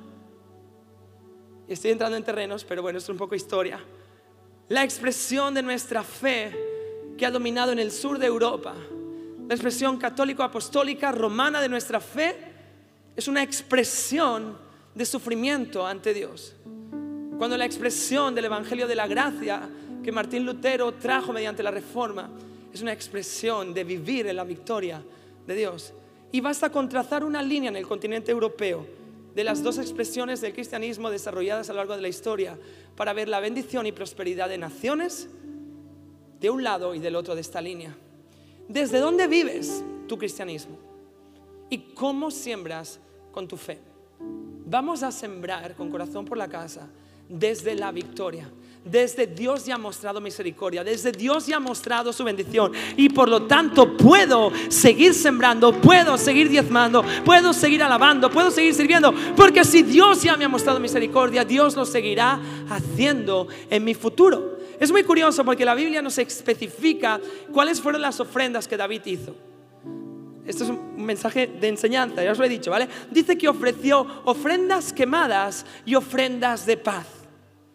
estoy 1.69 1.93
entrando 1.93 2.17
en 2.17 2.25
terrenos, 2.25 2.65
pero 2.65 2.83
bueno, 2.83 2.99
es 2.99 3.09
un 3.09 3.17
poco 3.17 3.35
historia, 3.35 3.81
la 4.69 4.83
expresión 4.83 5.55
de 5.55 5.63
nuestra 5.63 6.03
fe 6.03 6.53
que 7.17 7.25
ha 7.25 7.31
dominado 7.31 7.71
en 7.73 7.79
el 7.79 7.93
sur 7.93 8.19
de 8.19 8.27
Europa, 8.27 8.75
la 9.49 9.55
expresión 9.55 9.97
católico-apostólica 9.97 11.13
romana 11.13 11.61
de 11.61 11.69
nuestra 11.69 12.01
fe, 12.01 12.37
es 13.15 13.29
una 13.29 13.43
expresión 13.43 14.59
de 14.95 15.07
sufrimiento 15.07 15.87
ante 15.87 16.13
Dios. 16.13 16.55
Cuando 17.39 17.57
la 17.57 17.65
expresión 17.65 18.35
del 18.35 18.47
Evangelio 18.47 18.89
de 18.89 18.97
la 18.97 19.07
Gracia 19.07 19.69
que 20.03 20.11
Martín 20.11 20.45
Lutero 20.45 20.95
trajo 20.95 21.33
mediante 21.33 21.63
la 21.63 21.71
Reforma 21.71 22.31
es 22.73 22.83
una 22.83 22.93
expresión 22.93 23.73
de 23.73 23.85
vivir 23.85 24.27
en 24.27 24.37
la 24.37 24.45
victoria 24.45 25.03
de 25.47 25.55
Dios. 25.55 25.93
Y 26.37 26.43
basta 26.43 26.69
con 26.69 26.91
trazar 26.91 27.25
una 27.25 27.41
línea 27.41 27.71
en 27.71 27.77
el 27.77 27.87
continente 27.87 28.31
europeo 28.31 28.87
de 29.35 29.43
las 29.43 29.63
dos 29.63 29.79
expresiones 29.79 30.43
del 30.43 30.53
cristianismo 30.53 31.09
desarrolladas 31.09 31.71
a 31.71 31.73
lo 31.73 31.79
largo 31.79 31.97
de 31.97 32.03
la 32.03 32.09
historia 32.09 32.59
para 32.95 33.15
ver 33.15 33.27
la 33.27 33.41
bendición 33.41 33.87
y 33.87 33.93
prosperidad 33.93 34.51
de 34.51 34.59
naciones 34.59 35.31
de 36.39 36.51
un 36.51 36.63
lado 36.63 36.95
y 36.95 36.99
del 36.99 37.17
otro 37.17 37.35
de 37.35 37.41
esta 37.41 37.63
línea. 37.63 37.97
¿Desde 38.69 38.99
dónde 38.99 39.29
vives 39.29 39.83
tu 40.09 40.19
cristianismo? 40.19 40.77
¿Y 41.71 41.95
cómo 41.95 42.31
siembras 42.31 43.01
con 43.33 43.49
tu 43.49 43.57
fe? 43.57 43.79
Vamos 44.67 45.03
a 45.03 45.13
sembrar 45.13 45.75
con 45.75 45.91
corazón 45.91 46.27
por 46.27 46.37
la 46.37 46.49
casa 46.49 46.87
desde 47.29 47.75
la 47.75 47.93
victoria. 47.93 48.51
Desde 48.87 49.27
Dios 49.27 49.67
ya 49.67 49.75
ha 49.75 49.79
mostrado 49.79 50.21
misericordia, 50.21 50.85
desde 50.85 51.11
Dios 51.11 51.49
ya 51.49 51.57
ha 51.57 51.61
mostrado 51.61 52.13
su 52.13 52.23
bendición. 52.23 52.71
Y 52.97 53.09
por 53.09 53.29
lo 53.29 53.43
tanto 53.43 53.97
puedo 53.97 54.53
seguir 54.69 55.13
sembrando, 55.13 55.73
puedo 55.81 56.17
seguir 56.17 56.49
diezmando, 56.49 57.05
puedo 57.25 57.53
seguir 57.53 57.83
alabando, 57.83 58.31
puedo 58.31 58.53
seguir 58.53 58.75
sirviendo. 58.75 59.13
Porque 59.35 59.65
si 59.65 59.83
Dios 59.83 60.23
ya 60.23 60.37
me 60.37 60.45
ha 60.45 60.49
mostrado 60.49 60.79
misericordia, 60.79 61.45
Dios 61.45 61.75
lo 61.75 61.85
seguirá 61.85 62.41
haciendo 62.71 63.49
en 63.69 63.83
mi 63.83 63.95
futuro. 63.95 64.57
Es 64.79 64.93
muy 64.93 65.03
curioso 65.03 65.45
porque 65.45 65.65
la 65.65 65.75
Biblia 65.75 66.01
nos 66.01 66.17
especifica 66.19 67.21
cuáles 67.53 67.81
fueron 67.81 68.03
las 68.03 68.21
ofrendas 68.21 68.69
que 68.69 68.77
David 68.77 69.03
hizo. 69.07 69.35
Esto 70.47 70.63
es 70.63 70.71
un 70.71 71.05
mensaje 71.05 71.49
de 71.49 71.67
enseñanza, 71.67 72.23
ya 72.23 72.31
os 72.31 72.39
lo 72.39 72.45
he 72.45 72.49
dicho, 72.49 72.71
¿vale? 72.71 72.89
Dice 73.11 73.37
que 73.37 73.49
ofreció 73.49 74.07
ofrendas 74.27 74.93
quemadas 74.93 75.67
y 75.85 75.97
ofrendas 75.97 76.67
de 76.67 76.77
paz 76.77 77.16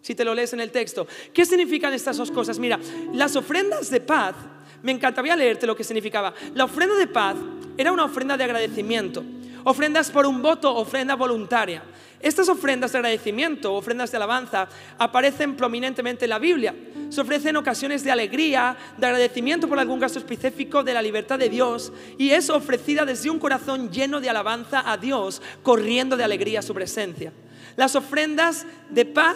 si 0.01 0.15
te 0.15 0.25
lo 0.25 0.33
lees 0.33 0.53
en 0.53 0.59
el 0.59 0.71
texto. 0.71 1.07
¿Qué 1.33 1.45
significan 1.45 1.93
estas 1.93 2.17
dos 2.17 2.31
cosas? 2.31 2.59
Mira, 2.59 2.79
las 3.13 3.35
ofrendas 3.35 3.89
de 3.89 4.01
paz, 4.01 4.35
me 4.83 4.91
encantaría 4.91 5.35
leerte 5.35 5.67
lo 5.67 5.75
que 5.75 5.83
significaba. 5.83 6.33
La 6.55 6.65
ofrenda 6.65 6.95
de 6.95 7.07
paz 7.07 7.35
era 7.77 7.91
una 7.91 8.05
ofrenda 8.05 8.35
de 8.35 8.43
agradecimiento. 8.43 9.23
Ofrendas 9.63 10.09
por 10.09 10.25
un 10.25 10.41
voto, 10.41 10.73
ofrenda 10.75 11.15
voluntaria. 11.15 11.83
Estas 12.19 12.49
ofrendas 12.49 12.91
de 12.91 12.99
agradecimiento, 12.99 13.73
ofrendas 13.73 14.11
de 14.11 14.17
alabanza, 14.17 14.67
aparecen 14.97 15.55
prominentemente 15.55 16.25
en 16.25 16.29
la 16.29 16.39
Biblia. 16.39 16.73
Se 17.09 17.21
ofrecen 17.21 17.55
ocasiones 17.57 18.03
de 18.03 18.11
alegría, 18.11 18.77
de 18.97 19.05
agradecimiento 19.07 19.67
por 19.67 19.79
algún 19.79 19.99
caso 19.99 20.19
específico 20.19 20.83
de 20.83 20.93
la 20.93 21.01
libertad 21.01 21.39
de 21.39 21.49
Dios 21.49 21.91
y 22.17 22.31
es 22.31 22.49
ofrecida 22.49 23.05
desde 23.05 23.29
un 23.29 23.39
corazón 23.39 23.91
lleno 23.91 24.21
de 24.21 24.29
alabanza 24.29 24.83
a 24.89 24.97
Dios, 24.97 25.41
corriendo 25.63 26.15
de 26.15 26.23
alegría 26.23 26.59
a 26.59 26.63
su 26.63 26.73
presencia. 26.73 27.33
Las 27.75 27.95
ofrendas 27.95 28.65
de 28.89 29.05
paz 29.05 29.35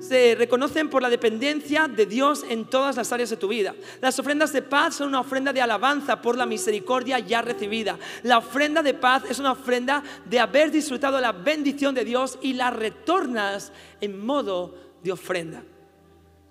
se 0.00 0.34
reconocen 0.34 0.88
por 0.88 1.02
la 1.02 1.10
dependencia 1.10 1.86
de 1.86 2.06
Dios 2.06 2.44
en 2.48 2.64
todas 2.64 2.96
las 2.96 3.12
áreas 3.12 3.30
de 3.30 3.36
tu 3.36 3.48
vida. 3.48 3.74
Las 4.00 4.18
ofrendas 4.18 4.52
de 4.52 4.62
paz 4.62 4.96
son 4.96 5.08
una 5.08 5.20
ofrenda 5.20 5.52
de 5.52 5.60
alabanza 5.60 6.20
por 6.20 6.36
la 6.36 6.46
misericordia 6.46 7.18
ya 7.18 7.42
recibida. 7.42 7.98
La 8.22 8.38
ofrenda 8.38 8.82
de 8.82 8.94
paz 8.94 9.24
es 9.28 9.38
una 9.38 9.52
ofrenda 9.52 10.02
de 10.24 10.40
haber 10.40 10.70
disfrutado 10.70 11.20
la 11.20 11.32
bendición 11.32 11.94
de 11.94 12.04
Dios 12.04 12.38
y 12.40 12.54
la 12.54 12.70
retornas 12.70 13.72
en 14.00 14.24
modo 14.24 14.74
de 15.02 15.12
ofrenda. 15.12 15.62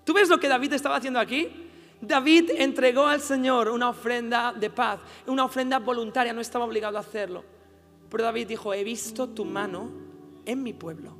¿Tú 0.04 0.14
ves 0.14 0.28
lo 0.28 0.38
que 0.38 0.48
David 0.48 0.72
estaba 0.72 0.96
haciendo 0.96 1.18
aquí? 1.18 1.48
David 2.00 2.52
entregó 2.56 3.06
al 3.06 3.20
Señor 3.20 3.68
una 3.68 3.90
ofrenda 3.90 4.52
de 4.52 4.70
paz, 4.70 5.00
una 5.26 5.44
ofrenda 5.44 5.78
voluntaria, 5.80 6.32
no 6.32 6.40
estaba 6.40 6.64
obligado 6.64 6.96
a 6.96 7.00
hacerlo. 7.00 7.44
Pero 8.08 8.24
David 8.24 8.48
dijo, 8.48 8.72
he 8.72 8.84
visto 8.84 9.28
tu 9.28 9.44
mano 9.44 9.90
en 10.46 10.62
mi 10.62 10.72
pueblo 10.72 11.19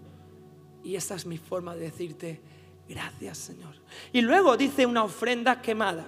y 0.82 0.96
esta 0.96 1.14
es 1.14 1.26
mi 1.26 1.38
forma 1.38 1.74
de 1.74 1.82
decirte, 1.82 2.40
gracias 2.88 3.38
Señor. 3.38 3.74
Y 4.12 4.20
luego 4.20 4.56
dice 4.56 4.86
una 4.86 5.04
ofrenda 5.04 5.60
quemada. 5.60 6.06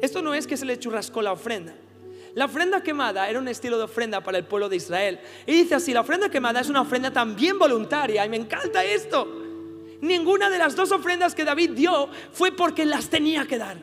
Esto 0.00 0.22
no 0.22 0.34
es 0.34 0.46
que 0.46 0.56
se 0.56 0.64
le 0.64 0.78
churrascó 0.78 1.22
la 1.22 1.32
ofrenda. 1.32 1.74
La 2.34 2.46
ofrenda 2.46 2.82
quemada 2.82 3.28
era 3.28 3.38
un 3.38 3.48
estilo 3.48 3.76
de 3.76 3.84
ofrenda 3.84 4.22
para 4.22 4.38
el 4.38 4.44
pueblo 4.44 4.68
de 4.68 4.76
Israel. 4.76 5.20
Y 5.46 5.52
dice 5.52 5.74
así, 5.74 5.92
la 5.92 6.00
ofrenda 6.00 6.30
quemada 6.30 6.60
es 6.60 6.68
una 6.68 6.80
ofrenda 6.80 7.10
también 7.10 7.58
voluntaria. 7.58 8.24
Y 8.24 8.28
me 8.28 8.36
encanta 8.36 8.82
esto. 8.82 9.28
Ninguna 10.00 10.48
de 10.48 10.58
las 10.58 10.74
dos 10.74 10.90
ofrendas 10.92 11.34
que 11.34 11.44
David 11.44 11.72
dio 11.72 12.08
fue 12.32 12.52
porque 12.52 12.86
las 12.86 13.10
tenía 13.10 13.46
que 13.46 13.58
dar. 13.58 13.76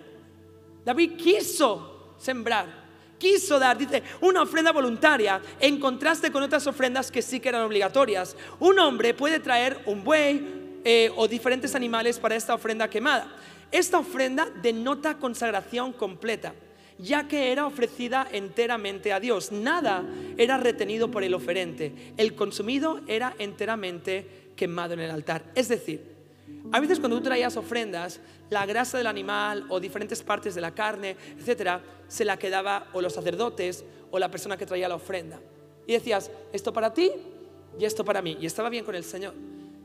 David 0.83 1.15
quiso 1.15 2.15
sembrar 2.17 2.78
quiso 3.19 3.59
dar, 3.59 3.77
dice, 3.77 4.01
una 4.21 4.41
ofrenda 4.41 4.71
voluntaria 4.71 5.39
en 5.59 5.79
contraste 5.79 6.31
con 6.31 6.41
otras 6.41 6.65
ofrendas 6.65 7.11
que 7.11 7.21
sí 7.21 7.39
que 7.39 7.49
eran 7.49 7.61
obligatorias. 7.61 8.35
Un 8.59 8.79
hombre 8.79 9.13
puede 9.13 9.39
traer 9.39 9.83
un 9.85 10.03
buey 10.03 10.81
eh, 10.83 11.11
o 11.15 11.27
diferentes 11.27 11.75
animales 11.75 12.17
para 12.17 12.35
esta 12.35 12.55
ofrenda 12.55 12.89
quemada. 12.89 13.27
Esta 13.71 13.99
ofrenda 13.99 14.49
denota 14.63 15.17
consagración 15.17 15.93
completa, 15.93 16.55
ya 16.97 17.27
que 17.27 17.51
era 17.51 17.67
ofrecida 17.67 18.27
enteramente 18.31 19.13
a 19.13 19.19
Dios. 19.19 19.51
Nada 19.51 20.03
era 20.37 20.57
retenido 20.57 21.11
por 21.11 21.23
el 21.23 21.35
oferente. 21.35 22.13
El 22.17 22.33
consumido 22.33 23.01
era 23.05 23.35
enteramente 23.37 24.53
quemado 24.55 24.93
en 24.93 25.01
el 25.01 25.11
altar. 25.11 25.43
Es 25.53 25.67
decir, 25.67 26.18
A 26.71 26.79
veces 26.79 26.99
cuando 26.99 27.17
tú 27.17 27.23
traías 27.23 27.57
ofrendas, 27.57 28.19
la 28.49 28.65
grasa 28.65 28.97
del 28.97 29.07
animal 29.07 29.65
o 29.69 29.79
diferentes 29.79 30.21
partes 30.21 30.53
de 30.53 30.61
la 30.61 30.73
carne, 30.73 31.15
etcétera, 31.37 31.81
se 32.07 32.25
la 32.25 32.37
quedaba 32.37 32.87
o 32.93 33.01
los 33.01 33.13
sacerdotes 33.13 33.83
o 34.11 34.19
la 34.19 34.29
persona 34.29 34.57
que 34.57 34.65
traía 34.65 34.87
la 34.87 34.95
ofrenda. 34.95 35.39
Y 35.87 35.93
decías, 35.93 36.29
esto 36.53 36.71
para 36.71 36.93
ti 36.93 37.11
y 37.79 37.85
esto 37.85 38.05
para 38.05 38.21
mí. 38.21 38.37
Y 38.39 38.45
estaba 38.45 38.69
bien 38.69 38.85
con 38.85 38.93
el 38.93 39.03
Señor. 39.03 39.33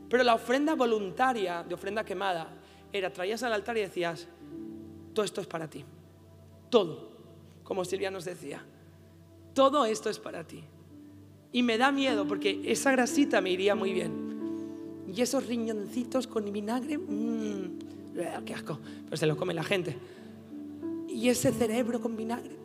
Pero 0.09 0.23
la 0.23 0.35
ofrenda 0.35 0.75
voluntaria, 0.75 1.63
de 1.63 1.73
ofrenda 1.73 2.03
quemada, 2.03 2.49
era 2.93 3.11
traías 3.11 3.41
al 3.41 3.53
altar 3.53 3.77
y 3.77 3.81
decías, 3.81 4.27
todo 5.13 5.25
esto 5.25 5.41
es 5.41 5.47
para 5.47 5.67
ti. 5.67 5.83
Todo, 6.69 7.09
como 7.63 7.83
Silvia 7.83 8.11
nos 8.11 8.25
decía. 8.25 8.63
Todo 9.55 9.85
esto 9.85 10.09
es 10.09 10.19
para 10.19 10.43
ti. 10.43 10.63
Y 11.51 11.63
me 11.63 11.77
da 11.77 11.91
miedo 11.91 12.27
porque 12.27 12.61
esa 12.65 12.91
grasita 12.91 13.41
me 13.41 13.49
iría 13.49 13.73
muy 13.73 13.93
bien. 13.93 14.24
Y 15.13 15.21
esos 15.21 15.45
riñoncitos 15.45 16.27
con 16.27 16.51
vinagre, 16.51 16.97
mmm, 16.97 17.77
qué 18.45 18.53
asco, 18.53 18.79
pero 19.05 19.17
se 19.17 19.27
lo 19.27 19.37
come 19.37 19.53
la 19.53 19.63
gente. 19.63 19.95
Y 21.07 21.29
ese 21.29 21.51
cerebro 21.51 22.01
con 22.01 22.15
vinagre. 22.15 22.55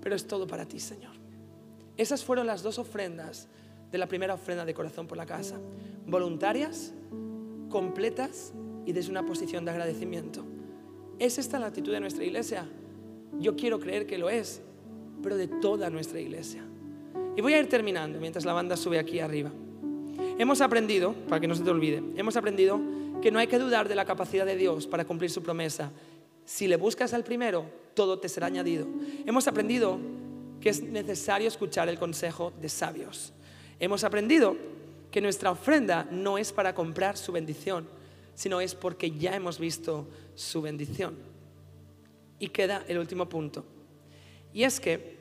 Pero 0.00 0.16
es 0.16 0.26
todo 0.26 0.46
para 0.46 0.66
ti, 0.66 0.80
Señor. 0.80 1.12
Esas 1.96 2.24
fueron 2.24 2.46
las 2.46 2.62
dos 2.62 2.78
ofrendas 2.78 3.48
de 3.90 3.98
la 3.98 4.08
primera 4.08 4.34
ofrenda 4.34 4.64
de 4.64 4.74
corazón 4.74 5.06
por 5.06 5.18
la 5.18 5.26
casa. 5.26 5.60
Voluntarias, 6.06 6.92
completas 7.68 8.52
y 8.86 8.92
desde 8.92 9.10
una 9.10 9.24
posición 9.24 9.64
de 9.64 9.70
agradecimiento. 9.70 10.44
¿Es 11.18 11.38
esta 11.38 11.58
la 11.58 11.66
actitud 11.66 11.92
de 11.92 12.00
nuestra 12.00 12.24
iglesia? 12.24 12.66
Yo 13.38 13.54
quiero 13.54 13.78
creer 13.78 14.06
que 14.06 14.18
lo 14.18 14.28
es, 14.28 14.62
pero 15.22 15.36
de 15.36 15.46
toda 15.46 15.90
nuestra 15.90 16.18
iglesia. 16.18 16.64
Y 17.36 17.40
voy 17.40 17.54
a 17.54 17.60
ir 17.60 17.68
terminando 17.68 18.18
mientras 18.18 18.44
la 18.44 18.52
banda 18.52 18.76
sube 18.76 18.98
aquí 18.98 19.20
arriba. 19.20 19.52
Hemos 20.38 20.60
aprendido, 20.60 21.14
para 21.28 21.40
que 21.40 21.48
no 21.48 21.54
se 21.54 21.62
te 21.62 21.70
olvide, 21.70 22.02
hemos 22.16 22.36
aprendido 22.36 22.80
que 23.20 23.30
no 23.30 23.38
hay 23.38 23.46
que 23.46 23.58
dudar 23.58 23.88
de 23.88 23.94
la 23.94 24.04
capacidad 24.04 24.46
de 24.46 24.56
Dios 24.56 24.86
para 24.86 25.04
cumplir 25.04 25.30
su 25.30 25.42
promesa. 25.42 25.92
Si 26.44 26.66
le 26.66 26.76
buscas 26.76 27.14
al 27.14 27.24
primero, 27.24 27.66
todo 27.94 28.18
te 28.18 28.28
será 28.28 28.46
añadido. 28.48 28.86
Hemos 29.26 29.46
aprendido 29.46 29.98
que 30.60 30.70
es 30.70 30.82
necesario 30.82 31.48
escuchar 31.48 31.88
el 31.88 31.98
consejo 31.98 32.52
de 32.60 32.68
sabios. 32.68 33.32
Hemos 33.78 34.04
aprendido 34.04 34.56
que 35.10 35.20
nuestra 35.20 35.50
ofrenda 35.50 36.06
no 36.10 36.38
es 36.38 36.52
para 36.52 36.74
comprar 36.74 37.16
su 37.16 37.32
bendición, 37.32 37.86
sino 38.34 38.60
es 38.60 38.74
porque 38.74 39.10
ya 39.10 39.36
hemos 39.36 39.58
visto 39.58 40.08
su 40.34 40.62
bendición. 40.62 41.16
Y 42.38 42.48
queda 42.48 42.84
el 42.88 42.98
último 42.98 43.28
punto. 43.28 43.64
Y 44.52 44.64
es 44.64 44.80
que 44.80 45.18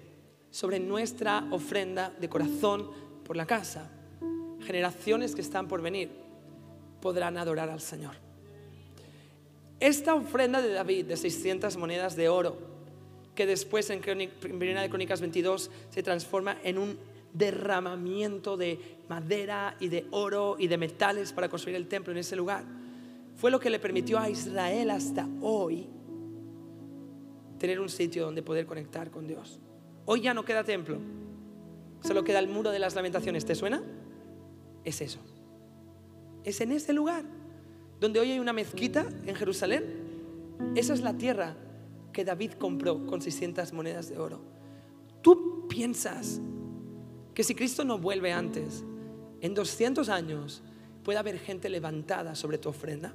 sobre 0.50 0.80
nuestra 0.80 1.48
ofrenda 1.52 2.14
de 2.20 2.30
corazón 2.30 2.90
por 3.24 3.36
la 3.36 3.46
casa, 3.46 3.90
generaciones 4.62 5.36
que 5.36 5.42
están 5.42 5.68
por 5.68 5.82
venir 5.82 6.10
podrán 7.02 7.38
adorar 7.38 7.70
al 7.70 7.82
Señor. 7.82 8.16
Esta 9.80 10.14
ofrenda 10.14 10.62
de 10.62 10.74
David 10.74 11.06
de 11.06 11.18
600 11.18 11.76
monedas 11.78 12.16
de 12.16 12.30
oro, 12.30 12.58
que 13.34 13.46
después 13.48 13.90
en 13.90 14.00
Primera 14.00 14.82
de 14.82 14.90
Crónicas 14.90 15.22
22 15.22 15.72
se 15.90 16.04
transforma 16.04 16.58
en 16.64 16.78
un 16.78 17.00
derramamiento 17.34 18.58
de 18.58 18.80
madera 19.10 19.76
y 19.80 19.88
de 19.88 20.06
oro 20.12 20.56
y 20.60 20.68
de 20.68 20.78
metales 20.78 21.34
para 21.34 21.50
construir 21.50 21.78
el 21.78 21.88
templo 21.88 22.12
en 22.12 22.20
ese 22.20 22.36
lugar, 22.36 22.64
fue 23.38 23.50
lo 23.50 23.60
que 23.60 23.70
le 23.70 23.80
permitió 23.80 24.20
a 24.20 24.30
Israel 24.30 24.92
hasta 24.92 25.28
hoy 25.42 25.90
tener 27.58 27.80
un 27.80 27.90
sitio 27.90 28.26
donde 28.26 28.44
poder 28.44 28.66
conectar 28.66 29.10
con 29.10 29.28
Dios. 29.28 29.60
Hoy 30.06 30.22
ya 30.22 30.34
no 30.34 30.46
queda 30.46 30.64
templo, 30.64 31.00
solo 32.04 32.24
queda 32.24 32.40
el 32.40 32.48
muro 32.48 32.72
de 32.72 32.80
las 32.80 32.94
lamentaciones. 32.94 33.46
¿Te 33.46 33.56
suena? 33.56 33.82
Es 34.84 35.02
eso. 35.02 35.20
Es 36.44 36.62
en 36.62 36.72
ese 36.72 36.94
lugar 36.94 37.24
donde 38.00 38.20
hoy 38.20 38.32
hay 38.32 38.40
una 38.40 38.54
mezquita 38.54 39.06
en 39.26 39.36
Jerusalén. 39.36 39.84
Esa 40.76 40.94
es 40.94 41.02
la 41.02 41.14
tierra 41.14 41.56
que 42.12 42.26
David 42.26 42.54
compró 42.54 43.06
con 43.06 43.22
600 43.22 43.74
monedas 43.74 44.10
de 44.10 44.18
oro. 44.18 44.42
¿Tú 45.22 45.68
piensas 45.68 46.42
que 47.34 47.44
si 47.44 47.56
Cristo 47.56 47.84
no 47.84 48.00
vuelve 48.00 48.34
antes, 48.34 48.84
en 49.40 49.54
200 49.54 50.10
años, 50.10 50.62
puede 51.04 51.20
haber 51.20 51.40
gente 51.40 51.70
levantada 51.70 52.36
sobre 52.36 52.58
tu 52.58 52.70
ofrenda? 52.70 53.14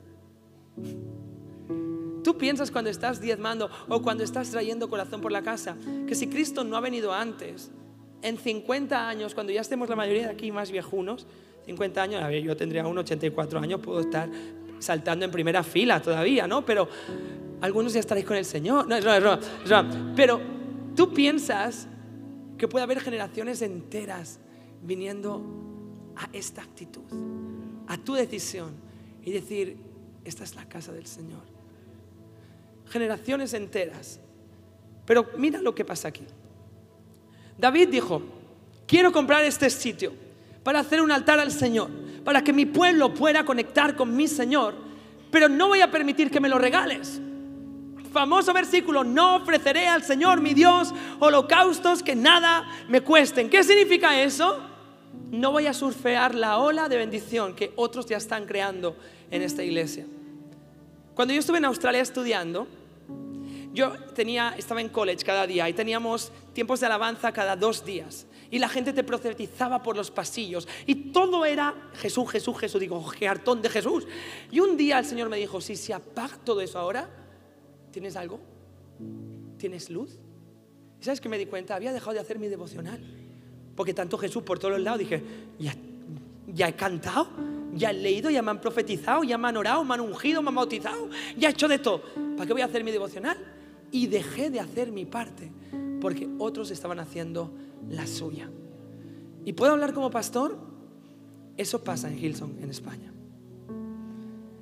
Tú 2.23 2.39
piensas 2.39 2.71
cuando 2.71 2.91
estás 2.91 3.21
diezmando 3.21 3.71
o 3.89 4.03
cuando 4.03 4.25
estás 4.25 4.51
trayendo 4.51 4.91
corazón 4.91 5.21
por 5.21 5.33
la 5.33 5.43
casa, 5.43 5.77
que 6.07 6.15
si 6.15 6.29
Cristo 6.29 6.65
no 6.65 6.77
ha 6.77 6.81
venido 6.81 7.13
antes, 7.13 7.71
en 8.23 8.39
50 8.39 9.09
años, 9.09 9.35
cuando 9.35 9.53
ya 9.53 9.61
estemos 9.61 9.89
la 9.89 9.97
mayoría 9.97 10.25
de 10.25 10.33
aquí 10.33 10.51
más 10.51 10.71
viejunos, 10.71 11.27
50 11.67 12.01
años, 12.01 12.23
a 12.23 12.29
ver, 12.29 12.43
yo 12.43 12.57
tendría 12.57 12.87
un 12.87 12.97
84 12.97 13.59
años, 13.59 13.81
puedo 13.81 14.01
estar 14.01 14.31
saltando 14.79 15.25
en 15.25 15.33
primera 15.33 15.65
fila 15.65 16.01
todavía, 16.01 16.47
¿no? 16.47 16.65
Pero 16.65 16.89
algunos 17.61 17.93
ya 17.93 18.01
estaréis 18.01 18.25
con 18.25 18.37
el 18.37 18.45
Señor. 18.45 18.87
No, 18.87 18.97
es 18.97 19.05
no, 19.05 19.21
no, 19.21 20.15
Pero 20.15 20.41
tú 20.95 21.13
piensas 21.13 21.89
que 22.57 22.69
puede 22.69 22.85
haber 22.85 23.01
generaciones 23.01 23.63
enteras 23.63 24.39
viniendo 24.83 25.43
a 26.15 26.29
esta 26.33 26.63
actitud, 26.63 27.03
a 27.89 27.99
tu 27.99 28.15
decisión 28.15 28.75
y 29.25 29.33
decir, 29.33 29.77
esta 30.25 30.45
es 30.45 30.55
la 30.55 30.69
casa 30.69 30.93
del 30.93 31.07
Señor. 31.07 31.43
Generaciones 32.87 33.53
enteras. 33.55 34.21
Pero 35.05 35.31
mira 35.37 35.61
lo 35.61 35.75
que 35.75 35.85
pasa 35.85 36.09
aquí. 36.09 36.25
David 37.59 37.89
dijo, 37.89 38.23
quiero 38.87 39.11
comprar 39.11 39.45
este 39.45 39.69
sitio 39.69 40.26
para 40.67 40.81
hacer 40.81 41.01
un 41.01 41.13
altar 41.13 41.39
al 41.39 41.53
Señor, 41.53 41.89
para 42.25 42.43
que 42.43 42.53
mi 42.53 42.67
pueblo 42.67 43.15
pueda 43.15 43.45
conectar 43.45 43.95
con 43.95 44.17
mi 44.17 44.27
Señor, 44.27 44.75
pero 45.31 45.49
no 45.49 45.69
voy 45.69 45.81
a 45.81 45.93
permitir 45.93 46.29
que 46.29 46.41
me 46.41 46.49
lo 46.49 46.59
regales. 46.59 47.21
Famoso 48.13 48.53
versículo, 48.53 49.05
no 49.05 49.37
ofreceré 49.37 49.87
al 49.87 50.03
Señor 50.03 50.41
mi 50.41 50.55
Dios 50.55 50.93
holocaustos 51.21 52.03
que 52.03 52.17
nada 52.17 52.67
me 52.89 53.01
cuesten. 53.01 53.49
¿Qué 53.49 53.63
significa 53.63 54.21
eso? 54.21 54.59
No 55.31 55.53
voy 55.53 55.69
a 55.69 55.73
surfear 55.73 56.35
la 56.35 56.59
ola 56.59 56.89
de 56.89 56.97
bendición 56.97 57.55
que 57.55 57.73
otros 57.77 58.07
ya 58.07 58.17
están 58.17 58.45
creando 58.45 58.97
en 59.31 59.43
esta 59.43 59.63
iglesia. 59.63 60.05
Cuando 61.15 61.33
yo 61.33 61.39
estuve 61.39 61.59
en 61.59 61.67
Australia 61.67 62.03
estudiando, 62.03 62.67
yo 63.77 63.93
tenía, 64.15 64.55
estaba 64.57 64.81
en 64.81 64.89
college 64.89 65.23
cada 65.23 65.47
día 65.47 65.69
y 65.69 65.75
teníamos 65.75 66.33
tiempos 66.55 66.81
de 66.81 66.87
alabanza 66.87 67.31
cada 67.31 67.57
dos 67.57 67.85
días 67.85 68.27
y 68.51 68.59
la 68.59 68.71
gente 68.71 68.95
te 68.95 69.05
profetizaba 69.05 69.83
por 69.83 69.97
los 69.97 70.11
pasillos 70.11 70.67
y 70.87 71.13
todo 71.13 71.45
era 71.45 71.75
Jesús, 71.95 72.31
Jesús, 72.31 72.59
Jesús. 72.59 72.81
Digo, 72.81 73.05
qué 73.19 73.29
hartón 73.29 73.61
de 73.61 73.69
Jesús. 73.69 74.07
Y 74.51 74.61
un 74.61 74.79
día 74.79 74.99
el 74.99 75.05
Señor 75.05 75.29
me 75.29 75.37
dijo, 75.37 75.61
si 75.61 75.77
se 75.77 75.93
apaga 75.93 76.39
todo 76.43 76.63
eso 76.63 76.79
ahora, 76.79 77.09
¿tienes 77.91 78.17
algo? 78.17 78.41
¿Tienes 79.59 79.91
luz? 79.91 80.19
¿Y 80.99 81.05
sabes 81.05 81.21
que 81.21 81.29
me 81.29 81.37
di 81.37 81.45
cuenta? 81.45 81.75
Había 81.75 81.93
dejado 81.93 82.15
de 82.15 82.21
hacer 82.21 82.39
mi 82.39 82.49
devocional. 82.49 82.99
Porque 83.77 83.93
tanto 83.93 84.17
Jesús 84.17 84.43
por 84.43 84.59
todos 84.59 84.73
los 84.73 84.83
lados, 84.83 85.01
dije, 85.01 85.23
ya, 85.59 85.75
ya 86.47 86.69
he 86.69 86.75
cantado, 86.75 87.29
ya 87.75 87.91
he 87.91 87.93
leído, 87.93 88.31
ya 88.31 88.41
me 88.41 88.53
han 88.53 88.61
profetizado, 88.61 89.23
ya 89.23 89.37
me 89.37 89.49
han 89.49 89.59
orado, 89.59 89.85
me 89.85 89.93
han 89.93 90.01
ungido, 90.01 90.41
me 90.41 90.49
han 90.49 90.55
bautizado, 90.55 91.11
ya 91.37 91.49
he 91.49 91.53
hecho 91.53 91.69
de 91.69 91.79
todo. 91.79 92.01
¿Para 92.37 92.47
qué 92.47 92.55
voy 92.55 92.63
a 92.63 92.67
hacer 92.67 92.83
mi 92.83 92.91
devocional? 92.91 93.56
Y 93.91 94.07
dejé 94.07 94.51
de 94.51 94.61
hacer 94.61 94.93
mi 94.93 95.05
parte 95.05 95.51
porque 96.01 96.29
otros 96.39 96.71
estaban 96.71 96.99
haciendo 97.01 97.53
la 97.89 98.07
suya. 98.07 98.51
¿Y 99.45 99.53
puedo 99.53 99.73
hablar 99.73 99.93
como 99.95 100.11
pastor? 100.11 100.59
Eso 101.57 101.83
pasa 101.83 102.09
en 102.09 102.19
Hilson, 102.19 102.57
en 102.61 102.71
España. 102.71 103.13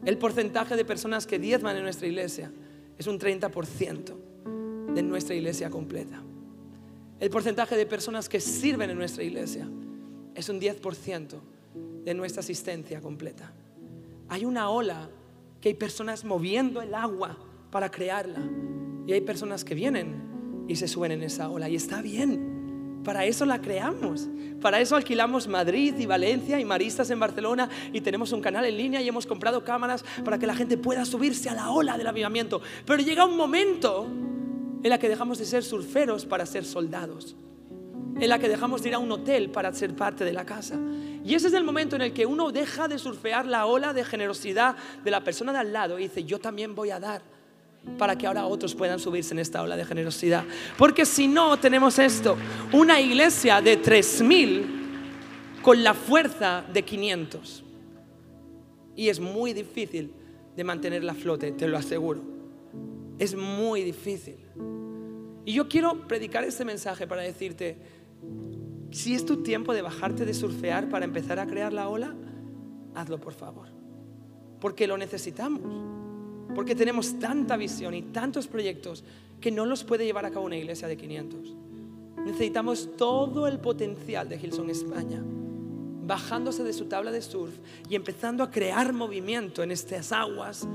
El 0.05 0.18
porcentaje 0.18 0.77
de 0.77 0.85
personas 0.85 1.27
que 1.27 1.39
diezman 1.39 1.77
en 1.77 1.83
nuestra 1.83 2.07
iglesia 2.07 2.53
es 2.99 3.07
un 3.07 3.18
30% 3.18 4.95
de 4.95 5.03
nuestra 5.03 5.35
iglesia 5.35 5.70
completa. 5.70 6.22
El 7.18 7.31
porcentaje 7.31 7.77
de 7.77 7.87
personas 7.87 8.29
que 8.29 8.41
sirven 8.41 8.91
en 8.91 8.99
nuestra 8.99 9.22
iglesia 9.22 9.68
es 10.35 10.49
un 10.49 10.61
10% 10.61 11.41
de 12.05 12.14
nuestra 12.14 12.41
asistencia 12.41 13.01
completa. 13.01 13.53
Hay 14.29 14.45
una 14.45 14.68
ola 14.68 15.09
que 15.61 15.70
hay 15.70 15.75
personas 15.75 16.25
moviendo 16.25 16.83
el 16.83 16.95
agua 16.95 17.39
para 17.75 17.91
crearla 17.91 18.39
y 19.05 19.12
hay 19.12 19.20
personas 19.22 19.64
que 19.64 19.75
vienen 19.75 20.64
y 20.68 20.77
se 20.77 20.87
suben 20.87 21.11
en 21.11 21.25
esa 21.25 21.49
ola 21.49 21.68
y 21.68 21.75
está 21.75 22.03
bien. 22.03 23.01
Para 23.03 23.25
eso 23.25 23.45
la 23.45 23.61
creamos. 23.61 24.29
Para 24.61 24.81
eso 24.81 24.95
alquilamos 24.95 25.49
Madrid 25.49 25.93
y 25.99 26.07
Valencia 26.07 26.61
y 26.61 26.64
Maristas 26.64 27.11
en 27.11 27.18
Barcelona 27.18 27.68
y 27.93 28.01
tenemos 28.01 28.31
un 28.31 28.41
canal 28.41 28.64
en 28.64 28.77
línea 28.77 29.03
y 29.03 29.09
hemos 29.09 29.27
comprado 29.27 29.64
cámaras 29.64 30.05
para 30.25 30.39
que 30.39 30.47
la 30.47 30.55
gente 30.55 30.79
pueda 30.79 31.05
subirse 31.05 31.49
a 31.49 31.55
la 31.55 31.72
ola 31.72 31.99
del 31.99 32.07
avivamiento. 32.07 32.62
Pero 32.87 33.03
llega 33.03 33.27
un 33.27 33.37
momento 33.37 34.07
en 34.85 34.89
la 34.89 35.01
que 35.01 35.09
dejamos 35.09 35.39
de 35.39 35.45
ser 35.45 35.64
surferos 35.64 36.27
para 36.27 36.47
ser 36.47 36.64
soldados. 36.64 37.35
En 38.20 38.29
la 38.29 38.39
que 38.39 38.49
dejamos 38.49 38.85
de 38.85 38.91
ir 38.91 38.95
a 38.95 39.01
un 39.01 39.11
hotel 39.11 39.51
para 39.51 39.75
ser 39.75 39.97
parte 39.97 40.25
de 40.25 40.33
la 40.33 40.47
casa. 40.47 40.79
Y 41.25 41.35
ese 41.35 41.49
es 41.49 41.55
el 41.55 41.64
momento 41.64 41.97
en 41.97 42.03
el 42.03 42.12
que 42.12 42.25
uno 42.25 42.53
deja 42.53 42.87
de 42.87 43.01
surfear 43.01 43.47
la 43.47 43.66
ola 43.66 43.93
de 43.93 44.05
generosidad 44.05 44.77
de 45.03 45.11
la 45.11 45.25
persona 45.25 45.53
de 45.53 45.59
al 45.59 45.72
lado 45.72 45.99
y 45.99 46.05
dice, 46.05 46.22
yo 46.22 46.39
también 46.39 46.77
voy 46.77 46.91
a 46.91 47.01
dar 47.01 47.34
para 47.99 48.16
que 48.16 48.26
ahora 48.26 48.47
otros 48.47 48.74
puedan 48.74 48.99
subirse 48.99 49.35
en 49.35 49.39
esta 49.39 49.62
ola 49.62 49.76
de 49.76 49.85
generosidad. 49.85 50.45
Porque 50.76 51.07
si 51.07 51.28
no 51.28 51.59
tenemos 51.59 51.99
esto, 51.99 52.37
una 52.72 53.01
iglesia 53.01 53.61
de 53.61 53.80
3.000 53.80 55.62
con 55.62 55.82
la 55.82 55.95
fuerza 55.95 56.64
de 56.72 56.82
500. 56.82 57.64
Y 58.97 59.09
es 59.09 59.20
muy 59.20 59.53
difícil 59.53 60.12
de 60.57 60.64
mantener 60.64 61.05
la 61.05 61.14
flote, 61.14 61.53
te 61.53 61.68
lo 61.68 61.78
aseguro. 61.78 62.22
Es 63.18 63.35
muy 63.35 63.82
difícil. 63.82 64.37
Y 65.45 65.53
yo 65.53 65.68
quiero 65.68 66.07
predicar 66.07 66.45
este 66.45 66.64
mensaje 66.64 67.07
para 67.07 67.22
decirte, 67.22 67.76
si 68.91 69.14
es 69.14 69.26
tu 69.26 69.43
tiempo 69.43 69.74
de 69.74 69.82
bajarte 69.82 70.24
de 70.24 70.35
surfear 70.35 70.89
para 70.89 71.05
empezar 71.05 71.39
a 71.39 71.47
crear 71.47 71.72
la 71.72 71.89
ola, 71.89 72.14
hazlo 72.95 73.20
por 73.20 73.35
favor. 73.35 73.68
Porque 74.61 74.87
lo 74.87 74.97
necesitamos. 74.97 76.03
Porque 76.55 76.74
tenemos 76.74 77.18
tanta 77.18 77.57
visión 77.57 77.94
y 77.94 78.02
tantos 78.02 78.46
proyectos 78.46 79.05
que 79.40 79.50
no 79.50 79.66
los 79.66 79.84
puede 79.84 80.05
llevar 80.05 80.24
a 80.24 80.30
cabo 80.30 80.46
una 80.46 80.57
iglesia 80.57 80.88
de 80.88 80.96
500. 80.96 81.55
Necesitamos 82.24 82.96
todo 82.96 83.46
el 83.46 83.59
potencial 83.59 84.28
de 84.28 84.38
Gilson 84.38 84.70
España 84.70 85.22
bajándose 86.07 86.62
de 86.62 86.72
su 86.72 86.86
tabla 86.86 87.11
de 87.11 87.22
surf 87.22 87.55
y 87.88 87.94
empezando 87.94 88.44
a 88.44 88.50
crear 88.50 88.92
movimiento 88.92 89.62
en 89.62 89.70
estas 89.70 90.12
aguas 90.12 90.66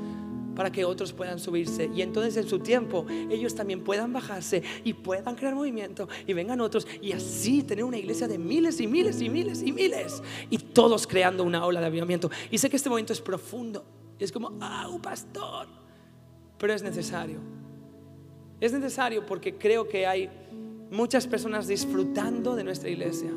para 0.55 0.71
que 0.71 0.83
otros 0.83 1.13
puedan 1.13 1.39
subirse 1.39 1.89
y 1.95 2.01
entonces 2.01 2.35
en 2.35 2.49
su 2.49 2.59
tiempo 2.59 3.05
ellos 3.29 3.55
también 3.55 3.81
puedan 3.83 4.11
bajarse 4.11 4.61
y 4.83 4.93
puedan 4.93 5.35
crear 5.35 5.55
movimiento 5.55 6.09
y 6.27 6.33
vengan 6.33 6.59
otros 6.59 6.85
y 7.01 7.13
así 7.13 7.63
tener 7.63 7.85
una 7.85 7.97
iglesia 7.97 8.27
de 8.27 8.37
miles 8.37 8.81
y 8.81 8.87
miles 8.87 9.21
y 9.21 9.29
miles 9.29 9.61
y 9.63 9.71
miles 9.71 10.21
y 10.49 10.57
todos 10.57 11.07
creando 11.07 11.43
una 11.43 11.65
ola 11.65 11.79
de 11.79 11.85
avivamiento. 11.85 12.29
Y 12.51 12.57
sé 12.57 12.69
que 12.69 12.75
este 12.75 12.89
momento 12.89 13.13
es 13.13 13.21
profundo, 13.21 13.85
es 14.23 14.31
como, 14.31 14.51
ah, 14.61 14.89
pastor! 15.01 15.67
Pero 16.57 16.73
es 16.73 16.83
necesario. 16.83 17.39
Es 18.59 18.73
necesario 18.73 19.25
porque 19.25 19.55
creo 19.55 19.87
que 19.87 20.05
hay 20.05 20.29
muchas 20.91 21.25
personas 21.27 21.67
disfrutando 21.67 22.55
de 22.55 22.63
nuestra 22.63 22.89
iglesia 22.89 23.31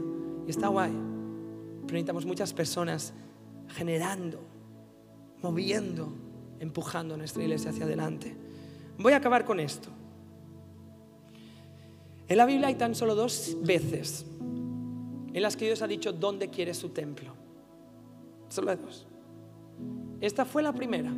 y 0.46 0.50
está 0.50 0.68
guay 0.68 1.12
necesitamos 1.92 2.26
muchas 2.26 2.52
personas 2.52 3.12
generando, 3.68 4.40
moviendo, 5.42 6.12
empujando 6.60 7.16
nuestra 7.16 7.42
iglesia 7.42 7.70
hacia 7.70 7.84
adelante. 7.84 8.34
Voy 8.98 9.12
a 9.12 9.16
acabar 9.16 9.44
con 9.44 9.60
esto. 9.60 9.88
En 12.28 12.36
la 12.36 12.46
Biblia 12.46 12.68
hay 12.68 12.76
tan 12.76 12.94
solo 12.94 13.14
dos 13.14 13.56
veces 13.62 14.24
en 14.40 15.42
las 15.42 15.56
que 15.56 15.66
Dios 15.66 15.82
ha 15.82 15.86
dicho 15.86 16.12
dónde 16.12 16.48
quiere 16.48 16.72
su 16.74 16.90
templo. 16.90 17.34
Solo 18.48 18.74
dos. 18.76 19.06
Esta 20.20 20.44
fue 20.44 20.62
la 20.62 20.72
primera. 20.72 21.12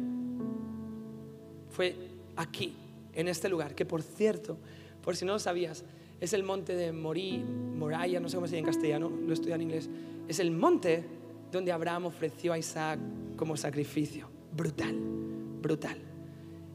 Fue 1.70 1.94
aquí, 2.36 2.74
en 3.12 3.28
este 3.28 3.48
lugar, 3.48 3.74
que 3.74 3.84
por 3.84 4.02
cierto, 4.02 4.56
por 5.02 5.16
si 5.16 5.24
no 5.24 5.32
lo 5.34 5.38
sabías, 5.38 5.84
es 6.20 6.32
el 6.32 6.42
monte 6.42 6.74
de 6.74 6.92
Morí, 6.92 7.44
Moraya, 7.44 8.20
no 8.20 8.28
sé 8.28 8.36
cómo 8.36 8.46
se 8.46 8.56
dice 8.56 8.60
en 8.60 8.66
castellano, 8.66 9.10
lo 9.10 9.32
estudié 9.32 9.54
en 9.54 9.62
inglés. 9.62 9.90
Es 10.28 10.38
el 10.38 10.50
monte 10.50 11.04
donde 11.52 11.72
Abraham 11.72 12.06
ofreció 12.06 12.52
a 12.52 12.58
Isaac 12.58 12.98
como 13.36 13.56
sacrificio. 13.56 14.28
Brutal, 14.56 14.96
brutal. 15.60 15.98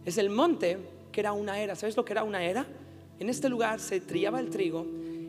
Es 0.06 0.18
el 0.18 0.30
monte 0.30 0.78
que 1.12 1.22
era 1.22 1.34
una 1.34 1.60
era. 1.60 1.76
¿Sabes 1.76 1.98
lo 1.98 2.06
que 2.06 2.14
era 2.14 2.24
una 2.24 2.44
era? 2.44 2.66
En 3.20 3.30
este 3.30 3.50
lugar 3.50 3.80
se 3.80 4.00
triaba 4.00 4.40
el 4.40 4.50
trigo 4.50 4.86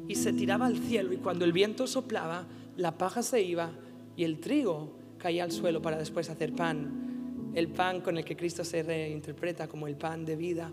y 0.07 0.15
se 0.15 0.33
tiraba 0.33 0.67
al 0.67 0.79
cielo 0.79 1.13
y 1.13 1.17
cuando 1.17 1.45
el 1.45 1.53
viento 1.53 1.87
soplaba, 1.87 2.47
la 2.77 2.99
paja 2.99 3.23
se 3.23 3.43
iba 3.43 3.71
y 4.17 4.25
el 4.25 4.41
trigo 4.41 4.93
caía 5.21 5.45
al 5.45 5.53
suelo 5.53 5.81
para 5.81 5.99
después 5.99 6.29
hacer 6.31 6.53
pan. 6.55 7.53
El 7.55 7.69
pan 7.69 8.01
con 8.01 8.17
el 8.19 8.25
que 8.25 8.37
Cristo 8.37 8.65
se 8.65 8.83
reinterpreta 8.83 9.69
como 9.69 9.87
el 9.87 9.97
pan 9.97 10.25
de 10.25 10.37
vida 10.37 10.73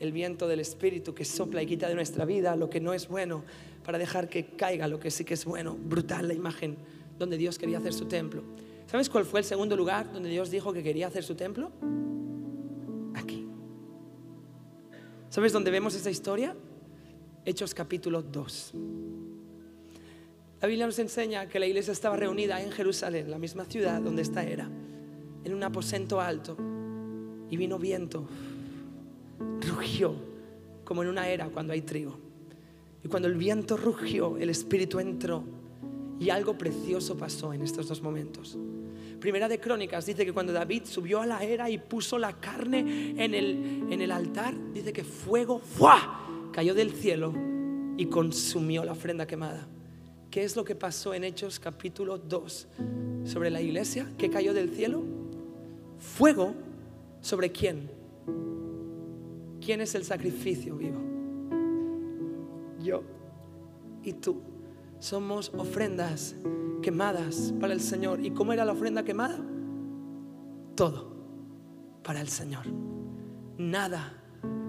el 0.00 0.12
viento 0.12 0.48
del 0.48 0.60
Espíritu 0.60 1.14
que 1.14 1.26
sopla 1.26 1.62
y 1.62 1.66
quita 1.66 1.86
de 1.86 1.94
nuestra 1.94 2.24
vida 2.24 2.56
lo 2.56 2.70
que 2.70 2.80
no 2.80 2.94
es 2.94 3.06
bueno 3.06 3.44
para 3.84 3.98
dejar 3.98 4.28
que 4.28 4.46
caiga 4.56 4.88
lo 4.88 4.98
que 4.98 5.10
sí 5.10 5.24
que 5.24 5.34
es 5.34 5.44
bueno. 5.44 5.76
Brutal 5.76 6.26
la 6.26 6.34
imagen 6.34 6.76
donde 7.18 7.36
Dios 7.36 7.58
quería 7.58 7.78
hacer 7.78 7.92
su 7.92 8.06
templo. 8.06 8.42
¿Sabes 8.86 9.10
cuál 9.10 9.26
fue 9.26 9.40
el 9.40 9.46
segundo 9.46 9.76
lugar 9.76 10.10
donde 10.10 10.30
Dios 10.30 10.50
dijo 10.50 10.72
que 10.72 10.82
quería 10.82 11.06
hacer 11.06 11.22
su 11.22 11.34
templo? 11.34 11.70
Aquí. 13.14 13.46
¿Sabes 15.28 15.52
dónde 15.52 15.70
vemos 15.70 15.94
esta 15.94 16.10
historia? 16.10 16.56
Hechos 17.44 17.74
capítulo 17.74 18.22
2. 18.22 18.74
La 20.60 20.68
Biblia 20.68 20.84
nos 20.84 20.98
enseña 20.98 21.48
que 21.48 21.58
la 21.58 21.66
iglesia 21.66 21.92
estaba 21.92 22.16
reunida 22.16 22.60
en 22.60 22.70
Jerusalén, 22.70 23.30
la 23.30 23.38
misma 23.38 23.64
ciudad 23.64 24.00
donde 24.02 24.20
esta 24.20 24.44
era, 24.44 24.68
en 25.44 25.54
un 25.54 25.62
aposento 25.62 26.20
alto, 26.20 26.56
y 27.48 27.56
vino 27.56 27.78
viento 27.78 28.28
rugió 29.66 30.14
como 30.84 31.02
en 31.02 31.08
una 31.08 31.28
era 31.28 31.48
cuando 31.48 31.72
hay 31.72 31.80
trigo. 31.80 32.18
Y 33.02 33.08
cuando 33.08 33.28
el 33.28 33.36
viento 33.36 33.78
rugió, 33.78 34.36
el 34.36 34.50
Espíritu 34.50 35.00
entró 35.00 35.44
y 36.18 36.28
algo 36.28 36.58
precioso 36.58 37.16
pasó 37.16 37.54
en 37.54 37.62
estos 37.62 37.88
dos 37.88 38.02
momentos. 38.02 38.58
Primera 39.18 39.48
de 39.48 39.58
Crónicas 39.58 40.04
dice 40.04 40.26
que 40.26 40.32
cuando 40.32 40.52
David 40.52 40.82
subió 40.84 41.22
a 41.22 41.26
la 41.26 41.42
era 41.42 41.70
y 41.70 41.78
puso 41.78 42.18
la 42.18 42.38
carne 42.38 43.14
en 43.16 43.34
el, 43.34 43.86
en 43.90 44.00
el 44.02 44.12
altar, 44.12 44.54
dice 44.74 44.92
que 44.92 45.04
fuego 45.04 45.62
cayó 46.52 46.74
del 46.74 46.92
cielo 46.92 47.32
y 47.96 48.06
consumió 48.06 48.84
la 48.84 48.92
ofrenda 48.92 49.26
quemada. 49.26 49.66
¿Qué 50.30 50.44
es 50.44 50.54
lo 50.54 50.64
que 50.64 50.76
pasó 50.76 51.12
en 51.12 51.24
Hechos 51.24 51.58
capítulo 51.58 52.16
2 52.16 52.68
sobre 53.24 53.50
la 53.50 53.60
iglesia? 53.60 54.12
¿Qué 54.16 54.30
cayó 54.30 54.54
del 54.54 54.70
cielo? 54.70 55.02
Fuego 55.98 56.54
sobre 57.20 57.50
quién? 57.50 57.90
¿Quién 59.60 59.80
es 59.80 59.96
el 59.96 60.04
sacrificio 60.04 60.76
vivo? 60.76 61.00
Yo 62.80 63.02
y 64.04 64.12
tú. 64.12 64.40
Somos 65.00 65.50
ofrendas 65.56 66.36
quemadas 66.80 67.52
para 67.58 67.72
el 67.72 67.80
Señor. 67.80 68.24
¿Y 68.24 68.30
cómo 68.30 68.52
era 68.52 68.64
la 68.64 68.72
ofrenda 68.72 69.02
quemada? 69.02 69.40
Todo 70.76 71.10
para 72.04 72.20
el 72.20 72.28
Señor. 72.28 72.66
Nada 73.58 74.22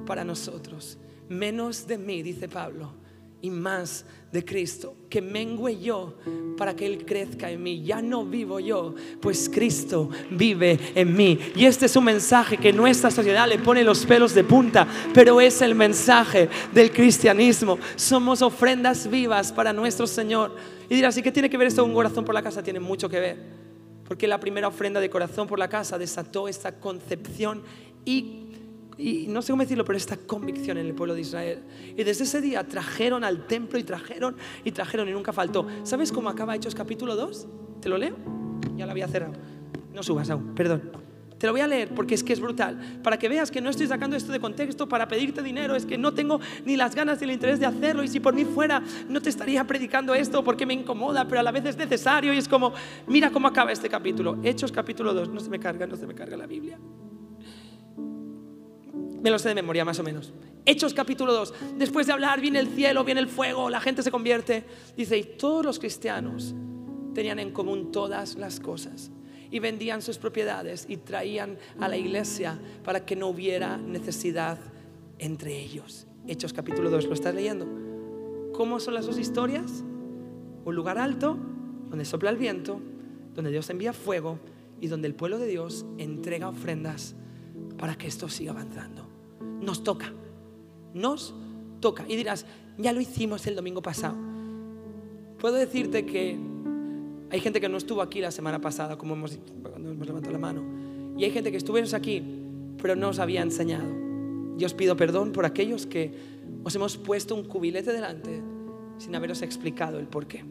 para 0.08 0.24
nosotros. 0.24 0.98
Menos 1.30 1.86
de 1.86 2.00
mí, 2.00 2.24
dice 2.24 2.50
Pablo 2.50 3.01
y 3.42 3.50
más 3.50 4.06
de 4.32 4.46
Cristo, 4.46 4.96
que 5.10 5.22
mengue 5.22 5.80
yo 5.80 6.18
para 6.58 6.76
que 6.76 6.86
Él 6.86 7.06
crezca 7.06 7.52
en 7.52 7.62
mí. 7.62 7.84
Ya 7.84 8.02
no 8.02 8.26
vivo 8.26 8.60
yo, 8.60 8.96
pues 9.20 9.50
Cristo 9.50 10.10
vive 10.30 10.80
en 10.96 11.16
mí. 11.16 11.38
Y 11.56 11.66
este 11.66 11.88
es 11.88 11.96
un 11.96 12.06
mensaje 12.06 12.58
que 12.58 12.72
nuestra 12.72 13.12
sociedad 13.12 13.48
le 13.48 13.60
pone 13.60 13.84
los 13.84 14.06
pelos 14.06 14.34
de 14.34 14.44
punta, 14.44 14.88
pero 15.14 15.42
es 15.42 15.62
el 15.62 15.76
mensaje 15.76 16.50
del 16.74 16.92
cristianismo. 16.92 17.78
Somos 17.96 18.42
ofrendas 18.42 19.10
vivas 19.10 19.52
para 19.52 19.74
nuestro 19.74 20.08
Señor. 20.08 20.56
Y 20.90 20.96
dirás, 20.96 21.18
¿y 21.18 21.22
qué 21.22 21.32
tiene 21.32 21.50
que 21.50 21.58
ver 21.58 21.68
esto 21.68 21.84
con 21.84 21.94
corazón 21.94 22.24
por 22.24 22.34
la 22.34 22.42
casa? 22.42 22.64
Tiene 22.64 22.80
mucho 22.80 23.10
que 23.10 23.20
ver, 23.20 23.38
porque 24.08 24.28
la 24.28 24.40
primera 24.40 24.68
ofrenda 24.68 25.02
de 25.02 25.10
corazón 25.10 25.48
por 25.48 25.60
la 25.60 25.68
casa 25.68 25.98
desató 25.98 26.48
esta 26.48 26.80
concepción 26.80 27.64
y 28.06 28.51
y 28.98 29.28
no 29.28 29.42
sé 29.42 29.52
cómo 29.52 29.64
decirlo, 29.64 29.86
pero 29.86 29.98
esta 29.98 30.18
convicción 30.18 30.78
en 30.78 30.86
el 30.86 30.94
pueblo 30.94 31.16
de 31.16 31.22
Israel. 31.22 31.64
Y 31.98 32.04
desde 32.04 32.24
ese 32.24 32.42
día 32.42 32.68
trajeron 32.68 33.24
al 33.24 33.48
templo 33.48 33.80
y 33.80 33.84
trajeron 33.84 34.36
y 34.64 34.72
trajeron 34.72 35.10
y 35.10 35.12
nunca 35.12 35.34
faltó. 35.34 35.66
¿Sabes 35.84 36.12
cómo 36.12 36.30
acaba 36.30 36.56
Hechos 36.56 36.76
capítulo 36.76 37.16
2? 37.16 37.48
¿Te 37.82 37.90
lo 37.90 37.98
leo? 37.98 38.16
Ya 38.78 38.86
lo 38.86 38.92
había 38.92 39.08
cerrado. 39.08 39.34
No 39.94 40.04
subas 40.04 40.30
aún, 40.30 40.54
perdón. 40.56 40.92
Te 41.42 41.48
lo 41.48 41.54
voy 41.54 41.62
a 41.62 41.68
leer 41.68 41.90
porque 41.96 42.14
es 42.14 42.24
que 42.24 42.34
es 42.34 42.40
brutal. 42.40 43.00
Para 43.02 43.18
que 43.18 43.28
veas 43.28 43.50
que 43.50 43.62
no 43.62 43.72
estoy 43.72 43.88
sacando 43.88 44.16
esto 44.16 44.32
de 44.32 44.40
contexto 44.40 44.88
para 44.88 45.08
pedirte 45.08 45.42
dinero. 45.42 45.76
Es 45.76 45.88
que 45.88 45.98
no 45.98 46.14
tengo 46.14 46.40
ni 46.66 46.76
las 46.78 46.94
ganas 46.94 47.20
ni 47.20 47.26
el 47.26 47.32
interés 47.32 47.60
de 47.60 47.66
hacerlo. 47.66 48.04
Y 48.04 48.08
si 48.08 48.20
por 48.20 48.36
mí 48.36 48.46
fuera, 48.46 48.84
no 49.10 49.20
te 49.20 49.30
estaría 49.30 49.66
predicando 49.66 50.14
esto 50.14 50.44
porque 50.44 50.68
me 50.68 50.76
incomoda, 50.76 51.28
pero 51.28 51.40
a 51.40 51.44
la 51.44 51.52
vez 51.52 51.66
es 51.66 51.78
necesario. 51.78 52.32
Y 52.32 52.38
es 52.38 52.48
como, 52.48 52.74
mira 53.08 53.32
cómo 53.32 53.48
acaba 53.48 53.72
este 53.72 53.90
capítulo. 53.90 54.38
Hechos 54.44 54.72
capítulo 54.72 55.16
2. 55.16 55.30
No 55.30 55.40
se 55.40 55.50
me 55.50 55.60
carga, 55.60 55.88
no 55.88 55.96
se 55.96 56.06
me 56.06 56.14
carga 56.14 56.38
la 56.38 56.46
Biblia. 56.46 56.78
Me 59.22 59.30
lo 59.30 59.38
sé 59.38 59.50
de 59.50 59.56
memoria 59.56 59.86
más 59.86 60.00
o 60.00 60.04
menos. 60.04 60.34
Hechos 60.66 60.96
capítulo 60.96 61.32
2. 61.34 61.54
Después 61.78 62.08
de 62.08 62.14
hablar, 62.14 62.42
viene 62.42 62.60
el 62.60 62.68
cielo, 62.68 63.04
viene 63.04 63.22
el 63.22 63.28
fuego, 63.28 63.70
la 63.70 63.80
gente 63.80 64.02
se 64.02 64.10
convierte. 64.10 64.64
Dice, 64.98 65.18
y 65.18 65.24
todos 65.24 65.64
los 65.64 65.78
cristianos 65.78 66.56
tenían 67.14 67.38
en 67.38 67.52
común 67.52 67.92
todas 67.92 68.36
las 68.36 68.60
cosas. 68.60 69.12
Y 69.52 69.60
vendían 69.60 70.02
sus 70.02 70.18
propiedades 70.18 70.86
y 70.90 70.98
traían 70.98 71.60
a 71.80 71.88
la 71.88 71.98
iglesia 71.98 72.60
para 72.84 73.06
que 73.06 73.16
no 73.16 73.28
hubiera 73.28 73.78
necesidad 73.78 74.58
entre 75.20 75.60
ellos. 75.60 76.08
Hechos 76.28 76.52
capítulo 76.52 76.90
2, 76.90 77.06
¿lo 77.06 77.14
estás 77.14 77.36
leyendo? 77.36 77.68
¿Cómo 78.54 78.80
son 78.80 78.96
las 78.96 79.06
dos 79.06 79.20
historias? 79.20 79.84
Un 80.66 80.76
lugar 80.76 80.98
alto, 80.98 81.38
donde 81.90 82.06
sopla 82.06 82.32
el 82.32 82.38
viento, 82.38 82.82
donde 83.36 83.52
Dios 83.52 83.70
envía 83.70 83.94
fuego 83.94 84.40
y 84.80 84.88
donde 84.88 85.08
el 85.08 85.14
pueblo 85.14 85.38
de 85.38 85.48
Dios 85.48 85.86
entrega 86.00 86.50
ofrendas 86.50 87.16
para 87.78 87.96
que 87.98 88.08
esto 88.08 88.30
siga 88.30 88.52
avanzando. 88.52 89.01
Nos 89.62 89.84
toca, 89.84 90.12
nos 90.94 91.34
toca. 91.80 92.06
Y 92.08 92.16
dirás, 92.16 92.46
ya 92.78 92.92
lo 92.92 93.00
hicimos 93.00 93.46
el 93.48 93.56
domingo 93.56 93.82
pasado. 93.82 94.16
Puedo 95.40 95.56
decirte 95.56 96.06
que 96.06 96.38
hay 97.30 97.40
gente 97.40 97.62
que 97.62 97.70
no 97.70 97.78
estuvo 97.78 98.02
aquí 98.02 98.20
la 98.20 98.32
semana 98.32 98.60
pasada, 98.60 98.98
como 98.98 99.14
hemos, 99.14 99.38
cuando 99.62 99.92
hemos 99.92 100.06
levantado 100.06 100.34
la 100.34 100.40
mano. 100.40 100.64
Y 101.18 101.24
hay 101.24 101.32
gente 101.32 101.52
que 101.52 101.58
estuvimos 101.58 101.94
aquí, 101.94 102.24
pero 102.82 102.96
no 102.96 103.10
os 103.10 103.20
había 103.20 103.42
enseñado. 103.42 103.88
Yo 104.58 104.66
os 104.66 104.74
pido 104.74 104.98
perdón 104.98 105.32
por 105.32 105.46
aquellos 105.46 105.86
que 105.86 106.14
os 106.64 106.76
hemos 106.76 106.98
puesto 106.98 107.36
un 107.36 107.44
cubilete 107.44 107.94
delante 107.94 108.42
sin 108.98 109.16
haberos 109.16 109.42
explicado 109.42 109.98
el 110.00 110.08
por 110.08 110.28
qué. 110.28 110.44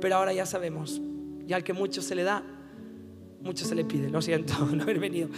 Pero 0.00 0.16
ahora 0.16 0.32
ya 0.32 0.44
sabemos, 0.44 1.00
y 1.46 1.52
al 1.52 1.64
que 1.64 1.72
mucho 1.72 2.02
se 2.02 2.14
le 2.14 2.22
da, 2.22 2.42
mucho 3.42 3.64
se 3.64 3.74
le 3.74 3.84
pide, 3.84 4.10
lo 4.10 4.20
siento 4.20 4.66
no 4.72 4.82
haber 4.82 4.98
venido. 4.98 5.28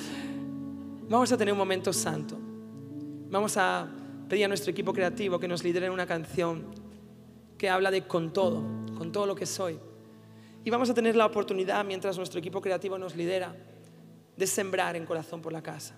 Vamos 1.09 1.31
a 1.33 1.37
tener 1.37 1.53
un 1.53 1.59
momento 1.59 1.93
santo. 1.93 2.39
Vamos 3.31 3.57
a 3.57 3.89
pedir 4.29 4.45
a 4.45 4.49
nuestro 4.49 4.73
equipo 4.73 4.93
creativo 4.93 5.39
que 5.39 5.47
nos 5.47 5.63
lidere 5.63 5.89
una 5.89 6.05
canción 6.05 6.67
que 7.57 7.71
habla 7.71 7.93
de 7.93 8.03
con 8.03 8.33
todo, 8.33 8.63
con 8.99 9.13
todo 9.13 9.25
lo 9.25 9.37
que 9.37 9.47
soy. 9.47 9.79
Y 10.65 10.71
vamos 10.71 10.91
a 10.91 10.95
tener 10.95 11.15
la 11.15 11.27
oportunidad, 11.27 11.85
mientras 11.85 12.17
nuestro 12.17 12.41
equipo 12.41 12.61
creativo 12.61 12.99
nos 12.99 13.15
lidera, 13.15 13.55
de 14.37 14.47
sembrar 14.49 14.97
en 14.97 15.07
corazón 15.07 15.41
por 15.41 15.53
la 15.53 15.63
casa. 15.63 15.95